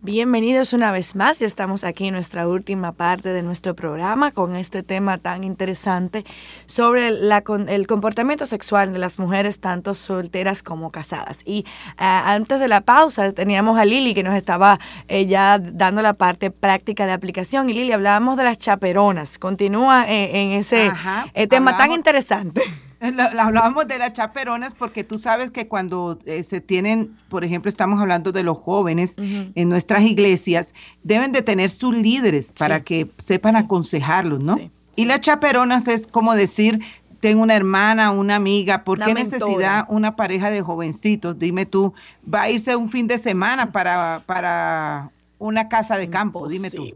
Bienvenidos 0.04 0.74
una 0.74 0.92
vez 0.92 1.16
más, 1.16 1.38
ya 1.38 1.46
estamos 1.46 1.82
aquí 1.82 2.08
en 2.08 2.12
nuestra 2.12 2.46
última 2.46 2.92
parte 2.92 3.30
de 3.30 3.42
nuestro 3.42 3.74
programa 3.74 4.32
con 4.32 4.54
este 4.54 4.82
tema 4.82 5.16
tan 5.16 5.44
interesante 5.44 6.26
sobre 6.66 7.08
el 7.08 7.86
comportamiento 7.86 8.44
sexual 8.44 8.92
de 8.92 8.98
las 8.98 9.18
mujeres, 9.18 9.60
tanto 9.60 9.94
solteras 9.94 10.62
como 10.62 10.90
casadas. 10.90 11.38
Y 11.46 11.64
ah, 11.96 12.34
antes 12.34 12.60
de 12.60 12.68
la 12.68 12.82
pausa 12.82 13.32
teníamos 13.32 13.78
a 13.78 13.86
Lili 13.86 14.12
que 14.12 14.22
nos 14.22 14.34
estaba 14.34 14.78
eh, 15.08 15.24
ya 15.24 15.58
dando 15.58 16.02
la 16.02 16.12
parte 16.12 16.50
práctica 16.50 17.06
de 17.06 17.12
aplicación. 17.12 17.70
Y 17.70 17.72
Lili, 17.72 17.92
hablábamos 17.92 18.36
de 18.36 18.44
las 18.44 18.58
chaperonas. 18.58 19.38
Continúa 19.38 20.04
eh, 20.06 20.38
en 20.38 20.50
ese 20.52 20.92
eh, 21.32 21.46
tema 21.46 21.78
tan 21.78 21.92
interesante. 21.92 22.60
Hablábamos 23.38 23.86
de 23.86 23.98
las 23.98 24.12
chaperonas 24.12 24.74
porque 24.74 25.04
tú 25.04 25.18
sabes 25.18 25.50
que 25.50 25.68
cuando 25.68 26.18
eh, 26.26 26.42
se 26.42 26.60
tienen, 26.60 27.16
por 27.28 27.44
ejemplo, 27.44 27.68
estamos 27.68 28.00
hablando 28.00 28.32
de 28.32 28.42
los 28.42 28.58
jóvenes 28.58 29.16
en 29.18 29.68
nuestras 29.68 30.02
iglesias, 30.02 30.74
deben 31.02 31.32
de 31.32 31.42
tener 31.42 31.70
sus 31.70 31.94
líderes 31.94 32.52
para 32.52 32.82
que 32.82 33.10
sepan 33.18 33.56
aconsejarlos, 33.56 34.42
¿no? 34.42 34.58
Y 34.96 35.06
las 35.06 35.20
chaperonas 35.20 35.88
es 35.88 36.06
como 36.06 36.34
decir, 36.34 36.80
tengo 37.20 37.42
una 37.42 37.56
hermana, 37.56 38.10
una 38.10 38.36
amiga, 38.36 38.84
¿por 38.84 39.02
qué 39.02 39.14
necesidad 39.14 39.86
una 39.88 40.14
pareja 40.14 40.50
de 40.50 40.60
jovencitos? 40.60 41.38
Dime 41.38 41.66
tú, 41.66 41.94
va 42.32 42.42
a 42.42 42.50
irse 42.50 42.76
un 42.76 42.90
fin 42.90 43.06
de 43.06 43.18
semana 43.18 43.72
para, 43.72 44.22
para 44.26 45.10
una 45.38 45.68
casa 45.68 45.96
de 45.96 46.10
campo, 46.10 46.48
dime 46.48 46.70
tú. 46.70 46.86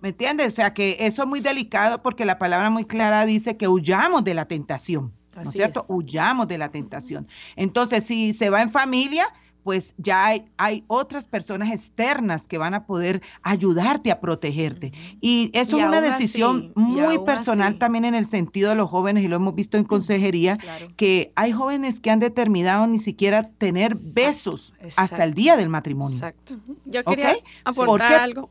¿Me 0.00 0.10
entiendes? 0.10 0.52
O 0.52 0.56
sea 0.56 0.72
que 0.72 0.98
eso 1.00 1.22
es 1.22 1.28
muy 1.28 1.40
delicado 1.40 2.00
porque 2.02 2.24
la 2.24 2.38
palabra 2.38 2.70
muy 2.70 2.84
clara 2.84 3.24
dice 3.26 3.56
que 3.56 3.66
huyamos 3.66 4.22
de 4.22 4.34
la 4.34 4.44
tentación. 4.44 5.12
¿No 5.36 5.42
es 5.42 5.50
cierto? 5.50 5.84
Huyamos 5.88 6.48
de 6.48 6.58
la 6.58 6.70
tentación. 6.70 7.28
Entonces, 7.54 8.04
si 8.04 8.32
se 8.32 8.50
va 8.50 8.62
en 8.62 8.70
familia, 8.70 9.26
pues 9.66 9.94
ya 9.98 10.26
hay, 10.58 10.84
otras 10.86 11.26
personas 11.26 11.72
externas 11.72 12.46
que 12.46 12.56
van 12.56 12.72
a 12.74 12.86
poder 12.86 13.20
ayudarte 13.42 14.12
a 14.12 14.20
protegerte. 14.20 14.92
Y 15.20 15.50
eso 15.54 15.76
es 15.76 15.84
una 15.84 16.00
decisión 16.00 16.70
muy 16.76 17.18
personal 17.18 17.76
también 17.76 18.04
en 18.04 18.14
el 18.14 18.26
sentido 18.26 18.70
de 18.70 18.76
los 18.76 18.88
jóvenes, 18.88 19.24
y 19.24 19.28
lo 19.28 19.34
hemos 19.34 19.56
visto 19.56 19.76
en 19.76 19.82
consejería, 19.82 20.56
que 20.94 21.32
hay 21.34 21.50
jóvenes 21.50 21.98
que 21.98 22.12
han 22.12 22.20
determinado 22.20 22.86
ni 22.86 23.00
siquiera 23.00 23.50
tener 23.58 23.96
besos 23.96 24.72
hasta 24.94 25.24
el 25.24 25.34
día 25.34 25.56
del 25.56 25.68
matrimonio. 25.68 26.18
Exacto. 26.18 26.60
Yo 26.84 27.02
quería 27.02 27.34
aportar 27.64 28.20
algo. 28.20 28.50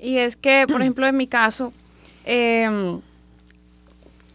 Y 0.00 0.16
es 0.16 0.34
que, 0.34 0.66
por 0.68 0.82
ejemplo, 0.82 1.06
en 1.06 1.16
mi 1.16 1.28
caso, 1.28 1.72
eh, 2.24 2.98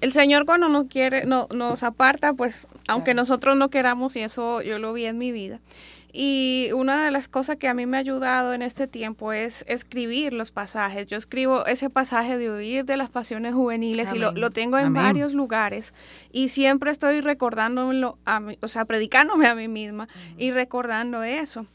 el 0.01 0.11
Señor 0.11 0.45
cuando 0.45 0.69
nos 0.69 0.85
quiere, 0.85 1.25
no, 1.25 1.47
nos 1.53 1.83
aparta, 1.83 2.33
pues 2.33 2.67
aunque 2.87 3.13
nosotros 3.13 3.55
no 3.55 3.69
queramos, 3.69 4.15
y 4.15 4.21
eso 4.21 4.61
yo 4.61 4.79
lo 4.79 4.93
vi 4.93 5.05
en 5.05 5.17
mi 5.17 5.31
vida. 5.31 5.59
Y 6.11 6.69
una 6.73 7.05
de 7.05 7.11
las 7.11 7.27
cosas 7.27 7.57
que 7.57 7.67
a 7.67 7.75
mí 7.75 7.85
me 7.85 7.97
ha 7.97 7.99
ayudado 7.99 8.53
en 8.53 8.63
este 8.63 8.87
tiempo 8.87 9.31
es 9.31 9.63
escribir 9.67 10.33
los 10.33 10.51
pasajes. 10.51 11.05
Yo 11.05 11.17
escribo 11.17 11.67
ese 11.67 11.91
pasaje 11.91 12.37
de 12.39 12.49
huir 12.49 12.85
de 12.85 12.97
las 12.97 13.11
pasiones 13.11 13.53
juveniles 13.53 14.11
y 14.13 14.17
lo, 14.17 14.49
tengo 14.49 14.79
en 14.79 14.91
varios 14.93 15.33
lugares. 15.33 15.93
Y 16.31 16.47
siempre 16.47 16.89
estoy 16.89 17.21
recordándolo, 17.21 18.17
a 18.25 18.39
mí, 18.39 18.57
o 18.61 18.67
sea, 18.67 18.85
predicándome 18.85 19.47
a 19.47 19.53
mí 19.53 19.67
misma 19.67 20.07
y 20.35 20.49
recordando 20.49 21.21
eso. 21.21 21.67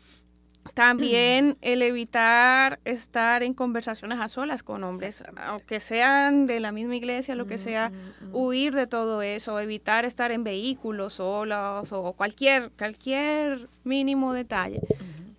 También 0.75 1.57
el 1.61 1.83
evitar 1.83 2.81
estar 2.85 3.43
en 3.45 3.55
conversaciones 3.55 4.19
a 4.19 4.29
solas 4.29 4.63
con 4.65 4.83
hombres, 4.83 5.23
aunque 5.37 5.79
sean 5.79 6.47
de 6.47 6.59
la 6.59 6.73
misma 6.73 6.97
iglesia, 6.97 7.37
lo 7.37 7.47
que 7.47 7.59
sea, 7.59 7.93
huir 8.33 8.75
de 8.75 8.89
todo 8.89 9.23
eso, 9.23 9.59
evitar 9.61 10.05
estar 10.05 10.33
en 10.33 10.43
vehículos 10.43 11.15
solos 11.15 11.93
o 11.93 12.13
cualquier, 12.15 12.71
cualquier 12.73 13.69
mínimo 13.85 14.33
detalle 14.33 14.81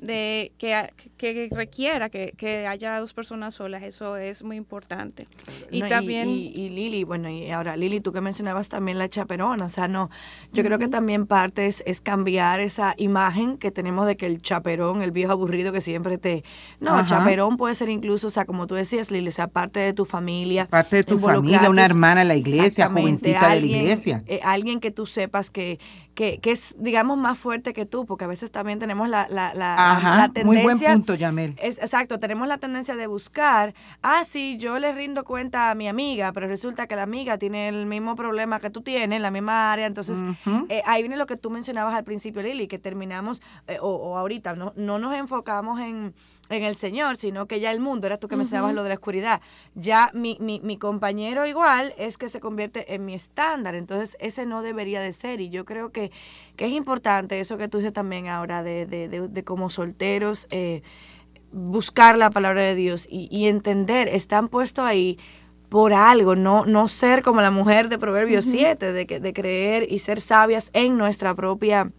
de 0.06 0.52
que, 0.58 0.90
que 1.18 1.50
requiera 1.52 2.10
que, 2.10 2.34
que, 2.38 2.68
haya 2.68 3.00
dos 3.00 3.14
personas 3.14 3.56
solas, 3.56 3.84
eso 3.84 4.18
es 4.18 4.44
muy 4.44 4.56
importante. 4.56 5.28
Y 5.72 5.82
también... 5.82 6.30
Y, 6.30 6.70
Lili, 6.70 7.04
bueno, 7.04 7.30
y 7.30 7.52
ahora 7.52 7.76
Lili, 7.76 8.02
tú 8.02 8.12
que 8.12 8.22
mencionabas 8.22 8.70
también 8.70 8.98
la 8.98 9.10
chaperona, 9.10 9.66
o 9.66 9.70
sea, 9.70 9.88
no, 9.88 10.10
yo 10.52 10.64
creo 10.64 10.78
que 10.78 10.88
también 10.88 11.26
parte 11.28 11.68
es, 11.68 11.84
cambiar 12.02 12.60
esa 12.60 12.94
imagen 12.98 13.58
que 13.58 13.72
tenemos 13.72 14.08
de 14.08 14.18
que 14.18 14.26
el 14.26 14.42
chaperón, 14.42 15.02
el 15.02 15.12
viejo 15.12 15.32
aburrido 15.32 15.72
que 15.72 15.82
siempre 15.82 16.18
te... 16.18 16.44
No, 16.80 17.04
chaperón 17.06 17.58
puede 17.58 17.76
ser 17.76 17.90
incluso, 17.90 18.28
o 18.28 18.30
sea, 18.30 18.46
como 18.46 18.68
tú 18.68 18.76
decías, 18.76 19.12
Lili, 19.12 19.30
o 19.30 19.32
sea, 19.32 19.48
parte 19.48 19.80
de 19.80 19.94
tu 19.94 20.06
familia. 20.06 20.68
Parte 20.68 20.98
de 20.98 21.04
tu 21.04 21.20
familia, 21.20 21.70
una 21.70 21.86
hermana 21.86 22.22
en 22.22 22.28
la 22.28 22.36
iglesia, 22.36 22.90
jovencita 22.90 23.50
de 23.50 23.62
la 23.62 23.66
iglesia. 23.66 24.24
Eh, 24.28 24.40
alguien 24.44 24.80
que 24.80 24.92
tú 24.92 25.06
sepas 25.06 25.50
que, 25.50 25.80
que, 26.14 26.40
que, 26.40 26.52
es, 26.52 26.76
digamos, 26.80 27.18
más 27.18 27.38
fuerte 27.38 27.74
que 27.74 27.86
tú, 27.86 28.06
porque 28.06 28.24
a 28.24 28.28
veces 28.28 28.52
también 28.52 28.80
tenemos 28.80 29.10
la, 29.10 29.28
la, 29.30 29.54
la, 29.54 29.95
tendencia 30.34 30.94
eso, 30.94 31.16
Yamel. 31.16 31.56
Es, 31.62 31.78
exacto, 31.78 32.20
tenemos 32.20 32.48
la 32.48 32.58
tendencia 32.58 32.96
de 32.96 33.08
buscar, 33.08 33.74
ah, 34.02 34.24
sí, 34.28 34.58
yo 34.58 34.80
le 34.80 34.94
rindo 34.94 35.24
cuenta 35.24 35.72
a 35.72 35.76
mi 35.76 35.88
amiga, 35.88 36.32
pero 36.34 36.48
resulta 36.48 36.88
que 36.88 36.96
la 36.96 37.04
amiga 37.04 37.38
tiene 37.38 37.70
el 37.70 37.86
mismo 37.86 38.16
problema 38.16 38.60
que 38.60 38.70
tú 38.70 38.82
tienes, 38.82 39.22
la 39.22 39.32
misma 39.32 39.72
área, 39.72 39.86
entonces 39.86 40.24
eh, 40.70 40.82
ahí 40.86 41.02
viene 41.02 41.18
lo 41.18 41.26
que 41.26 41.38
tú 41.38 41.50
mencionabas 41.50 41.96
al 41.96 42.04
principio, 42.04 42.42
Lili, 42.42 42.68
que 42.68 42.80
terminamos, 42.80 43.42
eh, 43.68 43.78
o, 43.82 44.18
ahorita, 44.18 44.56
no, 44.56 44.74
no 44.76 45.00
nos 45.00 45.14
enfocamos 45.14 45.80
en 45.80 46.14
en 46.50 46.64
el 46.64 46.76
Señor, 46.76 47.18
sino 47.18 47.48
que 47.48 47.60
ya 47.60 47.72
el 47.72 47.80
mundo, 47.80 48.08
era 48.08 48.18
tú 48.18 48.28
que 48.28 48.36
mencionabas 48.36 48.74
lo 48.74 48.84
de 48.84 48.90
la 48.90 48.96
oscuridad, 48.96 49.42
ya 49.74 50.12
mi, 50.14 50.38
mi, 50.40 50.60
mi, 50.62 50.78
compañero 50.78 51.46
igual 51.46 51.94
es 51.98 52.18
que 52.18 52.30
se 52.30 52.40
convierte 52.40 52.94
en 52.94 53.06
mi 53.06 53.14
estándar, 53.14 53.76
entonces 53.76 54.16
ese 54.20 54.46
no 54.46 54.62
debería 54.62 55.02
de 55.02 55.14
ser 55.14 55.42
y 55.42 55.50
yo 55.50 55.66
creo 55.66 55.92
que, 55.92 56.12
que 56.56 56.68
es 56.68 56.74
importante 56.74 57.40
eso 57.40 57.58
que 57.58 57.68
tú 57.68 57.78
dices 57.78 57.94
también 57.94 58.28
ahora 58.28 58.64
de, 58.64 58.86
de, 58.86 59.08
de, 59.08 59.44
como 59.44 59.70
solteros, 59.70 60.48
eh, 60.52 60.84
buscar 61.52 62.18
la 62.18 62.30
palabra 62.30 62.62
de 62.62 62.76
Dios 62.76 63.08
y, 63.10 63.28
y 63.32 63.48
entender, 63.48 64.08
están 64.08 64.50
puestos 64.50 64.86
ahí 64.86 65.18
por 65.70 65.94
algo, 65.94 66.36
no, 66.36 66.66
no 66.66 66.88
ser 66.88 67.24
como 67.24 67.42
la 67.42 67.52
mujer 67.52 67.90
de 67.90 67.98
Proverbios 67.98 68.46
7, 68.46 68.94
de, 68.94 69.06
de 69.06 69.34
creer 69.34 69.88
y 69.90 70.00
ser 70.00 70.22
sabias 70.22 70.70
en 70.74 70.98
nuestra 70.98 71.34
propia 71.34 71.92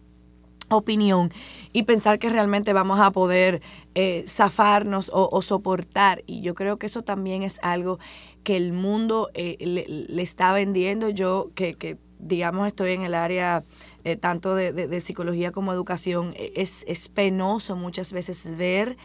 opinión 0.69 1.31
y 1.73 1.83
pensar 1.83 2.19
que 2.19 2.29
realmente 2.29 2.73
vamos 2.73 2.99
a 2.99 3.11
poder 3.11 3.61
eh, 3.95 4.25
zafarnos 4.27 5.09
o, 5.13 5.41
soportar. 5.41 6.23
Y 6.25 6.41
yo 6.41 6.55
creo 6.55 6.77
que 6.77 6.87
eso 6.87 7.03
también 7.03 7.43
es 7.43 7.59
algo 7.61 7.99
que 8.43 8.57
el 8.57 8.73
mundo 8.73 9.29
eh, 9.33 9.57
le, 9.59 10.21
está 10.21 10.53
vendiendo. 10.53 11.09
Yo 11.09 11.51
que, 11.55 11.75
que, 11.75 11.97
digamos, 12.19 12.67
estoy 12.67 12.91
en 12.91 13.03
el 13.03 13.13
área 13.13 13.63
eh, 14.03 14.15
tanto 14.15 14.55
de, 14.55 15.01
psicología 15.01 15.51
como 15.51 15.73
educación, 15.73 16.33
e, 16.35 16.53
es, 16.55 16.83
es 16.87 17.09
penoso 17.09 17.75
muchas 17.75 18.13
veces 18.13 18.57
ver 18.57 18.97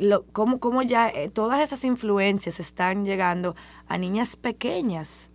lo, 0.00 0.24
cómo, 0.26 0.60
cómo 0.60 0.82
ya 0.82 1.12
todas 1.32 1.60
esas 1.60 1.84
influencias 1.84 2.60
están 2.60 3.04
llegando 3.04 3.56
a 3.88 3.98
niñas 3.98 4.36
pequeñas 4.36 5.32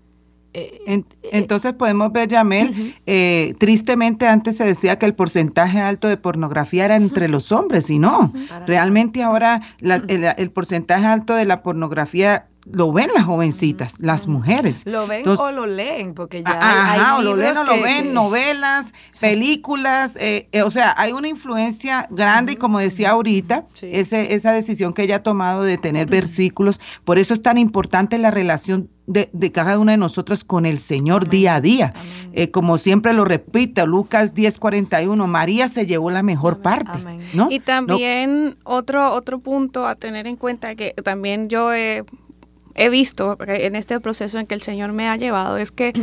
eh, 0.54 0.82
eh, 0.88 1.04
entonces 1.32 1.74
podemos 1.74 2.12
ver, 2.12 2.28
Yamel, 2.28 2.96
eh, 3.06 3.54
tristemente 3.60 4.28
antes 4.28 4.58
se 4.58 4.66
decía 4.66 4.98
que 4.98 5.06
el 5.06 5.14
porcentaje 5.14 5.80
alto 5.80 6.08
de 6.08 6.18
pornografía 6.18 6.86
era 6.86 6.96
entre 6.96 7.30
los 7.30 7.52
hombres 7.52 7.90
y 7.90 8.00
no. 8.00 8.34
Realmente 8.66 9.22
ahora 9.22 9.62
el, 9.80 10.52
porcentaje 10.52 11.06
alto 11.06 11.36
de 11.36 11.46
la 11.46 11.62
pornografía 11.62 12.48
lo 12.72 12.92
ven 12.92 13.10
las 13.14 13.26
jovencitas, 13.26 13.96
las 14.00 14.28
mujeres. 14.28 14.84
Lo 14.86 15.08
ven 15.08 15.28
o 15.28 15.52
lo 15.52 15.66
leen, 15.66 16.14
porque 16.14 16.44
ya 16.44 16.60
ajá, 16.60 17.18
o 17.18 17.22
lo 17.22 17.36
leen 17.36 17.58
o 17.58 17.64
lo 17.64 17.82
ven, 17.82 18.14
novelas, 18.14 18.94
películas, 19.20 20.18
o 20.64 20.72
sea, 20.72 20.94
hay 20.98 21.12
una 21.12 21.28
influencia 21.28 22.08
grande 22.10 22.54
y 22.54 22.56
como 22.56 22.80
decía 22.80 23.12
ahorita, 23.12 23.66
ese, 23.82 24.34
esa 24.34 24.52
decisión 24.52 24.94
que 24.94 25.04
ella 25.04 25.18
ha 25.18 25.24
tomado 25.24 25.64
de 25.64 25.78
tener 25.78 26.08
versículos, 26.08 26.80
por 27.04 27.20
eso 27.20 27.34
es 27.34 27.42
tan 27.42 27.58
importante 27.58 28.18
la 28.18 28.32
relación 28.32 28.90
de, 29.10 29.52
cada 29.52 29.80
una 29.80 29.94
de 29.94 29.98
nosotras 29.98 30.44
con 30.44 30.66
el 30.66 30.78
Señor 30.78 31.30
día 31.30 31.56
a 31.56 31.62
día. 31.62 31.94
Eh, 32.34 32.52
como 32.52 32.78
siempre 32.78 33.14
lo 33.14 33.26
repite, 33.26 33.86
Lucas 33.86 34.36
10:41, 34.36 35.28
María 35.28 35.68
se 35.68 35.86
llevó 35.86 36.12
la 36.12 36.22
mejor 36.22 36.60
parte. 36.60 37.00
¿no? 37.34 37.48
Y 37.50 37.60
también 37.60 38.56
otro, 38.64 39.12
otro 39.14 39.40
punto 39.40 39.88
a 39.88 39.96
tener 39.96 40.28
en 40.28 40.36
cuenta 40.36 40.76
que 40.76 40.94
también 41.04 41.50
yo 41.50 41.74
he, 41.74 42.04
he 42.76 42.90
visto 42.90 43.38
en 43.48 43.76
este 43.76 44.00
proceso 44.00 44.40
en 44.40 44.48
que 44.48 44.56
el 44.56 44.62
Señor 44.62 44.92
me 44.92 45.08
ha 45.08 45.16
llevado 45.18 45.58
es 45.58 45.72
que 45.72 45.94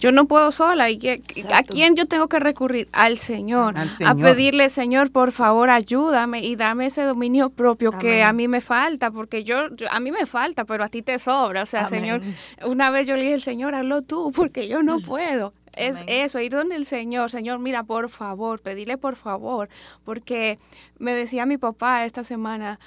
Yo 0.00 0.12
no 0.12 0.26
puedo 0.26 0.52
sola. 0.52 0.90
¿Y 0.90 0.98
que, 0.98 1.22
¿A 1.54 1.62
quién 1.62 1.94
yo 1.94 2.06
tengo 2.06 2.28
que 2.28 2.38
recurrir? 2.38 2.88
Al 2.92 3.16
Señor, 3.16 3.74
A 4.04 4.14
pedirle, 4.14 4.68
Señor, 4.68 5.10
por 5.10 5.32
favor, 5.32 5.70
ayúdame 5.70 6.40
y 6.40 6.56
dame 6.56 6.86
ese 6.86 7.04
dominio 7.04 7.48
propio 7.48 7.90
que 7.92 8.22
a 8.22 8.32
mí 8.34 8.46
me 8.46 8.60
falta, 8.60 9.10
porque 9.10 9.44
yo, 9.44 9.68
a 9.90 10.00
mí 10.00 10.10
me 10.12 10.26
falta, 10.26 10.66
pero 10.66 10.84
a 10.84 10.88
ti 10.90 11.00
te 11.00 11.18
sobra. 11.18 11.62
O 11.62 11.66
sea, 11.66 11.86
Señor, 11.86 12.20
una 12.66 12.90
vez 12.90 13.06
yo 13.06 13.16
le 13.16 13.22
dije 13.22 13.40
Señor, 13.40 13.74
hazlo 13.74 14.02
tú, 14.02 14.30
porque 14.34 14.68
yo 14.68 14.82
no 14.82 14.98
puedo. 15.06 15.54
Es 15.76 16.04
eso, 16.06 16.38
ir 16.38 16.52
donde 16.52 16.76
el 16.76 16.84
Señor, 16.84 17.30
Señor, 17.30 17.58
mira, 17.58 17.82
por 17.82 18.08
favor, 18.08 18.60
pedirle 18.60 18.96
por 18.96 19.16
favor, 19.16 19.68
porque 20.04 20.58
me 20.98 21.12
decía 21.14 21.46
mi 21.46 21.56
papá 21.56 22.04
esta 22.04 22.22
semana, 22.24 22.78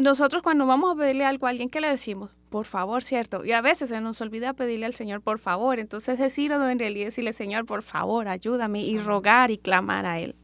nosotros 0.00 0.42
cuando 0.42 0.66
vamos 0.66 0.94
a 0.94 0.98
pedirle 0.98 1.24
algo 1.24 1.46
a 1.46 1.50
alguien, 1.50 1.68
¿qué 1.68 1.80
le 1.80 1.88
decimos? 1.88 2.30
por 2.52 2.66
favor, 2.66 3.02
¿cierto? 3.02 3.44
Y 3.44 3.52
a 3.52 3.62
veces 3.62 3.88
se 3.88 4.00
nos 4.00 4.20
olvida 4.20 4.52
pedirle 4.52 4.86
al 4.86 4.94
Señor 4.94 5.22
por 5.22 5.38
favor. 5.38 5.80
Entonces 5.80 6.18
decirlo 6.18 6.68
en 6.68 6.78
realidad 6.78 7.06
decirle, 7.06 7.32
Señor, 7.32 7.64
por 7.64 7.82
favor, 7.82 8.28
ayúdame 8.28 8.82
y 8.82 8.98
rogar 8.98 9.50
y 9.50 9.58
clamar 9.58 10.04
a 10.04 10.20
Él. 10.20 10.36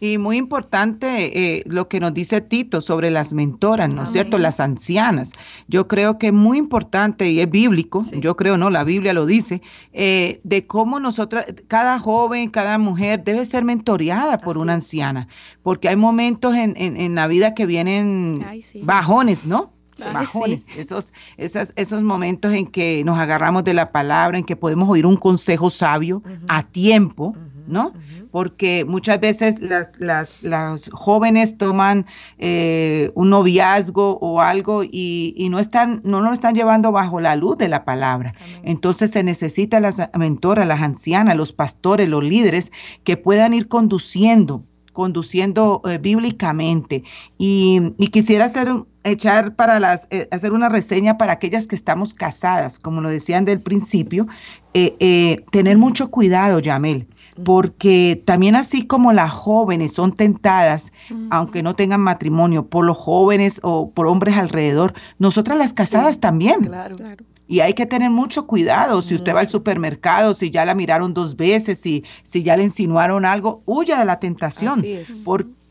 Y 0.00 0.18
muy 0.18 0.36
importante 0.36 1.56
eh, 1.58 1.62
lo 1.66 1.88
que 1.88 2.00
nos 2.00 2.14
dice 2.14 2.40
Tito 2.40 2.80
sobre 2.80 3.10
las 3.10 3.32
mentoras, 3.32 3.94
¿no 3.94 4.04
es 4.04 4.12
cierto? 4.12 4.38
Las 4.38 4.60
ancianas. 4.60 5.32
Yo 5.68 5.88
creo 5.88 6.18
que 6.18 6.28
es 6.28 6.32
muy 6.32 6.58
importante 6.58 7.30
y 7.30 7.40
es 7.40 7.50
bíblico, 7.50 8.04
yo 8.12 8.36
creo, 8.36 8.56
¿no? 8.56 8.70
La 8.70 8.84
Biblia 8.84 9.12
lo 9.12 9.26
dice, 9.26 9.62
eh, 9.92 10.40
de 10.44 10.66
cómo 10.66 11.00
nosotras, 11.00 11.46
cada 11.68 11.98
joven, 11.98 12.50
cada 12.50 12.78
mujer 12.78 13.22
debe 13.24 13.44
ser 13.44 13.64
mentoreada 13.64 14.38
por 14.38 14.58
una 14.58 14.74
anciana, 14.74 15.28
porque 15.62 15.88
hay 15.88 15.96
momentos 15.96 16.54
en, 16.54 16.74
en, 16.76 17.14
la 17.14 17.26
vida 17.26 17.54
que 17.54 17.66
vienen 17.66 18.44
bajones, 18.82 19.44
¿no? 19.44 19.72
bajones, 20.12 20.66
esos, 20.76 21.12
esas, 21.36 21.72
esos 21.76 22.02
momentos 22.02 22.52
en 22.52 22.66
que 22.66 23.02
nos 23.04 23.18
agarramos 23.18 23.64
de 23.64 23.74
la 23.74 23.92
palabra, 23.92 24.38
en 24.38 24.44
que 24.44 24.56
podemos 24.56 24.88
oír 24.88 25.06
un 25.06 25.16
consejo 25.16 25.70
sabio 25.70 26.22
a 26.48 26.62
tiempo, 26.62 27.36
¿no? 27.70 27.92
Porque 28.30 28.84
muchas 28.84 29.20
veces 29.20 29.60
las, 29.60 29.98
las, 29.98 30.42
las 30.42 30.90
jóvenes 30.92 31.58
toman 31.58 32.06
eh, 32.38 33.10
un 33.14 33.30
noviazgo 33.30 34.18
o 34.20 34.40
algo 34.40 34.82
y, 34.84 35.48
no 35.50 35.58
están, 35.58 36.00
no 36.04 36.20
lo 36.20 36.32
están 36.32 36.54
llevando 36.54 36.92
bajo 36.92 37.20
la 37.20 37.36
luz 37.36 37.58
de 37.58 37.68
la 37.68 37.84
palabra. 37.84 38.34
Entonces 38.62 39.10
se 39.10 39.22
necesita 39.22 39.80
las 39.80 40.10
mentoras, 40.16 40.66
las 40.66 40.80
ancianas, 40.80 41.36
los 41.36 41.52
pastores, 41.52 42.08
los 42.08 42.22
líderes 42.22 42.70
que 43.04 43.16
puedan 43.16 43.54
ir 43.54 43.68
conduciendo 43.68 44.64
conduciendo 44.92 45.80
eh, 45.88 45.98
bíblicamente. 45.98 47.04
Y, 47.38 47.94
quisiera 48.10 48.46
hacer, 48.46 48.68
echar 49.04 49.54
para 49.54 49.80
las, 49.80 50.08
eh, 50.10 50.28
hacer 50.30 50.52
una 50.52 50.68
reseña 50.68 51.16
para 51.16 51.32
aquellas 51.32 51.66
que 51.66 51.76
estamos 51.76 52.12
casadas, 52.12 52.78
como 52.78 53.00
lo 53.00 53.08
decían 53.08 53.44
del 53.44 53.60
principio, 53.60 54.26
eh, 54.74 55.44
tener 55.52 55.78
mucho 55.78 56.10
cuidado, 56.10 56.58
Yamel, 56.58 57.08
porque 57.44 58.22
también 58.24 58.56
así 58.56 58.86
como 58.86 59.12
las 59.12 59.30
jóvenes 59.30 59.92
son 59.92 60.12
tentadas, 60.12 60.92
aunque 61.30 61.62
no 61.62 61.74
tengan 61.74 62.00
matrimonio, 62.00 62.66
por 62.66 62.84
los 62.84 62.96
jóvenes 62.96 63.60
o 63.62 63.90
por 63.90 64.06
hombres 64.06 64.36
alrededor, 64.36 64.94
nosotras 65.18 65.58
las 65.58 65.72
casadas 65.72 66.20
también. 66.20 66.60
Claro, 66.64 66.96
claro. 66.96 67.24
Y 67.46 67.60
hay 67.60 67.74
que 67.74 67.84
tener 67.84 68.10
mucho 68.10 68.46
cuidado. 68.46 69.02
Si 69.02 69.12
usted 69.12 69.34
va 69.34 69.40
al 69.40 69.48
supermercado, 69.48 70.34
si 70.34 70.50
ya 70.50 70.64
la 70.64 70.76
miraron 70.76 71.14
dos 71.14 71.36
veces, 71.36 71.80
si, 71.80 72.04
si 72.22 72.44
ya 72.44 72.56
le 72.56 72.62
insinuaron 72.62 73.24
algo, 73.24 73.62
huya 73.66 73.98
de 73.98 74.04
la 74.04 74.20
tentación. 74.20 74.84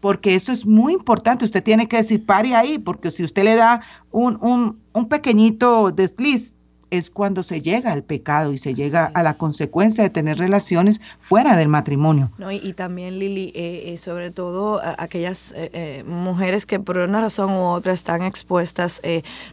porque 0.01 0.35
eso 0.35 0.51
es 0.51 0.65
muy 0.65 0.91
importante. 0.93 1.45
Usted 1.45 1.63
tiene 1.63 1.87
que 1.87 1.97
decir, 1.97 2.25
pare 2.25 2.53
ahí, 2.53 2.79
porque 2.79 3.11
si 3.11 3.23
usted 3.23 3.45
le 3.45 3.55
da 3.55 3.81
un, 4.11 4.37
un, 4.41 4.79
un 4.91 5.07
pequeñito 5.07 5.91
desliz, 5.91 6.55
es 6.91 7.11
cuando 7.11 7.43
se 7.43 7.61
llega 7.61 7.91
al 7.91 8.03
pecado 8.03 8.51
y 8.51 8.57
se 8.57 8.73
llega 8.73 9.05
a 9.13 9.23
la 9.23 9.35
consecuencia 9.35 10.03
de 10.03 10.09
tener 10.09 10.37
relaciones 10.37 11.01
fuera 11.19 11.55
del 11.55 11.67
matrimonio. 11.67 12.31
No, 12.37 12.51
y, 12.51 12.73
también, 12.73 13.19
Lili, 13.19 13.51
eh, 13.55 13.93
eh, 13.93 13.97
sobre 13.97 14.31
todo 14.31 14.81
aquellas 14.97 15.53
eh, 15.55 16.03
mujeres 16.05 16.65
que 16.65 16.79
por 16.79 16.97
una 16.97 17.21
razón 17.21 17.51
u 17.51 17.61
otra 17.61 17.93
están 17.93 18.23
expuestas, 18.23 19.01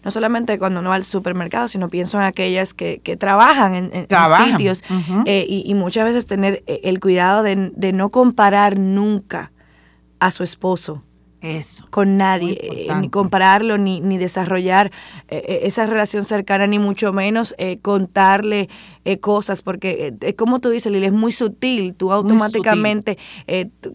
no 0.04 0.10
solamente 0.10 0.58
cuando 0.58 0.80
uno 0.80 0.90
va 0.90 0.96
al 0.96 1.04
supermercado, 1.04 1.68
sino 1.68 1.88
pienso 1.88 2.18
en 2.18 2.24
aquellas 2.24 2.74
que, 2.74 3.00
que 3.00 3.16
trabajan 3.16 3.74
en, 3.74 4.06
sitios 4.46 4.82
y, 5.24 5.62
y, 5.66 5.74
muchas 5.74 6.04
veces 6.04 6.26
tener 6.26 6.62
el 6.66 7.00
cuidado 7.00 7.42
de, 7.42 7.72
de 7.74 7.92
no 7.92 8.10
comparar 8.10 8.78
nunca 8.78 9.52
a 10.18 10.30
su 10.30 10.42
esposo 10.42 11.02
eso. 11.40 11.86
Con 11.90 12.16
nadie, 12.16 12.58
eh, 12.60 12.88
ni 13.00 13.08
compararlo, 13.08 13.78
ni, 13.78 14.00
ni 14.00 14.18
desarrollar 14.18 14.90
eh, 15.28 15.42
eh, 15.46 15.60
esa 15.64 15.86
relación 15.86 16.24
cercana, 16.24 16.66
ni 16.66 16.78
mucho 16.78 17.12
menos 17.12 17.54
contarle 17.82 18.68
cosas, 19.20 19.62
porque 19.62 20.14
como 20.36 20.58
tú 20.58 20.70
dices, 20.70 20.90
Lili, 20.90 21.06
es 21.06 21.12
muy 21.12 21.30
sutil. 21.30 21.94
Tú 21.94 22.12
automáticamente 22.12 23.18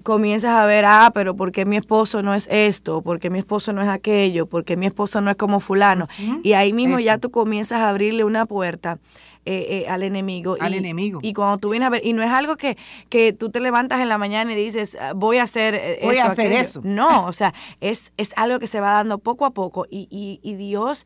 comienzas 0.03 0.51
a 0.51 0.65
ver, 0.65 0.85
ah, 0.85 1.11
pero 1.13 1.35
¿por 1.35 1.51
qué 1.51 1.65
mi 1.65 1.77
esposo 1.77 2.21
no 2.21 2.33
es 2.33 2.47
esto? 2.49 3.01
¿Por 3.01 3.19
qué 3.19 3.29
mi 3.29 3.39
esposo 3.39 3.73
no 3.73 3.81
es 3.81 3.89
aquello? 3.89 4.45
¿Por 4.45 4.63
qué 4.63 4.77
mi 4.77 4.85
esposo 4.85 5.19
no 5.21 5.29
es 5.29 5.35
como 5.35 5.59
fulano? 5.59 6.07
Y 6.43 6.53
ahí 6.53 6.71
mismo 6.71 6.99
ya 6.99 7.17
tú 7.17 7.29
comienzas 7.29 7.81
a 7.81 7.89
abrirle 7.89 8.23
una 8.23 8.45
puerta 8.45 8.99
eh, 9.45 9.83
eh, 9.85 9.85
al 9.87 10.03
enemigo. 10.03 10.57
Al 10.59 10.73
enemigo. 10.73 11.19
Y 11.21 11.33
cuando 11.33 11.57
tú 11.57 11.69
vienes 11.69 11.87
a 11.87 11.89
ver, 11.89 12.05
y 12.05 12.13
no 12.13 12.21
es 12.21 12.29
algo 12.29 12.57
que, 12.57 12.77
que 13.09 13.33
tú 13.33 13.49
te 13.49 13.59
levantas 13.59 13.99
en 13.99 14.09
la 14.09 14.17
mañana 14.17 14.53
y 14.53 14.55
dices, 14.55 14.97
ah, 14.99 15.13
voy 15.13 15.37
a 15.37 15.43
hacer 15.43 15.75
eh, 15.75 15.99
Voy 16.03 16.17
a 16.17 16.25
hacer 16.25 16.51
eso. 16.51 16.81
No, 16.83 17.25
o 17.25 17.33
sea, 17.33 17.53
es, 17.79 18.13
es 18.17 18.33
algo 18.35 18.59
que 18.59 18.67
se 18.67 18.79
va 18.79 18.91
dando 18.91 19.17
poco 19.17 19.45
a 19.45 19.51
poco 19.51 19.85
y, 19.89 20.07
y, 20.09 20.39
y 20.43 20.55
Dios 20.55 21.05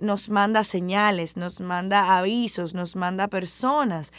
nos 0.00 0.28
manda 0.28 0.62
señales, 0.62 1.36
nos 1.36 1.60
manda 1.60 2.16
avisos, 2.16 2.72
nos 2.72 2.94
manda 2.94 3.26
personas. 3.26 4.12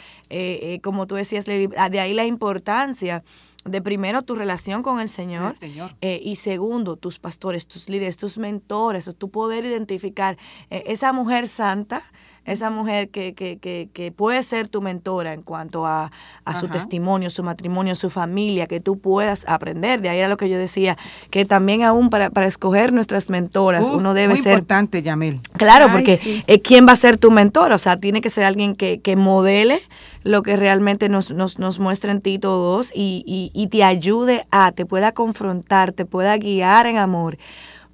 como 0.82 1.06
tú 1.06 1.14
decías, 1.14 1.46
de 1.46 2.00
ahí 2.00 2.12
la 2.12 2.26
importancia 2.26 3.24
de 3.64 3.80
primero 3.80 4.22
tu 4.22 4.34
relación 4.34 4.82
con 4.82 5.00
el 5.00 5.08
Señor, 5.08 5.54
eh, 6.00 6.20
y 6.22 6.36
segundo 6.36 6.96
tus 6.96 7.18
pastores, 7.18 7.66
tus 7.66 7.88
líderes, 7.88 8.16
tus 8.16 8.38
mentores, 8.38 9.10
tu 9.16 9.30
poder 9.30 9.64
identificar 9.64 10.36
eh, 10.70 10.84
esa 10.86 11.12
mujer 11.12 11.48
santa 11.48 12.02
esa 12.44 12.70
mujer 12.70 13.08
que, 13.08 13.34
que, 13.34 13.58
que, 13.58 13.88
que 13.92 14.12
puede 14.12 14.42
ser 14.42 14.68
tu 14.68 14.82
mentora 14.82 15.32
en 15.32 15.42
cuanto 15.42 15.86
a, 15.86 16.10
su 16.58 16.68
testimonio, 16.68 17.30
su 17.30 17.42
matrimonio, 17.42 17.94
su 17.94 18.10
familia, 18.10 18.66
que 18.66 18.80
tú 18.80 18.98
puedas 18.98 19.44
aprender. 19.48 20.00
De 20.00 20.08
ahí 20.08 20.18
era 20.18 20.28
lo 20.28 20.36
que 20.36 20.48
yo 20.48 20.58
decía, 20.58 20.96
que 21.30 21.44
también 21.44 21.82
aún 21.82 22.10
para, 22.10 22.30
para 22.30 22.46
escoger 22.46 22.92
nuestras 22.92 23.30
mentoras, 23.30 23.88
uh, 23.88 23.96
uno 23.96 24.14
debe 24.14 24.34
muy 24.34 24.42
ser... 24.42 24.54
importante, 24.54 25.02
Yamil. 25.02 25.40
Claro, 25.54 25.90
porque 25.90 26.42
eh, 26.46 26.60
¿quién 26.60 26.86
va 26.86 26.92
a 26.92 26.96
ser 26.96 27.16
tu 27.16 27.30
mentor? 27.30 27.72
O 27.72 27.78
sea, 27.78 27.98
tiene 27.98 28.20
que 28.20 28.30
ser 28.30 28.44
alguien 28.44 28.76
que, 28.76 29.00
que 29.00 29.16
modele 29.16 29.80
lo 30.22 30.42
que 30.42 30.56
realmente 30.56 31.08
nos, 31.08 31.30
nos, 31.30 31.58
nos 31.58 31.78
muestra 31.78 32.12
en 32.12 32.20
ti 32.20 32.38
todos 32.38 32.92
y, 32.94 33.24
y, 33.26 33.50
y 33.54 33.68
te 33.68 33.84
ayude 33.84 34.46
a, 34.50 34.72
te 34.72 34.86
pueda 34.86 35.12
confrontar, 35.12 35.92
te 35.92 36.04
pueda 36.04 36.36
guiar 36.36 36.86
en 36.86 36.98
amor. 36.98 37.38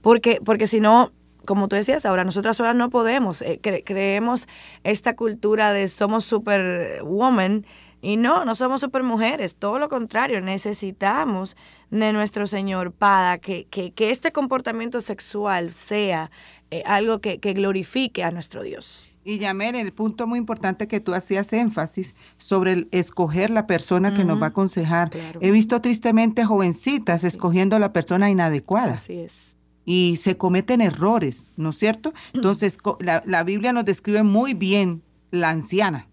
Porque, 0.01 0.41
porque 0.45 0.67
si 0.67 0.81
no, 0.81 1.13
como 1.45 1.69
tú 1.69 1.77
decías, 1.77 2.07
ahora 2.07 2.25
nosotras 2.25 2.57
solas 2.57 2.75
no 2.75 2.91
podemos. 2.91 3.43
Eh, 3.43 3.61
creemos 3.85 4.49
esta 4.85 5.17
cultura 5.17 5.73
de 5.73 5.89
somos 5.89 6.25
superwoman 6.25 7.65
y 8.03 8.17
no, 8.17 8.45
no 8.45 8.55
somos 8.55 8.81
supermujeres, 8.81 9.57
todo 9.57 9.79
lo 9.79 9.89
contrario, 9.89 10.41
necesitamos 10.41 11.57
de 11.91 12.13
nuestro 12.13 12.47
Señor 12.47 12.93
para 12.93 13.39
que, 13.39 13.67
que, 13.67 13.93
este 14.11 14.33
comportamiento 14.33 15.03
sexual 15.03 15.73
sea 15.73 16.31
eh, 16.71 16.83
algo 16.87 17.21
que, 17.21 17.37
glorifique 17.37 18.25
a 18.25 18.31
nuestro 18.31 18.63
Dios. 18.63 19.09
Y 19.23 19.39
Yamer, 19.39 19.77
el 19.77 19.93
punto 19.93 20.27
muy 20.27 20.39
importante 20.39 20.89
que 20.89 20.99
tú 20.99 21.13
hacías 21.13 21.53
énfasis 21.53 22.15
sobre 22.39 22.73
el 22.73 22.89
escoger 22.91 23.51
la 23.51 23.67
persona 23.67 24.15
que 24.15 24.25
nos 24.25 24.41
va 24.41 24.47
a 24.47 24.49
aconsejar. 24.49 25.11
He 25.43 25.51
visto 25.51 25.83
tristemente 25.83 26.47
jovencitas 26.47 27.23
escogiendo 27.25 27.77
a 27.77 27.79
la 27.81 27.93
persona 27.93 28.31
inadecuada. 28.31 28.95
Así 28.95 29.19
es 29.21 29.50
y 29.85 30.17
se 30.17 30.37
cometen 30.37 30.81
errores, 30.81 31.47
¿no 31.57 31.71
es 31.71 31.79
cierto? 31.79 32.13
Entonces, 32.33 32.79
la, 33.01 33.45
Biblia 33.45 33.73
nos 33.73 33.85
describe 33.85 34.23
muy 34.23 34.55
bien 34.55 35.03
la 35.31 35.51
anciana, 35.51 36.09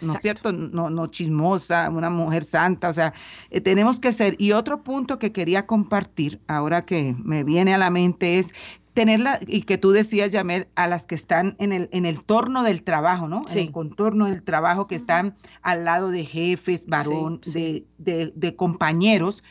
¿no 0.00 0.14
es 0.14 0.20
cierto? 0.20 0.52
No, 0.52 0.90
no 0.90 1.06
chismosa, 1.08 1.90
una 1.90 2.10
mujer 2.10 2.44
santa, 2.44 2.88
o 2.88 2.92
sea, 2.92 3.12
eh, 3.50 3.60
tenemos 3.60 4.00
que 4.00 4.12
ser. 4.12 4.36
Y 4.38 4.52
otro 4.52 4.82
punto 4.82 5.18
que 5.18 5.32
quería 5.32 5.66
compartir, 5.66 6.40
ahora 6.46 6.82
que 6.82 7.16
me 7.22 7.44
viene 7.44 7.74
a 7.74 7.78
la 7.78 7.90
mente, 7.90 8.38
es 8.38 8.54
tenerla, 8.94 9.38
y 9.46 9.62
que 9.62 9.78
tú 9.78 9.92
decías, 9.92 10.30
Yamel, 10.30 10.68
a 10.74 10.86
las 10.86 11.06
que 11.06 11.14
están 11.14 11.56
en 11.58 11.72
el, 11.72 11.88
en 11.92 12.06
el 12.06 12.24
torno 12.24 12.62
del 12.62 12.82
trabajo, 12.82 13.28
¿no? 13.28 13.42
En 13.50 13.58
el 13.58 13.72
contorno 13.72 14.26
del 14.26 14.42
trabajo, 14.42 14.86
que 14.86 14.96
están 14.96 15.36
al 15.62 15.84
lado 15.84 16.10
de 16.10 16.24
jefes, 16.24 16.86
varón, 16.86 17.40
De, 17.44 17.86
de, 17.98 18.32
de 18.34 18.56
compañeros 18.56 19.42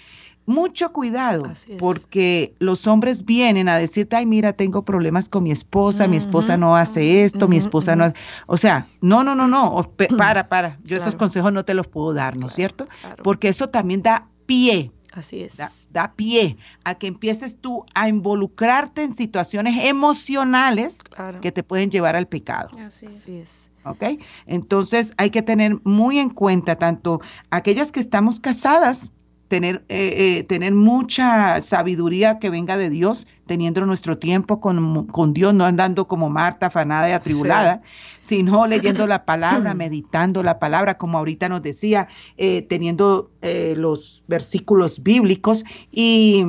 mucho 0.49 0.91
cuidado, 0.91 1.49
porque 1.77 2.55
los 2.59 2.87
hombres 2.87 3.23
vienen 3.23 3.69
a 3.69 3.77
decirte, 3.77 4.15
ay, 4.15 4.25
mira, 4.25 4.53
tengo 4.53 4.83
problemas 4.83 5.29
con 5.29 5.43
mi 5.43 5.51
esposa, 5.51 6.07
mi 6.07 6.17
esposa 6.17 6.57
no 6.57 6.75
hace 6.75 7.23
esto, 7.23 7.47
mi 7.47 7.57
esposa 7.57 7.95
no 7.95 8.05
hace... 8.05 8.15
O 8.47 8.57
sea, 8.57 8.87
no, 8.99 9.23
no, 9.23 9.35
no, 9.35 9.47
no, 9.47 9.93
para, 10.17 10.49
para, 10.49 10.79
yo 10.83 10.97
esos 10.97 11.15
consejos 11.15 11.53
no 11.53 11.63
te 11.63 11.73
los 11.73 11.87
puedo 11.87 12.13
dar, 12.13 12.35
¿no 12.35 12.47
es 12.47 12.53
cierto? 12.53 12.87
Porque 13.23 13.47
eso 13.47 13.69
también 13.69 14.01
da 14.01 14.27
pie. 14.45 14.91
Así 15.13 15.41
es. 15.41 15.57
Da, 15.91 16.13
pie 16.15 16.57
a 16.83 16.95
que 16.95 17.07
empieces 17.07 17.57
tú 17.59 17.85
a 17.93 18.09
involucrarte 18.09 19.03
en 19.03 19.13
situaciones 19.13 19.85
emocionales 19.85 20.99
que 21.41 21.51
te 21.51 21.63
pueden 21.63 21.91
llevar 21.91 22.15
al 22.15 22.27
pecado. 22.27 22.69
Así 22.85 23.05
es. 23.07 23.69
¿ok? 23.85 24.03
Entonces 24.45 25.13
hay 25.17 25.29
que 25.29 25.41
tener 25.41 25.79
muy 25.83 26.19
en 26.19 26.29
cuenta 26.29 26.75
tanto 26.75 27.21
aquellas 27.49 27.91
que 27.91 27.99
estamos 27.99 28.39
casadas, 28.39 29.11
tener, 29.49 29.83
eh, 29.89 30.37
eh, 30.37 30.43
tener 30.43 30.73
mucha 30.73 31.59
sabiduría 31.59 32.39
que 32.39 32.49
venga 32.49 32.77
de 32.77 32.89
Dios, 32.89 33.27
teniendo 33.47 33.83
nuestro 33.85 34.17
tiempo 34.17 34.61
con, 34.61 35.07
con 35.07 35.33
Dios, 35.33 35.55
no 35.55 35.65
andando 35.65 36.07
como 36.07 36.29
Marta, 36.29 36.67
afanada 36.67 37.09
y 37.09 37.13
atribulada, 37.13 37.81
sino 38.21 38.67
leyendo 38.67 39.07
la 39.07 39.25
palabra, 39.25 39.73
meditando 39.75 40.43
la 40.43 40.59
palabra, 40.59 40.97
como 40.97 41.17
ahorita 41.17 41.49
nos 41.49 41.63
decía, 41.63 42.07
eh, 42.37 42.61
teniendo 42.61 43.31
los 43.75 44.23
versículos 44.27 45.01
bíblicos 45.01 45.65
y 45.91 46.45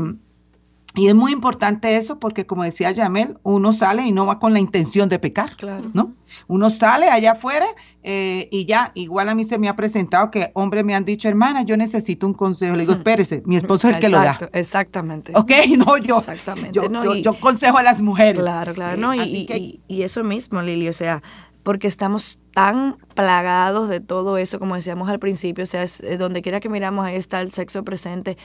y 0.97 1.07
es 1.07 1.15
muy 1.15 1.31
importante 1.31 1.97
eso 1.97 2.19
porque, 2.19 2.47
como 2.47 2.65
decía 2.65 2.91
Yamel, 2.91 3.39
uno 3.45 3.73
sale 3.73 4.03
y 4.03 4.11
no 4.11 4.27
va 4.27 4.41
con 4.41 4.53
la 4.53 4.59
intención 4.59 5.09
de 5.09 5.21
pecar, 5.21 5.57
claro. 5.57 5.89
¿no? 5.95 6.15
Uno 6.49 6.69
sale 6.69 7.09
allá 7.09 7.33
afuera 7.33 7.67
eh, 8.03 8.49
y 8.51 8.67
ya, 8.67 8.91
igual 8.95 9.29
a 9.29 9.37
mí 9.37 9.45
se 9.45 9.59
me 9.59 9.69
ha 9.69 9.77
presentado 9.77 10.33
que 10.33 10.51
hombres 10.55 10.85
me 10.85 10.97
han 10.97 11.05
dicho, 11.05 11.29
hermana, 11.29 11.63
yo 11.63 11.77
necesito 11.77 12.27
un 12.27 12.35
consejo. 12.35 12.75
Le 12.75 12.83
digo, 12.83 12.95
espérese, 12.95 13.43
mi 13.47 13.57
esposo 13.57 13.89
es 13.89 13.95
el 13.95 14.01
que 14.01 14.09
lo 14.09 14.19
da. 14.19 14.37
Exactamente. 14.53 15.33
Ok, 15.37 15.53
no, 15.79 15.97
yo, 15.99 16.19
exactamente, 16.19 16.73
yo, 16.73 17.15
yo, 17.15 17.35
consejo 17.35 17.79
a 17.79 17.85
las 17.85 18.03
mujeres. 18.03 18.41
Claro, 18.41 18.75
claro, 18.75 18.97
no, 18.97 19.15
y, 19.15 19.81
y, 19.87 20.03
eso 20.03 20.25
mismo, 20.25 20.61
Lili, 20.61 20.89
o 20.89 20.93
sea, 20.93 21.23
porque 21.63 21.87
estamos 21.87 22.41
tan 22.53 22.97
plagados 23.15 23.89
de 23.89 24.01
todo 24.01 24.39
eso, 24.39 24.59
como 24.59 24.75
decíamos 24.75 25.09
al 25.09 25.21
principio, 25.21 25.63
o 25.63 25.67
sea, 25.67 25.85
eh, 25.85 26.17
donde 26.17 26.43
quiera 26.43 26.59
que 26.59 26.69
miramos, 26.69 27.05
ahí 27.07 27.15
está 27.15 27.41
el 27.43 27.53
sexo 27.53 27.85
presente. 27.85 28.37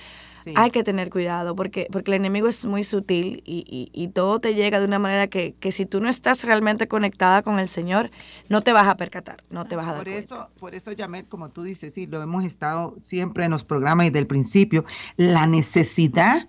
Hay 0.56 0.72
que 0.72 0.84
tener 0.84 1.10
cuidado 1.10 1.56
porque, 1.56 1.88
porque 1.92 2.12
el 2.12 2.16
enemigo 2.16 2.48
es 2.48 2.66
muy 2.66 2.84
sutil 2.84 3.42
y, 3.46 3.90
y, 3.92 4.08
todo 4.10 4.40
te 4.40 4.54
llega 4.54 4.80
de 4.80 4.86
una 4.86 5.00
manera 5.00 5.28
que, 5.28 5.56
que, 5.60 5.72
si 5.72 5.86
tú 5.86 6.00
no 6.00 6.10
estás 6.10 6.44
realmente 6.44 6.88
conectada 6.88 7.42
con 7.42 7.60
el 7.60 7.68
Señor, 7.68 8.12
no 8.50 8.62
te 8.62 8.72
vas 8.72 8.88
a 8.88 8.98
percatar, 8.98 9.44
no 9.50 9.66
te 9.66 9.76
vas 9.76 9.88
a 9.88 9.94
dar 9.94 10.04
por 10.04 10.10
Eso, 10.10 10.50
por 10.60 10.76
eso, 10.76 10.92
Yamel, 10.92 11.26
como 11.26 11.50
tú 11.50 11.64
dices, 11.64 11.94
sí, 11.94 12.06
lo 12.06 12.22
hemos 12.22 12.44
estado 12.46 12.96
siempre 13.02 13.46
en 13.46 13.52
los 13.52 13.64
programas 13.64 14.08
y 14.08 14.10
del 14.10 14.28
principio, 14.28 14.86
la 15.18 15.48
necesidad, 15.48 16.48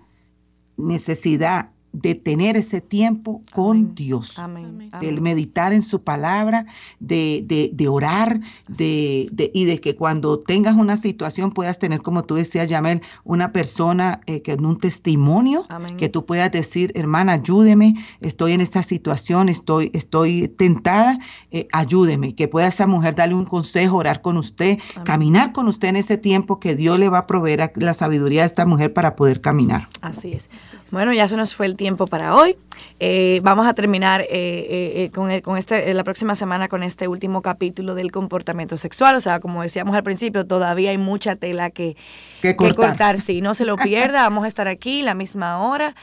necesidad 0.76 1.70
de 1.96 2.14
tener 2.14 2.58
ese 2.58 2.82
tiempo 2.82 3.40
con 3.54 3.94
Dios, 3.94 4.38
de 5.00 5.12
meditar 5.18 5.72
en 5.72 5.80
su 5.80 6.02
palabra, 6.02 6.66
de, 7.00 7.70
de, 7.72 7.88
orar, 7.88 8.40
de, 8.68 9.28
y 9.54 9.64
de 9.64 9.80
que 9.80 9.96
cuando 9.96 10.38
tengas 10.38 10.76
una 10.76 10.98
situación 10.98 11.52
puedas 11.52 11.78
tener, 11.78 12.02
como 12.02 12.22
tú 12.24 12.34
decías, 12.34 12.68
Yamel, 12.68 13.00
una 13.24 13.50
persona 13.50 14.20
eh, 14.26 14.42
que 14.42 14.52
en 14.52 14.66
un 14.66 14.76
testimonio, 14.76 15.64
que 15.96 16.10
tú 16.10 16.26
puedas 16.26 16.52
decir, 16.52 16.92
hermana, 16.94 17.32
ayúdeme, 17.32 17.94
estoy 18.20 18.52
en 18.52 18.60
esta 18.60 18.82
situación, 18.82 19.48
estoy, 19.48 19.90
estoy 19.94 20.48
tentada, 20.48 21.18
eh, 21.50 21.66
ayúdeme, 21.72 22.34
que 22.34 22.46
pueda 22.46 22.66
esa 22.66 22.86
mujer 22.86 23.14
darle 23.14 23.36
un 23.36 23.46
consejo, 23.46 23.96
orar 23.96 24.20
con 24.20 24.36
usted, 24.36 24.78
caminar 25.04 25.52
con 25.52 25.66
usted 25.66 25.88
en 25.88 25.96
ese 25.96 26.18
tiempo 26.18 26.60
que 26.60 26.76
Dios 26.76 26.98
le 26.98 27.08
va 27.08 27.18
a 27.20 27.26
proveer 27.26 27.72
la 27.76 27.94
sabiduría 27.94 28.42
a 28.42 28.46
esta 28.46 28.66
mujer 28.66 28.92
para 28.92 29.16
poder 29.16 29.40
caminar. 29.40 29.88
Así 30.02 30.32
es. 30.34 30.50
Bueno, 30.92 31.12
ya 31.12 31.26
se 31.26 31.36
nos 31.36 31.54
fue 31.54 31.66
el 31.66 31.76
tiempo 31.76 31.85
para 31.94 32.34
hoy. 32.34 32.56
Eh, 32.98 33.40
vamos 33.42 33.66
a 33.66 33.74
terminar 33.74 34.22
eh, 34.22 34.26
eh, 34.30 35.10
con, 35.14 35.40
con, 35.40 35.56
este, 35.56 35.92
la 35.94 36.02
próxima 36.02 36.34
semana 36.34 36.66
con 36.66 36.82
este 36.82 37.08
último 37.08 37.42
capítulo 37.42 37.94
del 37.94 38.10
comportamiento 38.10 38.76
sexual. 38.76 39.14
O 39.14 39.20
sea, 39.20 39.38
como 39.38 39.62
decíamos 39.62 39.94
al 39.94 40.02
principio, 40.02 40.46
todavía 40.46 40.90
hay 40.90 40.98
mucha 40.98 41.36
tela 41.36 41.70
que, 41.70 41.96
cortar. 42.56 43.20
Sí, 43.20 43.40
no 43.40 43.54
se 43.54 43.64
lo 43.64 43.76
pierda. 43.82 44.22
Vamos 44.22 44.44
a 44.44 44.48
estar 44.48 44.66
aquí 44.66 45.02
la 45.02 45.14
misma 45.14 45.58
hora 45.58 45.94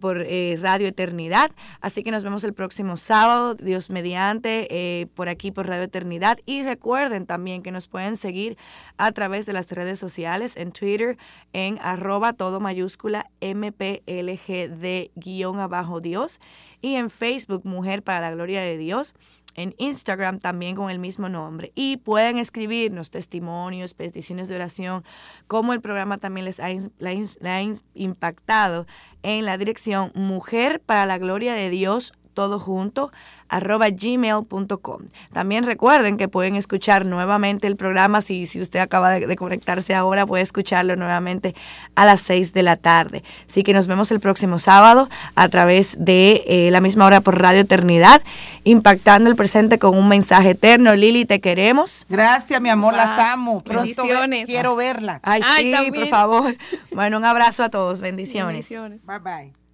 por 0.00 0.24
Radio 0.60 0.88
Eternidad. 0.88 1.50
Así 1.80 2.02
que 2.02 2.10
nos 2.10 2.24
vemos 2.24 2.44
el 2.44 2.54
próximo 2.54 2.96
sábado, 2.96 3.54
Dios 3.54 3.90
mediante, 3.90 5.08
por 5.14 5.28
aquí 5.28 5.50
por 5.50 5.66
Radio 5.66 5.84
Eternidad. 5.84 6.38
Y 6.46 6.62
recuerden 6.62 7.26
también 7.26 7.62
que 7.62 7.72
nos 7.72 7.88
pueden 7.88 8.16
seguir 8.16 8.56
a 8.96 9.12
través 9.12 9.46
de 9.46 9.52
las 9.52 9.70
redes 9.70 9.98
sociales, 9.98 10.56
en 10.56 10.72
Twitter, 10.72 11.18
en 11.52 11.78
arroba 11.82 12.32
todo 12.32 12.60
mayúscula 12.60 13.26
MPLGD 13.40 15.10
guion 15.16 15.58
abajo 15.58 16.00
Dios 16.00 16.40
y 16.80 16.94
en 16.94 17.10
Facebook 17.10 17.62
Mujer 17.64 18.02
para 18.02 18.20
la 18.20 18.30
Gloria 18.30 18.60
de 18.60 18.78
Dios 18.78 19.14
en 19.56 19.74
Instagram 19.78 20.38
también 20.38 20.76
con 20.76 20.90
el 20.90 20.98
mismo 20.98 21.28
nombre. 21.28 21.72
Y 21.74 21.96
pueden 21.96 22.38
escribirnos 22.38 23.10
testimonios, 23.10 23.94
peticiones 23.94 24.48
de 24.48 24.54
oración, 24.54 25.02
como 25.46 25.72
el 25.72 25.80
programa 25.80 26.18
también 26.18 26.44
les 26.44 26.60
ha, 26.60 26.66
ha 26.66 27.62
impactado 27.94 28.86
en 29.22 29.44
la 29.44 29.58
dirección 29.58 30.12
Mujer 30.14 30.80
para 30.80 31.06
la 31.06 31.18
Gloria 31.18 31.54
de 31.54 31.70
Dios 31.70 32.12
todo 32.36 32.60
junto, 32.60 33.10
arroba 33.48 33.88
gmail.com. 33.88 35.00
También 35.32 35.64
recuerden 35.64 36.18
que 36.18 36.28
pueden 36.28 36.54
escuchar 36.54 37.06
nuevamente 37.06 37.66
el 37.66 37.76
programa, 37.76 38.20
si, 38.20 38.44
si 38.44 38.60
usted 38.60 38.78
acaba 38.78 39.10
de, 39.10 39.36
conectarse 39.36 39.94
ahora, 39.94 40.26
puede 40.26 40.42
escucharlo 40.42 40.96
nuevamente 40.96 41.54
a 41.94 42.04
las 42.04 42.20
6 42.20 42.52
de 42.52 42.62
la 42.62 42.76
tarde. 42.76 43.24
Así 43.48 43.62
que 43.62 43.72
nos 43.72 43.86
vemos 43.86 44.10
el 44.12 44.20
próximo 44.20 44.58
sábado 44.58 45.08
a 45.34 45.48
través 45.48 45.96
de 45.98 46.44
eh, 46.46 46.70
la 46.70 46.80
misma 46.80 47.06
hora 47.06 47.22
por 47.22 47.40
Radio 47.40 47.62
Eternidad, 47.62 48.22
impactando 48.64 49.30
el 49.30 49.34
presente 49.34 49.78
con 49.78 49.96
un 49.96 50.08
mensaje 50.08 50.50
eterno. 50.50 50.94
Lili, 50.94 51.24
te 51.24 51.40
queremos. 51.40 52.04
Gracias, 52.10 52.60
mi 52.60 52.68
amor, 52.68 52.94
las 52.94 53.18
amo. 53.18 53.62
Pronto 53.62 54.02
quiero 54.44 54.76
verlas. 54.76 55.22
Ay, 55.24 55.42
sí, 55.56 55.90
por 55.90 56.08
favor. 56.08 56.56
Bueno, 56.92 57.16
un 57.16 57.24
abrazo 57.24 57.64
a 57.64 57.70
todos. 57.70 58.02
Bendiciones. 58.02 58.68
Bendiciones. 58.68 59.00
Bye 59.06 59.18
bye. 59.20 59.65